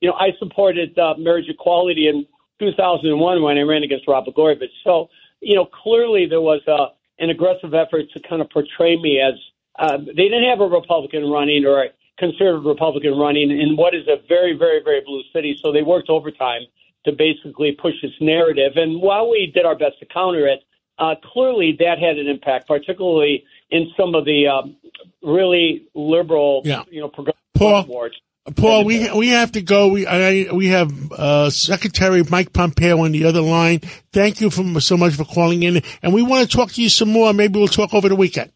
you 0.01 0.09
know 0.09 0.15
I 0.15 0.31
supported 0.39 0.99
uh, 0.99 1.15
marriage 1.19 1.49
equality 1.49 2.09
in 2.09 2.27
2001 2.61 3.43
when 3.43 3.59
I 3.59 3.63
ran 3.63 3.83
against 3.83 4.07
Rod 4.09 4.27
Blagojevich. 4.27 4.69
So 4.85 5.09
you 5.41 5.55
know 5.55 5.64
clearly 5.64 6.26
there 6.26 6.41
was 6.41 6.61
a 6.66 6.88
an 7.22 7.30
aggressive 7.30 7.74
effort 7.74 8.11
to 8.12 8.20
kind 8.20 8.41
of 8.41 8.49
portray 8.51 8.97
me 8.97 9.20
as 9.20 9.34
uh, 9.78 9.99
they 9.99 10.28
didn't 10.28 10.49
have 10.49 10.61
a 10.61 10.66
Republican 10.66 11.30
running 11.30 11.64
or 11.66 11.84
a 11.84 11.88
conservative 12.18 12.64
Republican 12.64 13.16
running 13.18 13.51
in 13.51 13.76
what 13.76 13.95
is 13.95 14.07
a 14.09 14.16
very, 14.28 14.57
very, 14.57 14.82
very 14.82 15.01
blue 15.05 15.22
city. 15.32 15.59
So 15.61 15.72
they 15.72 15.82
worked 15.82 16.11
overtime 16.11 16.62
to 17.05 17.12
basically 17.12 17.72
push 17.72 17.95
this 18.03 18.12
narrative. 18.20 18.72
And 18.76 19.01
while 19.01 19.30
we 19.30 19.51
did 19.55 19.64
our 19.64 19.74
best 19.76 19.99
to 20.01 20.07
counter 20.07 20.47
it, 20.47 20.61
uh, 20.99 21.14
clearly 21.32 21.76
that 21.78 21.99
had 21.99 22.18
an 22.18 22.26
impact, 22.26 22.68
particularly 22.68 23.45
in 23.70 23.91
some 23.97 24.14
of 24.14 24.26
the 24.26 24.49
um, 24.49 24.76
really 25.22 25.88
liberal, 25.95 26.61
Yeah. 26.64 26.82
you 26.91 27.01
know, 27.01 27.09
progressive 27.09 27.41
Paul, 27.57 27.84
wards. 27.86 28.16
Paul, 28.57 28.84
we 28.84 29.11
we 29.12 29.28
have 29.28 29.53
to 29.53 29.62
go. 29.62 29.88
We 29.88 30.07
I, 30.07 30.49
we 30.53 30.68
have 30.68 31.12
uh, 31.12 31.51
Secretary 31.51 32.22
Mike 32.24 32.53
Pompeo 32.53 33.05
on 33.05 33.12
the 33.12 33.24
other 33.26 33.43
line. 33.43 33.80
Thank 34.12 34.41
you 34.41 34.51
for, 34.51 34.80
so 34.80 34.97
much 34.97 35.14
for 35.14 35.24
calling 35.24 35.62
in, 35.62 35.82
and 36.03 36.14
we 36.14 36.22
want 36.22 36.49
to 36.51 36.57
talk 36.57 36.72
to 36.72 36.82
you 36.82 36.88
some 36.88 37.11
more. 37.11 37.32
Maybe 37.34 37.59
we'll 37.59 37.68
talk 37.68 37.93
over 37.93 38.09
the 38.09 38.16
weekend. 38.16 38.51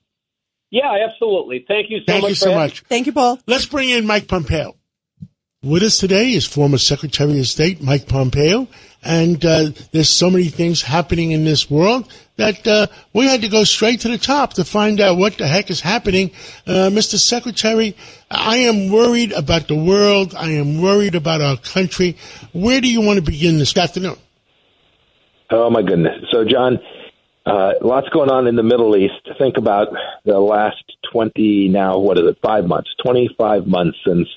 Yeah, 0.70 0.91
absolutely. 1.09 1.64
Thank 1.68 1.91
you 1.91 1.99
so 2.01 2.05
Thank 2.07 2.22
much. 2.22 2.28
you 2.30 2.35
for 2.35 2.41
so 2.41 2.51
having- 2.53 2.61
much. 2.64 2.80
Thank 2.89 3.07
you, 3.07 3.12
Paul. 3.12 3.39
Let's 3.47 3.66
bring 3.66 3.91
in 3.91 4.07
Mike 4.07 4.26
Pompeo. 4.26 4.74
With 5.62 5.82
us 5.82 5.99
today 5.99 6.32
is 6.32 6.45
former 6.47 6.76
Secretary 6.78 7.39
of 7.39 7.47
State 7.47 7.80
Mike 7.80 8.07
Pompeo, 8.09 8.68
and 9.03 9.43
uh, 9.45 9.70
there's 9.93 10.11
so 10.11 10.28
many 10.30 10.45
things 10.49 10.82
happening 10.82 11.30
in 11.30 11.45
this 11.45 11.70
world 11.70 12.07
that 12.37 12.66
uh, 12.66 12.87
we 13.14 13.26
had 13.26 13.41
to 13.43 13.49
go 13.49 13.64
straight 13.64 14.01
to 14.01 14.09
the 14.09 14.18
top 14.18 14.55
to 14.55 14.64
find 14.64 15.01
out 15.01 15.16
what 15.16 15.39
the 15.39 15.47
heck 15.47 15.70
is 15.70 15.80
happening. 15.80 16.32
Uh, 16.66 16.91
Mr. 16.93 17.16
Secretary, 17.18 17.97
I 18.35 18.57
am 18.57 18.91
worried 18.91 19.32
about 19.32 19.68
the 19.68 19.76
world. 19.76 20.35
I 20.35 20.51
am 20.51 20.80
worried 20.80 21.14
about 21.14 21.41
our 21.41 21.57
country. 21.57 22.16
Where 22.53 22.80
do 22.80 22.91
you 22.91 23.01
want 23.01 23.16
to 23.18 23.22
begin 23.22 23.59
this 23.59 23.76
afternoon? 23.76 24.16
Oh 25.51 25.70
my 25.70 25.82
goodness! 25.82 26.24
So, 26.32 26.45
John, 26.45 26.78
uh, 27.47 27.74
lots 27.80 28.09
going 28.09 28.30
on 28.30 28.47
in 28.47 28.57
the 28.57 28.62
Middle 28.62 28.97
East. 28.97 29.28
Think 29.39 29.57
about 29.57 29.89
the 30.24 30.39
last 30.39 30.82
twenty 31.12 31.68
now. 31.68 31.99
What 31.99 32.18
is 32.18 32.24
it? 32.26 32.39
Five 32.43 32.66
months, 32.66 32.91
twenty-five 33.05 33.66
months 33.66 33.99
since 34.07 34.28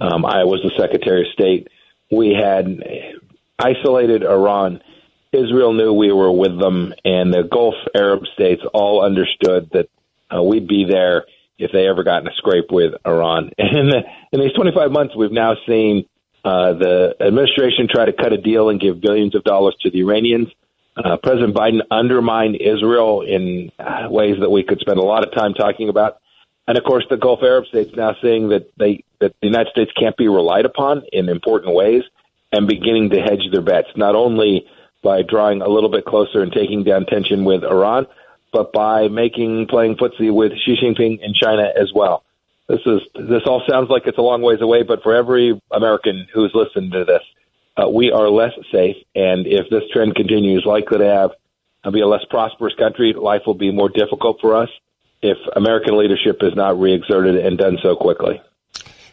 um, 0.00 0.24
I 0.24 0.44
was 0.44 0.60
the 0.62 0.72
Secretary 0.78 1.22
of 1.22 1.32
State. 1.32 1.68
We 2.10 2.36
had 2.40 2.66
isolated 3.58 4.24
Iran. 4.24 4.82
Israel 5.32 5.74
knew 5.74 5.92
we 5.92 6.10
were 6.10 6.32
with 6.32 6.58
them, 6.58 6.94
and 7.04 7.32
the 7.32 7.42
Gulf 7.42 7.74
Arab 7.94 8.22
states 8.34 8.62
all 8.72 9.04
understood 9.04 9.70
that 9.72 9.88
uh, 10.34 10.42
we'd 10.42 10.66
be 10.66 10.86
there 10.88 11.24
if 11.58 11.72
they 11.72 11.88
ever 11.88 12.04
got 12.04 12.22
in 12.22 12.28
a 12.28 12.34
scrape 12.36 12.70
with 12.70 12.94
Iran. 13.06 13.50
And 13.58 13.94
in, 14.32 14.40
these 14.40 14.52
25 14.52 14.90
months, 14.90 15.16
we've 15.16 15.32
now 15.32 15.54
seen 15.66 16.06
uh, 16.44 16.74
the 16.74 17.16
administration 17.20 17.88
try 17.90 18.04
to 18.04 18.12
cut 18.12 18.32
a 18.32 18.38
deal 18.38 18.68
and 18.68 18.80
give 18.80 19.00
billions 19.00 19.34
of 19.34 19.44
dollars 19.44 19.74
to 19.82 19.90
the 19.90 20.00
Iranians. 20.00 20.48
Uh, 20.96 21.16
President 21.22 21.54
Biden 21.54 21.80
undermined 21.90 22.56
Israel 22.56 23.22
in 23.22 23.70
uh, 23.78 24.08
ways 24.10 24.36
that 24.40 24.50
we 24.50 24.62
could 24.64 24.80
spend 24.80 24.98
a 24.98 25.02
lot 25.02 25.26
of 25.26 25.32
time 25.32 25.54
talking 25.54 25.88
about. 25.88 26.18
And 26.66 26.76
of 26.76 26.84
course, 26.84 27.04
the 27.08 27.16
Gulf 27.16 27.40
Arab 27.42 27.66
states 27.66 27.90
now 27.96 28.14
saying 28.20 28.50
that 28.50 28.70
they 28.76 29.04
that 29.20 29.34
the 29.40 29.46
United 29.48 29.70
States 29.70 29.90
can't 29.98 30.16
be 30.16 30.28
relied 30.28 30.64
upon 30.64 31.02
in 31.12 31.28
important 31.28 31.74
ways, 31.74 32.02
and 32.52 32.68
beginning 32.68 33.10
to 33.10 33.20
hedge 33.20 33.42
their 33.50 33.62
bets, 33.62 33.88
not 33.96 34.14
only 34.14 34.66
by 35.02 35.22
drawing 35.22 35.62
a 35.62 35.68
little 35.68 35.90
bit 35.90 36.04
closer 36.04 36.42
and 36.42 36.52
taking 36.52 36.84
down 36.84 37.06
tension 37.06 37.44
with 37.44 37.64
Iran, 37.64 38.06
but 38.52 38.72
by 38.72 39.08
making 39.08 39.66
playing 39.68 39.96
footsie 39.96 40.32
with 40.32 40.52
Xi 40.64 40.76
Jinping 40.82 41.20
in 41.20 41.34
China 41.34 41.68
as 41.80 41.92
well. 41.94 42.24
This 42.68 42.80
is 42.84 43.00
this 43.14 43.42
all 43.46 43.62
sounds 43.68 43.88
like 43.88 44.02
it's 44.06 44.18
a 44.18 44.22
long 44.22 44.42
ways 44.42 44.60
away, 44.60 44.82
but 44.82 45.02
for 45.02 45.14
every 45.14 45.58
American 45.70 46.26
who's 46.32 46.52
listened 46.54 46.92
to 46.92 47.04
this, 47.04 47.22
uh, 47.76 47.88
we 47.88 48.12
are 48.12 48.28
less 48.28 48.52
safe. 48.70 48.96
And 49.14 49.46
if 49.46 49.70
this 49.70 49.84
trend 49.92 50.14
continues, 50.14 50.64
likely 50.66 50.98
to 50.98 51.06
have 51.06 51.30
uh, 51.84 51.90
be 51.90 52.00
a 52.00 52.06
less 52.06 52.24
prosperous 52.28 52.74
country. 52.74 53.14
Life 53.14 53.42
will 53.46 53.54
be 53.54 53.72
more 53.72 53.88
difficult 53.88 54.40
for 54.40 54.54
us 54.56 54.68
if 55.22 55.38
American 55.56 55.98
leadership 55.98 56.38
is 56.42 56.54
not 56.54 56.78
reexerted 56.78 57.36
and 57.36 57.56
done 57.56 57.78
so 57.82 57.96
quickly. 57.96 58.40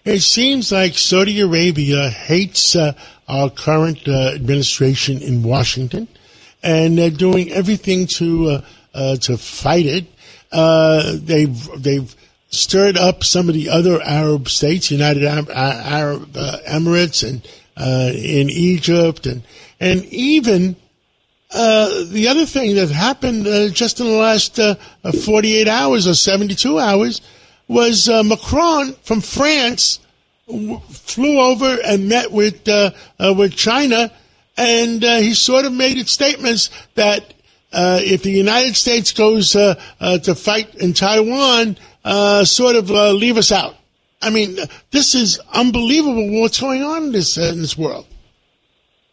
It 0.03 0.19
seems 0.19 0.71
like 0.71 0.97
Saudi 0.97 1.39
Arabia 1.39 2.09
hates 2.09 2.75
uh, 2.75 2.93
our 3.27 3.49
current 3.49 4.07
uh, 4.07 4.33
administration 4.35 5.21
in 5.21 5.41
Washington, 5.41 6.07
and 6.61 6.97
they're 6.97 7.09
doing 7.09 7.51
everything 7.51 8.05
to 8.17 8.61
uh, 8.95 9.17
to 9.17 9.37
fight 9.37 9.85
it. 9.85 10.05
Uh, 10.51 11.13
they've 11.15 11.69
they've 11.81 12.15
stirred 12.49 12.97
up 12.97 13.23
some 13.23 13.49
of 13.49 13.55
the 13.55 13.69
other 13.69 14.01
Arab 14.01 14.49
states, 14.49 14.89
United 14.89 15.25
Arab, 15.25 15.49
uh, 16.35 16.57
Emirates, 16.67 17.27
and 17.27 17.45
uh, 17.77 18.11
in 18.15 18.49
Egypt, 18.49 19.25
and 19.25 19.43
and 19.79 20.05
even 20.05 20.75
uh, 21.51 22.03
the 22.05 22.27
other 22.27 22.45
thing 22.45 22.75
that 22.75 22.89
happened 22.89 23.45
just 23.73 23.99
in 23.99 24.07
the 24.07 24.13
last 24.13 24.59
uh, 24.59 24.75
48 25.25 25.67
hours 25.67 26.07
or 26.07 26.13
72 26.15 26.79
hours 26.79 27.21
was 27.67 28.07
Macron 28.07 28.93
from 29.03 29.21
France 29.21 29.99
flew 30.45 31.39
over 31.39 31.77
and 31.83 32.07
met 32.07 32.31
with 32.31 32.67
uh, 32.67 32.91
uh, 33.19 33.33
with 33.35 33.55
China, 33.55 34.11
and 34.57 35.03
uh, 35.03 35.17
he 35.17 35.33
sort 35.33 35.65
of 35.65 35.73
made 35.73 35.97
it 35.97 36.07
statements 36.07 36.69
that 36.95 37.33
uh, 37.75 37.99
if 38.01 38.23
the 38.23 38.31
United 38.31 38.75
States 38.75 39.11
goes 39.11 39.55
uh, 39.55 39.75
uh, 39.99 40.17
to 40.19 40.33
fight 40.33 40.75
in 40.75 40.93
Taiwan, 40.93 41.77
uh, 42.05 42.45
sort 42.45 42.75
of 42.77 42.89
uh, 42.89 43.11
leave 43.11 43.37
us 43.37 43.51
out. 43.51 43.75
I 44.21 44.29
mean, 44.29 44.57
this 44.91 45.13
is 45.13 45.39
unbelievable 45.53 46.41
what's 46.41 46.59
going 46.59 46.83
on 46.83 47.03
in 47.03 47.11
this 47.11 47.37
in 47.37 47.61
this 47.61 47.77
world. 47.77 48.07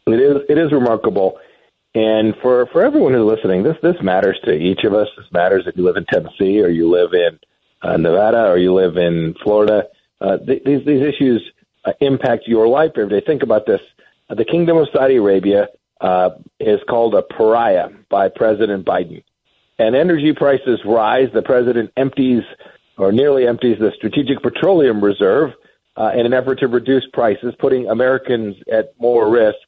It 0.06 0.20
is 0.20 0.42
it 0.48 0.58
is 0.58 0.72
remarkable, 0.72 1.38
and 1.94 2.34
for 2.40 2.66
for 2.72 2.84
everyone 2.84 3.12
who's 3.12 3.30
listening, 3.30 3.64
this 3.64 3.76
this 3.82 3.96
matters 4.00 4.38
to 4.44 4.52
each 4.52 4.84
of 4.84 4.94
us. 4.94 5.08
This 5.16 5.26
matters 5.32 5.64
if 5.66 5.76
you 5.76 5.84
live 5.84 5.96
in 5.96 6.06
Tennessee 6.06 6.60
or 6.60 6.68
you 6.68 6.88
live 6.88 7.12
in 7.12 7.38
uh, 7.82 7.96
Nevada 7.96 8.46
or 8.48 8.58
you 8.58 8.72
live 8.72 8.96
in 8.96 9.34
Florida. 9.42 9.88
Th- 10.46 10.62
these 10.64 10.86
these 10.86 11.02
issues 11.02 11.42
impact 12.00 12.44
your 12.46 12.68
life 12.68 12.92
every 12.96 13.20
day. 13.20 13.26
Think 13.26 13.42
about 13.42 13.66
this: 13.66 13.80
the 14.28 14.44
Kingdom 14.44 14.76
of 14.76 14.88
Saudi 14.94 15.16
Arabia 15.16 15.66
uh, 16.02 16.30
is 16.60 16.80
called 16.88 17.14
a 17.14 17.22
pariah 17.22 17.88
by 18.10 18.28
President 18.28 18.84
Biden, 18.84 19.22
and 19.78 19.96
energy 19.96 20.32
prices 20.32 20.80
rise. 20.84 21.28
The 21.32 21.42
president 21.42 21.92
empties 21.96 22.42
or 22.98 23.12
nearly 23.12 23.46
empties 23.46 23.78
the 23.78 23.92
Strategic 23.96 24.42
Petroleum 24.42 25.02
Reserve 25.02 25.52
uh, 25.96 26.10
in 26.14 26.26
an 26.26 26.34
effort 26.34 26.58
to 26.60 26.68
reduce 26.68 27.04
prices, 27.12 27.54
putting 27.58 27.88
Americans 27.88 28.56
at 28.70 28.98
more 28.98 29.30
risk. 29.30 29.58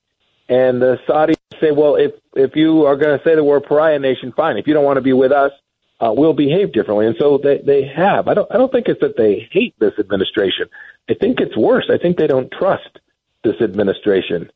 And 0.48 0.82
the 0.82 0.98
Saudis 1.08 1.36
say, 1.60 1.70
well, 1.70 1.96
if 1.96 2.12
if 2.34 2.56
you 2.56 2.84
are 2.84 2.96
going 2.96 3.18
to 3.18 3.24
say 3.24 3.34
that 3.34 3.44
we're 3.44 3.58
a 3.58 3.60
pariah 3.62 3.98
nation, 3.98 4.32
fine. 4.36 4.58
If 4.58 4.66
you 4.66 4.74
don't 4.74 4.84
want 4.84 4.96
to 4.96 5.02
be 5.02 5.12
with 5.12 5.32
us, 5.32 5.52
uh, 6.00 6.12
we'll 6.12 6.34
behave 6.34 6.72
differently. 6.72 7.06
And 7.06 7.16
so 7.18 7.38
they 7.38 7.58
they 7.64 7.84
have. 7.84 8.28
I 8.28 8.34
don't 8.34 8.50
I 8.50 8.58
don't 8.58 8.72
think 8.72 8.88
it's 8.88 9.00
that 9.00 9.16
they 9.16 9.48
hate 9.50 9.74
this 9.78 9.94
administration. 9.98 10.66
I 11.08 11.14
think 11.14 11.40
it's 11.40 11.56
worse. 11.56 11.88
I 11.90 11.98
think 11.98 12.18
they 12.18 12.26
don't 12.26 12.52
trust 12.52 12.98
this 13.42 13.60
administration. 13.60 14.50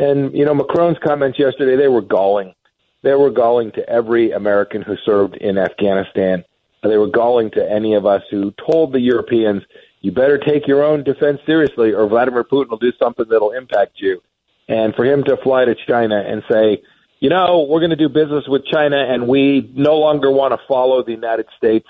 And 0.00 0.34
you 0.34 0.44
know, 0.44 0.54
Macron's 0.54 0.98
comments 1.06 1.38
yesterday 1.38 1.76
they 1.76 1.88
were 1.88 2.02
galling. 2.02 2.54
They 3.02 3.14
were 3.14 3.30
galling 3.30 3.72
to 3.72 3.88
every 3.88 4.32
American 4.32 4.82
who 4.82 4.96
served 5.04 5.36
in 5.36 5.58
Afghanistan. 5.58 6.44
They 6.82 6.96
were 6.96 7.10
galling 7.10 7.50
to 7.52 7.70
any 7.70 7.94
of 7.94 8.06
us 8.06 8.22
who 8.30 8.52
told 8.52 8.92
the 8.92 9.00
Europeans, 9.00 9.62
"You 10.00 10.12
better 10.12 10.38
take 10.38 10.66
your 10.66 10.82
own 10.82 11.04
defense 11.04 11.40
seriously, 11.44 11.92
or 11.92 12.06
Vladimir 12.08 12.44
Putin 12.44 12.70
will 12.70 12.78
do 12.78 12.92
something 12.98 13.26
that'll 13.28 13.52
impact 13.52 14.00
you." 14.00 14.22
And 14.68 14.94
for 14.94 15.04
him 15.04 15.22
to 15.24 15.36
fly 15.38 15.64
to 15.64 15.74
China 15.74 16.24
and 16.26 16.42
say, 16.50 16.80
you 17.20 17.28
know, 17.28 17.66
we're 17.68 17.80
going 17.80 17.90
to 17.90 17.96
do 17.96 18.08
business 18.08 18.44
with 18.48 18.64
China, 18.64 18.96
and 18.96 19.28
we 19.28 19.70
no 19.74 19.98
longer 19.98 20.30
want 20.30 20.52
to 20.54 20.66
follow 20.66 21.02
the 21.02 21.12
United 21.12 21.46
States. 21.56 21.86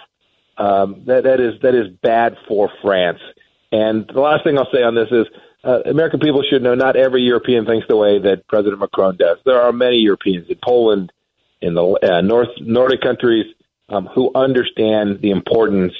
Um, 0.58 1.02
that 1.06 1.24
that 1.24 1.40
is 1.40 1.60
that 1.62 1.74
is 1.74 1.86
bad 2.02 2.36
for 2.48 2.70
France. 2.82 3.20
And 3.72 4.10
the 4.12 4.20
last 4.20 4.42
thing 4.44 4.58
I'll 4.58 4.70
say 4.72 4.82
on 4.82 4.96
this 4.96 5.08
is, 5.10 5.26
uh, 5.64 5.80
American 5.86 6.20
people 6.20 6.42
should 6.48 6.62
know 6.62 6.74
not 6.74 6.96
every 6.96 7.22
European 7.22 7.66
thinks 7.66 7.86
the 7.88 7.96
way 7.96 8.18
that 8.18 8.46
President 8.48 8.80
Macron 8.80 9.16
does. 9.16 9.38
There 9.44 9.60
are 9.60 9.72
many 9.72 9.96
Europeans 9.96 10.46
in 10.48 10.56
Poland, 10.62 11.12
in 11.60 11.74
the 11.74 11.98
uh, 12.02 12.20
North 12.22 12.48
Nordic 12.60 13.02
countries, 13.02 13.46
um, 13.88 14.06
who 14.06 14.30
understand 14.34 15.20
the 15.20 15.30
importance 15.30 15.92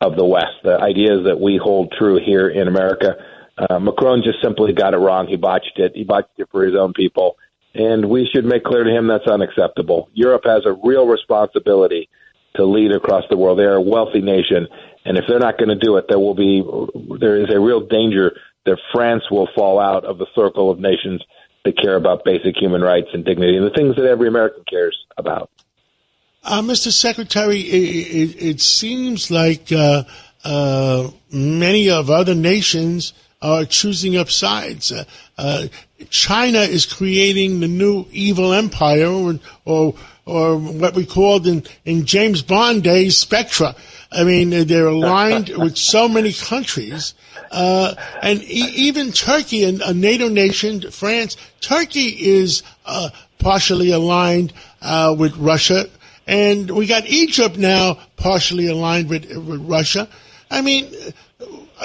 of 0.00 0.16
the 0.16 0.24
West, 0.24 0.62
the 0.62 0.80
ideas 0.80 1.24
that 1.26 1.40
we 1.40 1.60
hold 1.62 1.92
true 1.96 2.18
here 2.24 2.48
in 2.48 2.68
America. 2.68 3.16
Uh, 3.56 3.78
Macron 3.78 4.22
just 4.24 4.42
simply 4.42 4.72
got 4.72 4.94
it 4.94 4.98
wrong. 4.98 5.28
He 5.28 5.36
botched 5.36 5.78
it. 5.78 5.92
He 5.94 6.04
botched 6.04 6.38
it 6.38 6.48
for 6.50 6.64
his 6.64 6.74
own 6.74 6.92
people 6.92 7.36
and 7.74 8.08
we 8.08 8.28
should 8.32 8.44
make 8.44 8.64
clear 8.64 8.84
to 8.84 8.90
him 8.90 9.08
that's 9.08 9.26
unacceptable. 9.26 10.08
Europe 10.14 10.42
has 10.44 10.62
a 10.64 10.76
real 10.84 11.06
responsibility 11.06 12.08
to 12.56 12.64
lead 12.64 12.92
across 12.92 13.24
the 13.28 13.36
world. 13.36 13.58
They 13.58 13.64
are 13.64 13.74
a 13.74 13.82
wealthy 13.82 14.20
nation, 14.20 14.68
and 15.04 15.18
if 15.18 15.24
they're 15.28 15.40
not 15.40 15.58
going 15.58 15.70
to 15.70 15.78
do 15.78 15.96
it, 15.96 16.06
there 16.08 16.20
will 16.20 16.34
be 16.34 16.62
there 17.18 17.42
is 17.42 17.52
a 17.52 17.58
real 17.58 17.80
danger 17.80 18.36
that 18.66 18.78
France 18.92 19.22
will 19.30 19.48
fall 19.54 19.78
out 19.78 20.04
of 20.04 20.18
the 20.18 20.26
circle 20.34 20.70
of 20.70 20.78
nations 20.78 21.22
that 21.64 21.76
care 21.78 21.96
about 21.96 22.24
basic 22.24 22.56
human 22.56 22.82
rights 22.82 23.08
and 23.12 23.24
dignity 23.24 23.56
and 23.56 23.66
the 23.66 23.70
things 23.70 23.96
that 23.96 24.04
every 24.04 24.28
American 24.28 24.64
cares 24.68 24.96
about. 25.16 25.50
Uh, 26.42 26.60
Mr. 26.60 26.92
Secretary, 26.92 27.60
it, 27.60 28.36
it, 28.36 28.42
it 28.42 28.60
seems 28.60 29.30
like 29.30 29.72
uh, 29.72 30.04
uh, 30.44 31.08
many 31.32 31.88
of 31.88 32.10
other 32.10 32.34
nations 32.34 33.14
are 33.40 33.64
choosing 33.64 34.16
up 34.16 34.30
sides. 34.30 34.92
Uh, 35.38 35.68
China 36.10 36.60
is 36.60 36.86
creating 36.86 37.60
the 37.60 37.68
new 37.68 38.06
evil 38.10 38.52
empire, 38.52 39.06
or, 39.06 39.38
or 39.64 39.94
or 40.26 40.56
what 40.56 40.94
we 40.94 41.04
called 41.04 41.46
in, 41.46 41.64
in 41.84 42.06
James 42.06 42.42
Bond 42.42 42.82
days 42.82 43.18
Spectra. 43.18 43.74
I 44.10 44.24
mean, 44.24 44.66
they're 44.66 44.86
aligned 44.86 45.48
with 45.56 45.76
so 45.76 46.08
many 46.08 46.32
countries. 46.32 47.14
Uh, 47.50 47.94
and 48.22 48.42
e- 48.42 48.72
even 48.76 49.12
Turkey, 49.12 49.64
a 49.64 49.92
NATO 49.92 50.28
nation, 50.28 50.90
France, 50.90 51.36
Turkey 51.60 52.08
is 52.08 52.62
uh, 52.86 53.10
partially 53.38 53.90
aligned 53.90 54.52
uh, 54.80 55.14
with 55.18 55.36
Russia. 55.36 55.86
And 56.26 56.70
we 56.70 56.86
got 56.86 57.06
Egypt 57.06 57.58
now 57.58 57.98
partially 58.16 58.68
aligned 58.68 59.10
with, 59.10 59.26
with 59.26 59.60
Russia. 59.68 60.08
I 60.50 60.62
mean, 60.62 60.90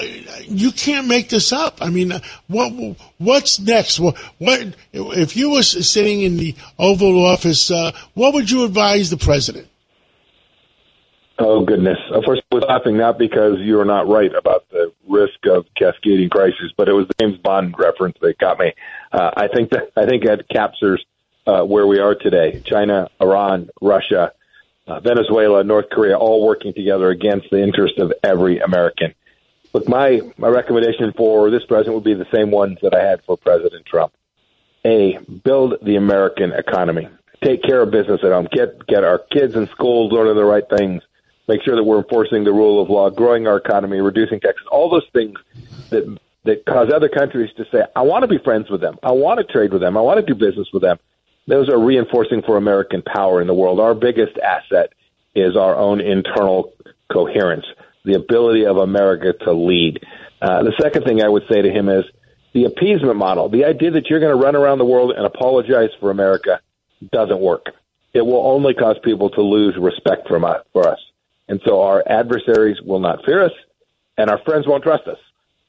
you 0.01 0.71
can't 0.71 1.07
make 1.07 1.29
this 1.29 1.51
up. 1.51 1.81
I 1.81 1.89
mean, 1.89 2.13
what 2.47 2.97
what's 3.17 3.59
next? 3.59 3.99
What, 3.99 4.17
what 4.37 4.75
if 4.93 5.35
you 5.35 5.51
were 5.51 5.63
sitting 5.63 6.21
in 6.21 6.37
the 6.37 6.55
Oval 6.77 7.25
Office? 7.25 7.71
Uh, 7.71 7.91
what 8.13 8.33
would 8.33 8.49
you 8.49 8.65
advise 8.65 9.09
the 9.09 9.17
president? 9.17 9.67
Oh 11.41 11.63
goodness! 11.63 11.97
Of 12.11 12.25
course, 12.25 12.41
I 12.51 12.55
was 12.55 12.65
laughing 12.67 12.97
not 12.97 13.17
because 13.17 13.59
you 13.59 13.79
are 13.79 13.85
not 13.85 14.09
right 14.09 14.33
about 14.35 14.69
the 14.71 14.91
risk 15.07 15.39
of 15.45 15.65
cascading 15.73 16.29
crises, 16.29 16.73
but 16.75 16.89
it 16.89 16.93
was 16.93 17.07
the 17.07 17.13
James 17.17 17.37
Bond 17.37 17.75
reference 17.77 18.17
that 18.21 18.37
got 18.39 18.59
me. 18.59 18.73
Uh, 19.13 19.31
I 19.37 19.47
think 19.47 19.69
that 19.69 19.91
I 19.95 20.05
think 20.05 20.25
that 20.25 20.49
captures 20.49 21.03
uh, 21.47 21.63
where 21.63 21.87
we 21.87 21.99
are 21.99 22.13
today: 22.13 22.61
China, 22.65 23.09
Iran, 23.21 23.69
Russia, 23.81 24.33
uh, 24.85 24.99
Venezuela, 24.99 25.63
North 25.63 25.89
Korea, 25.89 26.17
all 26.17 26.45
working 26.45 26.73
together 26.73 27.09
against 27.09 27.49
the 27.51 27.63
interest 27.63 27.99
of 27.99 28.11
every 28.21 28.59
American. 28.59 29.13
Look, 29.73 29.87
my 29.87 30.21
my 30.37 30.47
recommendation 30.47 31.13
for 31.15 31.49
this 31.51 31.63
president 31.65 31.95
would 31.95 32.03
be 32.03 32.15
the 32.15 32.27
same 32.33 32.49
ones 32.51 32.79
that 32.81 32.95
I 32.95 33.03
had 33.03 33.23
for 33.23 33.37
President 33.37 33.85
Trump. 33.85 34.13
A, 34.85 35.19
build 35.43 35.75
the 35.83 35.95
American 35.95 36.51
economy. 36.53 37.07
Take 37.43 37.63
care 37.63 37.81
of 37.81 37.91
business 37.91 38.21
at 38.23 38.31
home. 38.31 38.47
Get 38.51 38.85
get 38.87 39.03
our 39.03 39.19
kids 39.31 39.55
in 39.55 39.67
schools 39.67 40.11
learning 40.11 40.35
the 40.35 40.43
right 40.43 40.63
things. 40.77 41.03
Make 41.47 41.63
sure 41.63 41.75
that 41.75 41.83
we're 41.83 41.99
enforcing 41.99 42.43
the 42.43 42.51
rule 42.51 42.81
of 42.81 42.89
law, 42.89 43.09
growing 43.09 43.47
our 43.47 43.57
economy, 43.57 43.99
reducing 44.01 44.39
taxes. 44.39 44.67
All 44.71 44.89
those 44.89 45.07
things 45.13 45.37
that 45.89 46.17
that 46.45 46.65
cause 46.65 46.91
other 46.93 47.09
countries 47.09 47.51
to 47.57 47.65
say, 47.71 47.83
"I 47.95 48.01
want 48.01 48.23
to 48.23 48.27
be 48.27 48.37
friends 48.39 48.69
with 48.69 48.81
them. 48.81 48.97
I 49.03 49.11
want 49.11 49.39
to 49.39 49.43
trade 49.43 49.71
with 49.71 49.81
them. 49.81 49.97
I 49.97 50.01
want 50.01 50.19
to 50.19 50.25
do 50.25 50.33
business 50.33 50.67
with 50.73 50.81
them." 50.81 50.97
Those 51.47 51.69
are 51.69 51.79
reinforcing 51.79 52.41
for 52.41 52.57
American 52.57 53.01
power 53.01 53.41
in 53.41 53.47
the 53.47 53.53
world. 53.53 53.79
Our 53.79 53.93
biggest 53.93 54.37
asset 54.37 54.93
is 55.35 55.55
our 55.55 55.75
own 55.75 56.01
internal 56.01 56.73
coherence 57.11 57.65
the 58.05 58.15
ability 58.15 58.65
of 58.65 58.77
America 58.77 59.33
to 59.45 59.53
lead. 59.53 60.03
Uh, 60.41 60.63
the 60.63 60.73
second 60.81 61.03
thing 61.03 61.21
I 61.21 61.29
would 61.29 61.43
say 61.51 61.61
to 61.61 61.69
him 61.69 61.89
is 61.89 62.05
the 62.53 62.65
appeasement 62.65 63.17
model. 63.17 63.49
The 63.49 63.65
idea 63.65 63.91
that 63.91 64.09
you're 64.09 64.19
going 64.19 64.35
to 64.35 64.43
run 64.43 64.55
around 64.55 64.79
the 64.79 64.85
world 64.85 65.11
and 65.11 65.25
apologize 65.25 65.89
for 65.99 66.11
America 66.11 66.61
doesn't 67.11 67.39
work. 67.39 67.67
It 68.13 68.25
will 68.25 68.45
only 68.45 68.73
cause 68.73 68.97
people 69.03 69.29
to 69.31 69.41
lose 69.41 69.75
respect 69.77 70.27
from 70.27 70.43
us, 70.43 70.63
for 70.73 70.87
us. 70.87 70.99
And 71.47 71.61
so 71.65 71.81
our 71.81 72.03
adversaries 72.07 72.81
will 72.81 72.99
not 72.99 73.25
fear 73.25 73.43
us, 73.43 73.51
and 74.17 74.29
our 74.29 74.39
friends 74.39 74.67
won't 74.67 74.83
trust 74.83 75.07
us. 75.07 75.17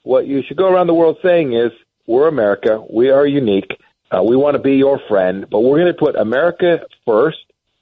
What 0.03 0.27
you 0.27 0.43
should 0.43 0.57
go 0.57 0.69
around 0.73 0.87
the 0.87 0.95
world 0.95 1.19
saying 1.23 1.53
is, 1.53 1.73
we're 2.07 2.29
America. 2.29 2.83
We 2.91 3.11
are 3.11 3.27
unique. 3.27 3.71
Uh, 4.11 4.23
we 4.23 4.37
want 4.37 4.57
to 4.57 4.63
be 4.63 4.77
your 4.77 5.01
friend, 5.09 5.47
but 5.49 5.61
we're 5.61 5.79
going 5.79 5.93
to 5.93 5.99
put 5.99 6.17
America 6.17 6.81
first 7.07 7.39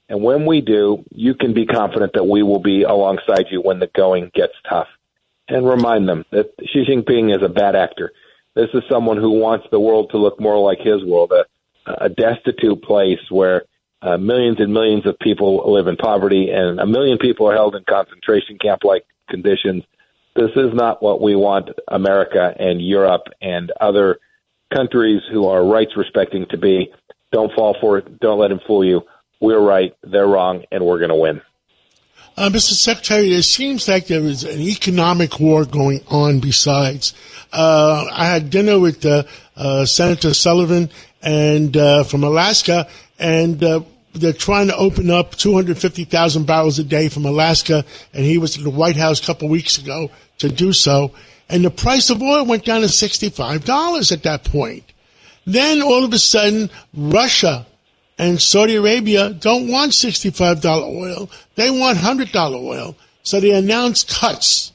and 0.09 0.23
when 0.23 0.47
we 0.47 0.61
do, 0.61 1.05
you 1.11 1.35
can 1.35 1.53
be 1.53 1.67
confident 1.67 2.13
that 2.13 2.23
we 2.23 2.41
will 2.41 2.59
be 2.59 2.81
alongside 2.81 3.45
you 3.51 3.61
when 3.61 3.79
the 3.79 3.89
going 3.95 4.31
gets 4.33 4.53
tough. 4.67 4.87
And 5.47 5.67
remind 5.67 6.09
them 6.09 6.25
that 6.31 6.51
Xi 6.61 6.85
Jinping 6.85 7.35
is 7.35 7.43
a 7.43 7.49
bad 7.49 7.75
actor. 7.75 8.11
This 8.55 8.69
is 8.73 8.81
someone 8.89 9.17
who 9.17 9.39
wants 9.39 9.67
the 9.71 9.79
world 9.79 10.09
to 10.11 10.17
look 10.17 10.39
more 10.39 10.59
like 10.59 10.79
his 10.79 11.03
world, 11.05 11.31
a, 11.31 12.05
a 12.05 12.09
destitute 12.09 12.81
place 12.83 13.19
where 13.29 13.63
uh, 14.01 14.17
millions 14.17 14.57
and 14.59 14.73
millions 14.73 15.05
of 15.05 15.17
people 15.19 15.71
live 15.71 15.87
in 15.87 15.95
poverty 15.95 16.49
and 16.49 16.79
a 16.79 16.85
million 16.85 17.17
people 17.19 17.47
are 17.47 17.55
held 17.55 17.75
in 17.75 17.83
concentration 17.87 18.57
camp 18.57 18.83
like 18.83 19.05
conditions. 19.29 19.83
This 20.35 20.51
is 20.55 20.73
not 20.73 21.03
what 21.03 21.21
we 21.21 21.35
want 21.35 21.69
America 21.87 22.53
and 22.57 22.81
Europe 22.81 23.27
and 23.41 23.71
other 23.79 24.17
countries 24.73 25.21
who 25.31 25.47
are 25.47 25.63
rights 25.65 25.91
respecting 25.97 26.45
to 26.49 26.57
be. 26.57 26.91
Don't 27.31 27.53
fall 27.53 27.75
for 27.79 27.99
it. 27.99 28.19
Don't 28.19 28.39
let 28.39 28.51
him 28.51 28.59
fool 28.65 28.83
you 28.83 29.01
we're 29.39 29.59
right, 29.59 29.95
they're 30.03 30.27
wrong, 30.27 30.65
and 30.71 30.85
we're 30.85 30.99
going 30.99 31.09
to 31.09 31.15
win. 31.15 31.41
Uh, 32.37 32.49
Mr. 32.49 32.71
Secretary, 32.71 33.33
it 33.33 33.43
seems 33.43 33.87
like 33.87 34.07
there 34.07 34.21
is 34.21 34.43
an 34.43 34.61
economic 34.61 35.39
war 35.39 35.65
going 35.65 36.01
on 36.07 36.39
besides. 36.39 37.13
Uh, 37.51 38.07
I 38.11 38.25
had 38.25 38.49
dinner 38.49 38.79
with 38.79 39.05
uh, 39.05 39.23
uh 39.57 39.85
Senator 39.85 40.33
Sullivan 40.33 40.89
and 41.21 41.75
uh, 41.75 42.03
from 42.03 42.23
Alaska, 42.23 42.87
and 43.17 43.61
uh, 43.61 43.81
they're 44.13 44.33
trying 44.33 44.67
to 44.67 44.75
open 44.75 45.09
up 45.09 45.35
250,000 45.35 46.45
barrels 46.45 46.79
a 46.79 46.83
day 46.83 47.09
from 47.09 47.25
Alaska, 47.25 47.83
and 48.13 48.23
he 48.23 48.37
was 48.37 48.57
at 48.57 48.63
the 48.63 48.69
White 48.69 48.95
House 48.95 49.21
a 49.21 49.25
couple 49.25 49.49
weeks 49.49 49.77
ago 49.77 50.09
to 50.37 50.49
do 50.49 50.71
so. 50.71 51.11
And 51.49 51.65
the 51.65 51.71
price 51.71 52.09
of 52.09 52.21
oil 52.21 52.45
went 52.45 52.63
down 52.63 52.81
to 52.81 52.87
$65 52.87 54.11
at 54.11 54.23
that 54.23 54.43
point. 54.45 54.83
Then 55.45 55.81
all 55.81 56.03
of 56.03 56.13
a 56.13 56.19
sudden, 56.19 56.69
Russia 56.93 57.65
and 58.19 58.39
Saudi 58.39 58.75
Arabia 58.75 59.29
don't 59.29 59.69
want 59.69 59.93
$65 59.93 60.63
oil. 60.65 61.31
They 61.55 61.71
want 61.71 61.97
$100 61.97 62.53
oil. 62.53 62.95
So 63.23 63.39
they 63.39 63.51
announced 63.51 64.09
cuts. 64.09 64.73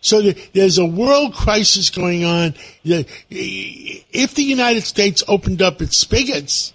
So 0.00 0.22
there's 0.54 0.78
a 0.78 0.86
world 0.86 1.34
crisis 1.34 1.90
going 1.90 2.24
on. 2.24 2.54
If 2.84 4.34
the 4.34 4.42
United 4.42 4.82
States 4.82 5.22
opened 5.28 5.60
up 5.60 5.82
its 5.82 5.98
spigots, 5.98 6.72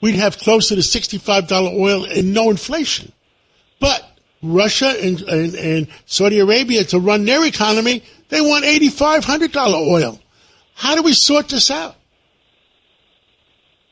we'd 0.00 0.14
have 0.14 0.38
closer 0.38 0.76
to 0.76 0.80
$65 0.80 1.50
oil 1.76 2.04
and 2.04 2.32
no 2.32 2.50
inflation. 2.50 3.10
But 3.80 4.04
Russia 4.42 4.94
and, 5.02 5.20
and, 5.22 5.54
and 5.54 5.88
Saudi 6.06 6.38
Arabia 6.38 6.84
to 6.84 7.00
run 7.00 7.24
their 7.24 7.44
economy, 7.44 8.04
they 8.28 8.40
want 8.40 8.64
$85, 8.64 9.22
$100 9.22 9.74
oil. 9.74 10.20
How 10.74 10.94
do 10.94 11.02
we 11.02 11.14
sort 11.14 11.48
this 11.48 11.70
out? 11.70 11.96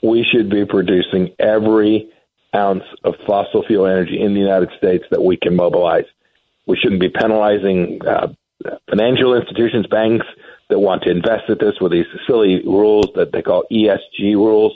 We 0.03 0.25
should 0.25 0.51
be 0.51 0.65
producing 0.65 1.35
every 1.39 2.11
ounce 2.55 2.85
of 3.05 3.15
fossil 3.27 3.65
fuel 3.67 3.87
energy 3.87 4.21
in 4.21 4.35
the 4.35 4.41
United 4.41 4.71
States 4.79 5.05
that 5.11 5.23
we 5.23 5.37
can 5.37 5.57
mobilize. 5.57 6.07
We 6.67 6.77
shouldn't 6.77 7.01
be 7.01 7.09
penalizing 7.11 8.01
uh, 8.07 8.29
financial 8.89 9.35
institutions, 9.35 9.87
banks 9.87 10.27
that 10.69 10.79
want 10.79 11.03
to 11.03 11.11
invest 11.11 11.49
at 11.49 11.61
this 11.61 11.75
with 11.81 11.93
these 11.93 12.07
silly 12.27 12.63
rules 12.65 13.07
that 13.15 13.33
they 13.33 13.43
call 13.43 13.65
ESG 13.71 14.35
rules. 14.35 14.73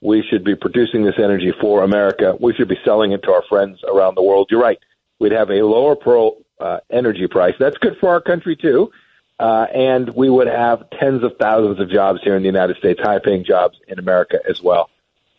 We 0.00 0.22
should 0.22 0.44
be 0.44 0.54
producing 0.54 1.04
this 1.04 1.18
energy 1.18 1.52
for 1.60 1.82
America. 1.82 2.36
We 2.38 2.52
should 2.54 2.68
be 2.68 2.78
selling 2.84 3.12
it 3.12 3.22
to 3.24 3.32
our 3.32 3.42
friends 3.48 3.80
around 3.90 4.16
the 4.16 4.22
world. 4.22 4.48
You're 4.50 4.60
right. 4.60 4.78
We'd 5.18 5.32
have 5.32 5.50
a 5.50 5.62
lower 5.64 5.96
pearl 5.96 6.36
uh, 6.60 6.78
energy 6.90 7.26
price. 7.26 7.54
That's 7.58 7.78
good 7.78 7.96
for 8.00 8.10
our 8.10 8.20
country 8.20 8.56
too. 8.56 8.90
Uh, 9.38 9.66
and 9.74 10.10
we 10.14 10.30
would 10.30 10.46
have 10.46 10.88
tens 10.90 11.24
of 11.24 11.32
thousands 11.40 11.80
of 11.80 11.90
jobs 11.90 12.20
here 12.22 12.36
in 12.36 12.42
the 12.42 12.48
United 12.48 12.76
States, 12.76 13.00
high 13.02 13.18
paying 13.18 13.44
jobs 13.44 13.78
in 13.88 13.98
America 13.98 14.38
as 14.48 14.62
well. 14.62 14.90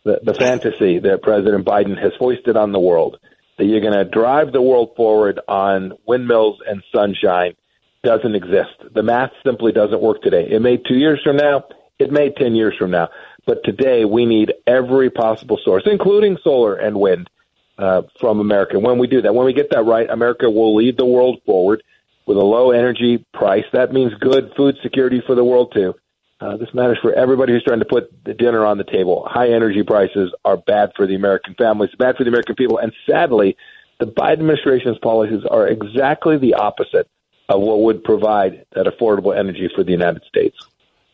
The, 0.04 0.20
the 0.22 0.34
fantasy 0.34 0.98
that 1.00 1.22
President 1.22 1.64
Biden 1.64 2.00
has 2.00 2.12
foisted 2.18 2.56
on 2.56 2.72
the 2.72 2.78
world 2.78 3.18
that 3.58 3.64
you're 3.64 3.80
going 3.80 3.94
to 3.94 4.04
drive 4.04 4.52
the 4.52 4.60
world 4.60 4.90
forward 4.96 5.40
on 5.48 5.94
windmills 6.06 6.60
and 6.66 6.82
sunshine 6.94 7.54
doesn't 8.02 8.34
exist. 8.34 8.94
The 8.94 9.02
math 9.02 9.32
simply 9.44 9.72
doesn't 9.72 10.00
work 10.00 10.22
today. 10.22 10.46
It 10.50 10.60
may 10.60 10.76
two 10.76 10.94
years 10.94 11.20
from 11.24 11.36
now, 11.36 11.64
it 11.98 12.12
may 12.12 12.30
10 12.30 12.54
years 12.54 12.74
from 12.78 12.90
now. 12.90 13.08
But 13.46 13.64
today 13.64 14.04
we 14.04 14.26
need 14.26 14.52
every 14.66 15.10
possible 15.10 15.58
source, 15.64 15.84
including 15.86 16.36
solar 16.44 16.74
and 16.74 17.00
wind, 17.00 17.30
uh, 17.78 18.02
from 18.20 18.40
America. 18.40 18.78
When 18.78 18.98
we 18.98 19.06
do 19.06 19.22
that, 19.22 19.34
when 19.34 19.46
we 19.46 19.52
get 19.52 19.70
that 19.70 19.84
right, 19.84 20.08
America 20.08 20.50
will 20.50 20.76
lead 20.76 20.96
the 20.96 21.06
world 21.06 21.40
forward 21.46 21.82
with 22.26 22.36
a 22.36 22.44
low 22.44 22.72
energy 22.72 23.24
price. 23.32 23.64
That 23.72 23.92
means 23.92 24.12
good 24.14 24.52
food 24.56 24.76
security 24.82 25.22
for 25.26 25.34
the 25.34 25.44
world 25.44 25.72
too. 25.74 25.94
Uh, 26.38 26.58
this 26.58 26.68
matters 26.74 26.98
for 27.00 27.14
everybody 27.14 27.52
who's 27.52 27.64
trying 27.64 27.78
to 27.78 27.86
put 27.86 28.12
the 28.24 28.34
dinner 28.34 28.66
on 28.66 28.76
the 28.76 28.84
table. 28.84 29.26
High 29.26 29.52
energy 29.52 29.82
prices 29.82 30.34
are 30.44 30.58
bad 30.58 30.90
for 30.94 31.06
the 31.06 31.14
American 31.14 31.54
families, 31.54 31.90
bad 31.98 32.16
for 32.16 32.24
the 32.24 32.28
American 32.28 32.56
people, 32.56 32.78
and 32.78 32.92
sadly, 33.08 33.56
the 33.98 34.06
Biden 34.06 34.32
administration's 34.32 34.98
policies 34.98 35.44
are 35.50 35.66
exactly 35.66 36.36
the 36.36 36.54
opposite 36.54 37.08
of 37.48 37.60
what 37.62 37.80
would 37.80 38.04
provide 38.04 38.66
that 38.74 38.86
affordable 38.86 39.36
energy 39.36 39.70
for 39.74 39.82
the 39.84 39.92
United 39.92 40.22
States. 40.28 40.56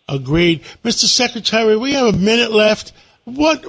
Agreed, 0.08 0.62
Mr. 0.82 1.04
Secretary. 1.04 1.76
We 1.76 1.92
have 1.92 2.12
a 2.14 2.18
minute 2.18 2.50
left. 2.50 2.92
What? 3.24 3.64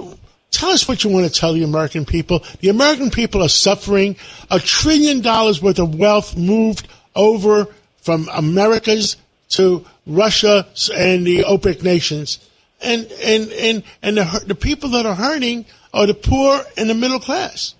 Tell 0.50 0.70
us 0.70 0.88
what 0.88 1.04
you 1.04 1.10
want 1.10 1.32
to 1.32 1.40
tell 1.40 1.52
the 1.52 1.62
American 1.62 2.04
people. 2.04 2.44
The 2.60 2.68
American 2.68 3.10
people 3.10 3.42
are 3.42 3.48
suffering. 3.48 4.16
A 4.50 4.58
trillion 4.58 5.20
dollars 5.20 5.62
worth 5.62 5.78
of 5.78 5.94
wealth 5.94 6.36
moved 6.36 6.88
over 7.14 7.68
from 8.02 8.28
Americas 8.32 9.16
to 9.50 9.84
Russia 10.06 10.66
and 10.94 11.26
the 11.26 11.44
OPEC 11.44 11.82
nations. 11.82 12.38
And, 12.80 13.06
and, 13.22 13.52
and, 13.52 13.82
and 14.02 14.16
the, 14.18 14.44
the 14.46 14.54
people 14.54 14.90
that 14.90 15.06
are 15.06 15.14
hurting 15.14 15.64
are 15.92 16.06
the 16.06 16.14
poor 16.14 16.60
and 16.76 16.90
the 16.90 16.94
middle 16.94 17.20
class. 17.20 17.74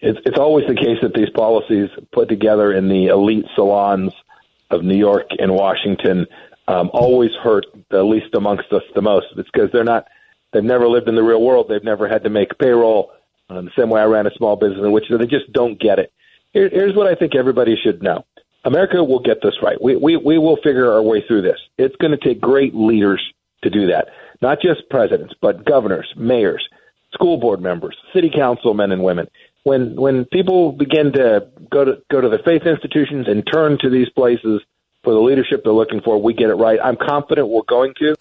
It's, 0.00 0.38
always 0.38 0.66
the 0.68 0.74
case 0.74 0.98
that 1.02 1.14
these 1.14 1.30
policies 1.30 1.88
put 2.12 2.28
together 2.28 2.72
in 2.72 2.88
the 2.88 3.06
elite 3.06 3.46
salons 3.56 4.12
of 4.70 4.84
New 4.84 4.96
York 4.96 5.26
and 5.38 5.52
Washington 5.52 6.26
um, 6.68 6.90
always 6.92 7.30
hurt 7.42 7.66
the 7.90 8.02
least 8.02 8.34
amongst 8.34 8.72
us 8.72 8.82
the 8.94 9.02
most. 9.02 9.26
It's 9.36 9.48
because 9.50 9.70
they're 9.72 9.84
not 9.84 10.06
They've 10.52 10.64
never 10.64 10.88
lived 10.88 11.06
in 11.06 11.14
the 11.14 11.22
real 11.22 11.42
world. 11.42 11.66
They've 11.68 11.84
never 11.84 12.08
had 12.08 12.24
to 12.24 12.30
make 12.30 12.58
payroll. 12.58 13.12
The 13.50 13.70
same 13.78 13.90
way 13.90 14.00
I 14.00 14.04
ran 14.04 14.26
a 14.26 14.30
small 14.36 14.56
business 14.56 14.80
in 14.82 14.90
Wichita, 14.90 15.18
they 15.18 15.26
just 15.26 15.52
don't 15.52 15.78
get 15.78 15.98
it. 15.98 16.12
Here, 16.52 16.68
here's 16.70 16.96
what 16.96 17.06
I 17.06 17.14
think 17.14 17.34
everybody 17.34 17.76
should 17.82 18.02
know: 18.02 18.24
America 18.64 19.02
will 19.02 19.20
get 19.20 19.42
this 19.42 19.54
right. 19.62 19.80
We 19.80 19.96
we 19.96 20.16
we 20.16 20.38
will 20.38 20.56
figure 20.56 20.92
our 20.92 21.02
way 21.02 21.22
through 21.26 21.42
this. 21.42 21.58
It's 21.78 21.96
going 21.96 22.12
to 22.12 22.18
take 22.18 22.40
great 22.40 22.74
leaders 22.74 23.22
to 23.62 23.70
do 23.70 23.86
that. 23.88 24.08
Not 24.42 24.60
just 24.60 24.88
presidents, 24.90 25.34
but 25.40 25.64
governors, 25.64 26.12
mayors, 26.16 26.66
school 27.12 27.38
board 27.38 27.60
members, 27.60 27.96
city 28.14 28.30
council 28.30 28.74
men 28.74 28.92
and 28.92 29.02
women. 29.02 29.28
When 29.64 29.96
when 29.96 30.24
people 30.26 30.72
begin 30.72 31.12
to 31.12 31.48
go 31.70 31.84
to 31.84 32.02
go 32.10 32.20
to 32.20 32.28
the 32.28 32.38
faith 32.44 32.62
institutions 32.62 33.26
and 33.28 33.46
turn 33.46 33.78
to 33.80 33.90
these 33.90 34.08
places 34.10 34.62
for 35.02 35.12
the 35.12 35.20
leadership 35.20 35.62
they're 35.64 35.72
looking 35.72 36.00
for, 36.02 36.20
we 36.20 36.34
get 36.34 36.50
it 36.50 36.54
right. 36.54 36.78
I'm 36.82 36.96
confident 36.96 37.48
we're 37.48 37.62
going 37.68 37.94
to. 37.98 38.14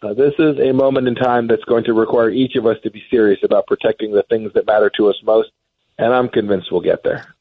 Uh, 0.00 0.14
this 0.14 0.34
is 0.38 0.58
a 0.60 0.72
moment 0.72 1.08
in 1.08 1.14
time 1.16 1.48
that's 1.48 1.64
going 1.64 1.84
to 1.84 1.92
require 1.92 2.30
each 2.30 2.54
of 2.54 2.66
us 2.66 2.76
to 2.84 2.90
be 2.90 3.02
serious 3.10 3.40
about 3.42 3.66
protecting 3.66 4.12
the 4.12 4.22
things 4.24 4.52
that 4.54 4.66
matter 4.66 4.90
to 4.96 5.08
us 5.08 5.16
most, 5.24 5.50
and 5.98 6.14
I'm 6.14 6.28
convinced 6.28 6.70
we'll 6.70 6.80
get 6.80 7.02
there. 7.02 7.34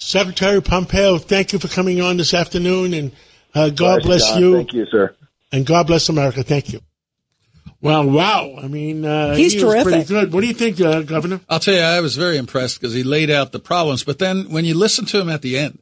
Secretary 0.00 0.60
Pompeo, 0.62 1.18
thank 1.18 1.52
you 1.52 1.58
for 1.58 1.68
coming 1.68 2.00
on 2.00 2.16
this 2.16 2.32
afternoon, 2.34 2.94
and 2.94 3.12
uh, 3.54 3.68
God 3.68 4.02
bless 4.02 4.28
John. 4.30 4.40
you. 4.40 4.56
Thank 4.56 4.72
you, 4.72 4.86
sir. 4.86 5.14
And 5.52 5.66
God 5.66 5.86
bless 5.86 6.08
America. 6.08 6.42
Thank 6.42 6.72
you. 6.72 6.80
Well, 7.82 8.08
wow. 8.08 8.56
I 8.62 8.66
mean, 8.68 9.04
uh, 9.04 9.34
He's 9.34 9.52
he 9.54 9.60
terrific. 9.60 9.84
pretty 9.84 10.04
good. 10.04 10.32
What 10.32 10.40
do 10.40 10.46
you 10.46 10.54
think, 10.54 10.80
uh, 10.80 11.02
Governor? 11.02 11.40
I'll 11.48 11.60
tell 11.60 11.74
you, 11.74 11.80
I 11.80 12.00
was 12.00 12.16
very 12.16 12.36
impressed 12.38 12.80
because 12.80 12.94
he 12.94 13.02
laid 13.02 13.30
out 13.30 13.52
the 13.52 13.58
problems. 13.58 14.04
But 14.04 14.18
then 14.18 14.50
when 14.50 14.64
you 14.64 14.74
listen 14.74 15.04
to 15.06 15.20
him 15.20 15.28
at 15.28 15.42
the 15.42 15.58
end, 15.58 15.78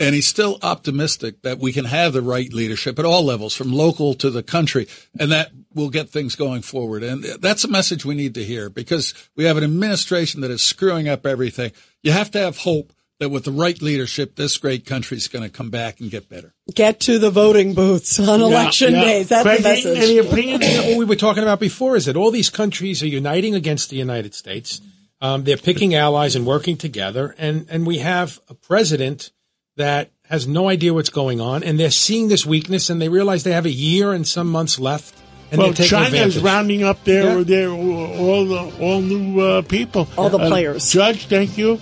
and 0.00 0.14
he's 0.14 0.26
still 0.28 0.58
optimistic 0.62 1.42
that 1.42 1.58
we 1.58 1.72
can 1.72 1.84
have 1.84 2.12
the 2.12 2.22
right 2.22 2.52
leadership 2.52 2.98
at 2.98 3.04
all 3.04 3.24
levels, 3.24 3.54
from 3.54 3.72
local 3.72 4.14
to 4.14 4.30
the 4.30 4.42
country, 4.42 4.86
and 5.18 5.32
that 5.32 5.50
will 5.74 5.90
get 5.90 6.08
things 6.08 6.36
going 6.36 6.62
forward. 6.62 7.02
And 7.02 7.24
that's 7.40 7.64
a 7.64 7.68
message 7.68 8.04
we 8.04 8.14
need 8.14 8.34
to 8.34 8.44
hear 8.44 8.70
because 8.70 9.12
we 9.34 9.44
have 9.44 9.56
an 9.56 9.64
administration 9.64 10.40
that 10.42 10.50
is 10.50 10.62
screwing 10.62 11.08
up 11.08 11.26
everything. 11.26 11.72
You 12.02 12.12
have 12.12 12.30
to 12.32 12.38
have 12.38 12.58
hope 12.58 12.92
that 13.18 13.30
with 13.30 13.44
the 13.44 13.50
right 13.52 13.80
leadership, 13.82 14.36
this 14.36 14.56
great 14.58 14.86
country 14.86 15.16
is 15.16 15.28
going 15.28 15.42
to 15.42 15.50
come 15.50 15.70
back 15.70 16.00
and 16.00 16.10
get 16.10 16.28
better. 16.28 16.54
Get 16.74 17.00
to 17.00 17.18
the 17.18 17.30
voting 17.30 17.74
booths 17.74 18.20
on 18.20 18.40
election 18.40 18.92
yeah. 18.92 19.04
days. 19.04 19.28
That's 19.28 19.42
Craig, 19.42 19.58
the 19.58 19.68
message. 19.68 19.98
any 19.98 20.18
opinions? 20.18 20.64
what 20.86 20.98
we 20.98 21.04
were 21.04 21.16
talking 21.16 21.42
about 21.42 21.60
before 21.60 21.96
is 21.96 22.04
that 22.06 22.16
all 22.16 22.30
these 22.30 22.50
countries 22.50 23.02
are 23.02 23.08
uniting 23.08 23.54
against 23.54 23.90
the 23.90 23.96
United 23.96 24.34
States. 24.34 24.80
Um, 25.20 25.42
they're 25.42 25.56
picking 25.56 25.96
allies 25.96 26.36
and 26.36 26.46
working 26.46 26.76
together, 26.76 27.34
and 27.38 27.66
and 27.68 27.84
we 27.84 27.98
have 27.98 28.38
a 28.48 28.54
president 28.54 29.32
that 29.76 30.12
has 30.26 30.46
no 30.46 30.68
idea 30.68 30.94
what's 30.94 31.10
going 31.10 31.40
on, 31.40 31.64
and 31.64 31.78
they're 31.80 31.90
seeing 31.90 32.28
this 32.28 32.46
weakness, 32.46 32.88
and 32.88 33.02
they 33.02 33.08
realize 33.08 33.42
they 33.42 33.50
have 33.52 33.66
a 33.66 33.70
year 33.70 34.12
and 34.12 34.28
some 34.28 34.46
months 34.48 34.78
left, 34.78 35.16
and 35.50 35.60
well, 35.60 35.72
they're 35.72 35.86
China 35.88 36.06
advantage. 36.06 36.36
is 36.36 36.42
rounding 36.42 36.84
up 36.84 37.02
their 37.02 37.38
Yeah. 37.38 37.42
their 37.42 37.70
all 37.70 38.44
the 38.46 38.72
all 38.80 39.00
new 39.00 39.40
uh, 39.40 39.62
people, 39.62 40.06
All 40.16 40.28
the 40.30 40.38
Uh, 40.38 40.48
players. 40.48 40.88
Judge, 40.92 41.26
thank 41.26 41.58
you. 41.58 41.80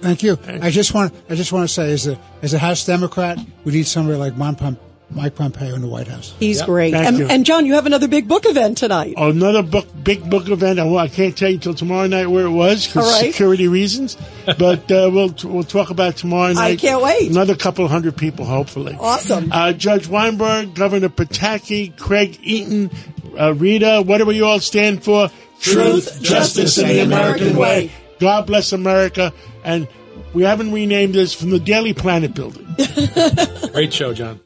Thank 0.00 0.22
you. 0.22 0.38
I 0.46 0.70
just 0.70 0.94
want 0.94 1.14
I 1.28 1.34
just 1.34 1.52
want 1.52 1.68
to 1.68 1.72
say, 1.74 1.92
as 1.92 2.06
a 2.06 2.18
as 2.42 2.54
a 2.54 2.58
House 2.58 2.84
Democrat, 2.86 3.38
we 3.64 3.72
need 3.72 3.86
somebody 3.86 4.16
like 4.18 4.36
Mon 4.36 4.54
Pom- 4.54 4.78
Mike 5.10 5.34
Pompeo 5.36 5.74
in 5.74 5.80
the 5.80 5.88
White 5.88 6.06
House. 6.06 6.34
He's 6.38 6.60
great. 6.60 6.92
Thank 6.92 7.06
And, 7.06 7.18
you. 7.18 7.26
and 7.28 7.46
John, 7.46 7.64
you 7.64 7.72
have 7.74 7.86
another 7.86 8.08
big 8.08 8.28
book 8.28 8.44
event 8.44 8.76
tonight. 8.76 9.14
Another 9.16 9.62
book, 9.62 9.86
big 10.04 10.28
book 10.28 10.48
event. 10.50 10.78
I, 10.78 10.86
I 10.96 11.08
can't 11.08 11.34
tell 11.34 11.48
you 11.50 11.56
till 11.56 11.72
tomorrow 11.72 12.06
night 12.08 12.26
where 12.26 12.44
it 12.44 12.50
was 12.50 12.84
for 12.86 13.00
All 13.00 13.10
right. 13.10 13.32
security 13.32 13.68
reasons. 13.68 14.16
But 14.58 14.90
uh, 14.90 15.10
we'll 15.12 15.34
we'll 15.44 15.62
talk 15.62 15.90
about 15.90 16.10
it 16.14 16.16
tomorrow 16.18 16.52
night. 16.52 16.72
I 16.72 16.76
can't 16.76 17.02
wait. 17.02 17.30
Another 17.30 17.54
couple 17.56 17.86
hundred 17.88 18.16
people, 18.16 18.44
hopefully. 18.46 18.96
Awesome. 18.98 19.50
Uh, 19.52 19.72
Judge 19.74 20.06
Weinberg, 20.08 20.74
Governor 20.74 21.08
Pataki, 21.10 21.94
Craig 21.98 22.38
Eaton, 22.42 22.90
uh, 23.38 23.52
Rita, 23.54 24.02
what 24.06 24.18
do 24.18 24.26
we 24.26 24.40
all 24.42 24.58
stand 24.60 25.02
for? 25.04 25.30
Truth, 25.60 26.22
justice, 26.22 26.78
and 26.78 26.88
the 26.88 27.00
American 27.00 27.56
way. 27.56 27.90
God 28.20 28.46
bless 28.46 28.72
America. 28.72 29.32
And 29.68 29.86
we 30.32 30.44
haven't 30.44 30.72
renamed 30.72 31.14
this 31.14 31.34
from 31.34 31.50
the 31.50 31.60
Daily 31.60 31.92
Planet 31.92 32.34
building. 32.34 32.66
Great 33.72 33.92
show, 33.92 34.14
John. 34.14 34.40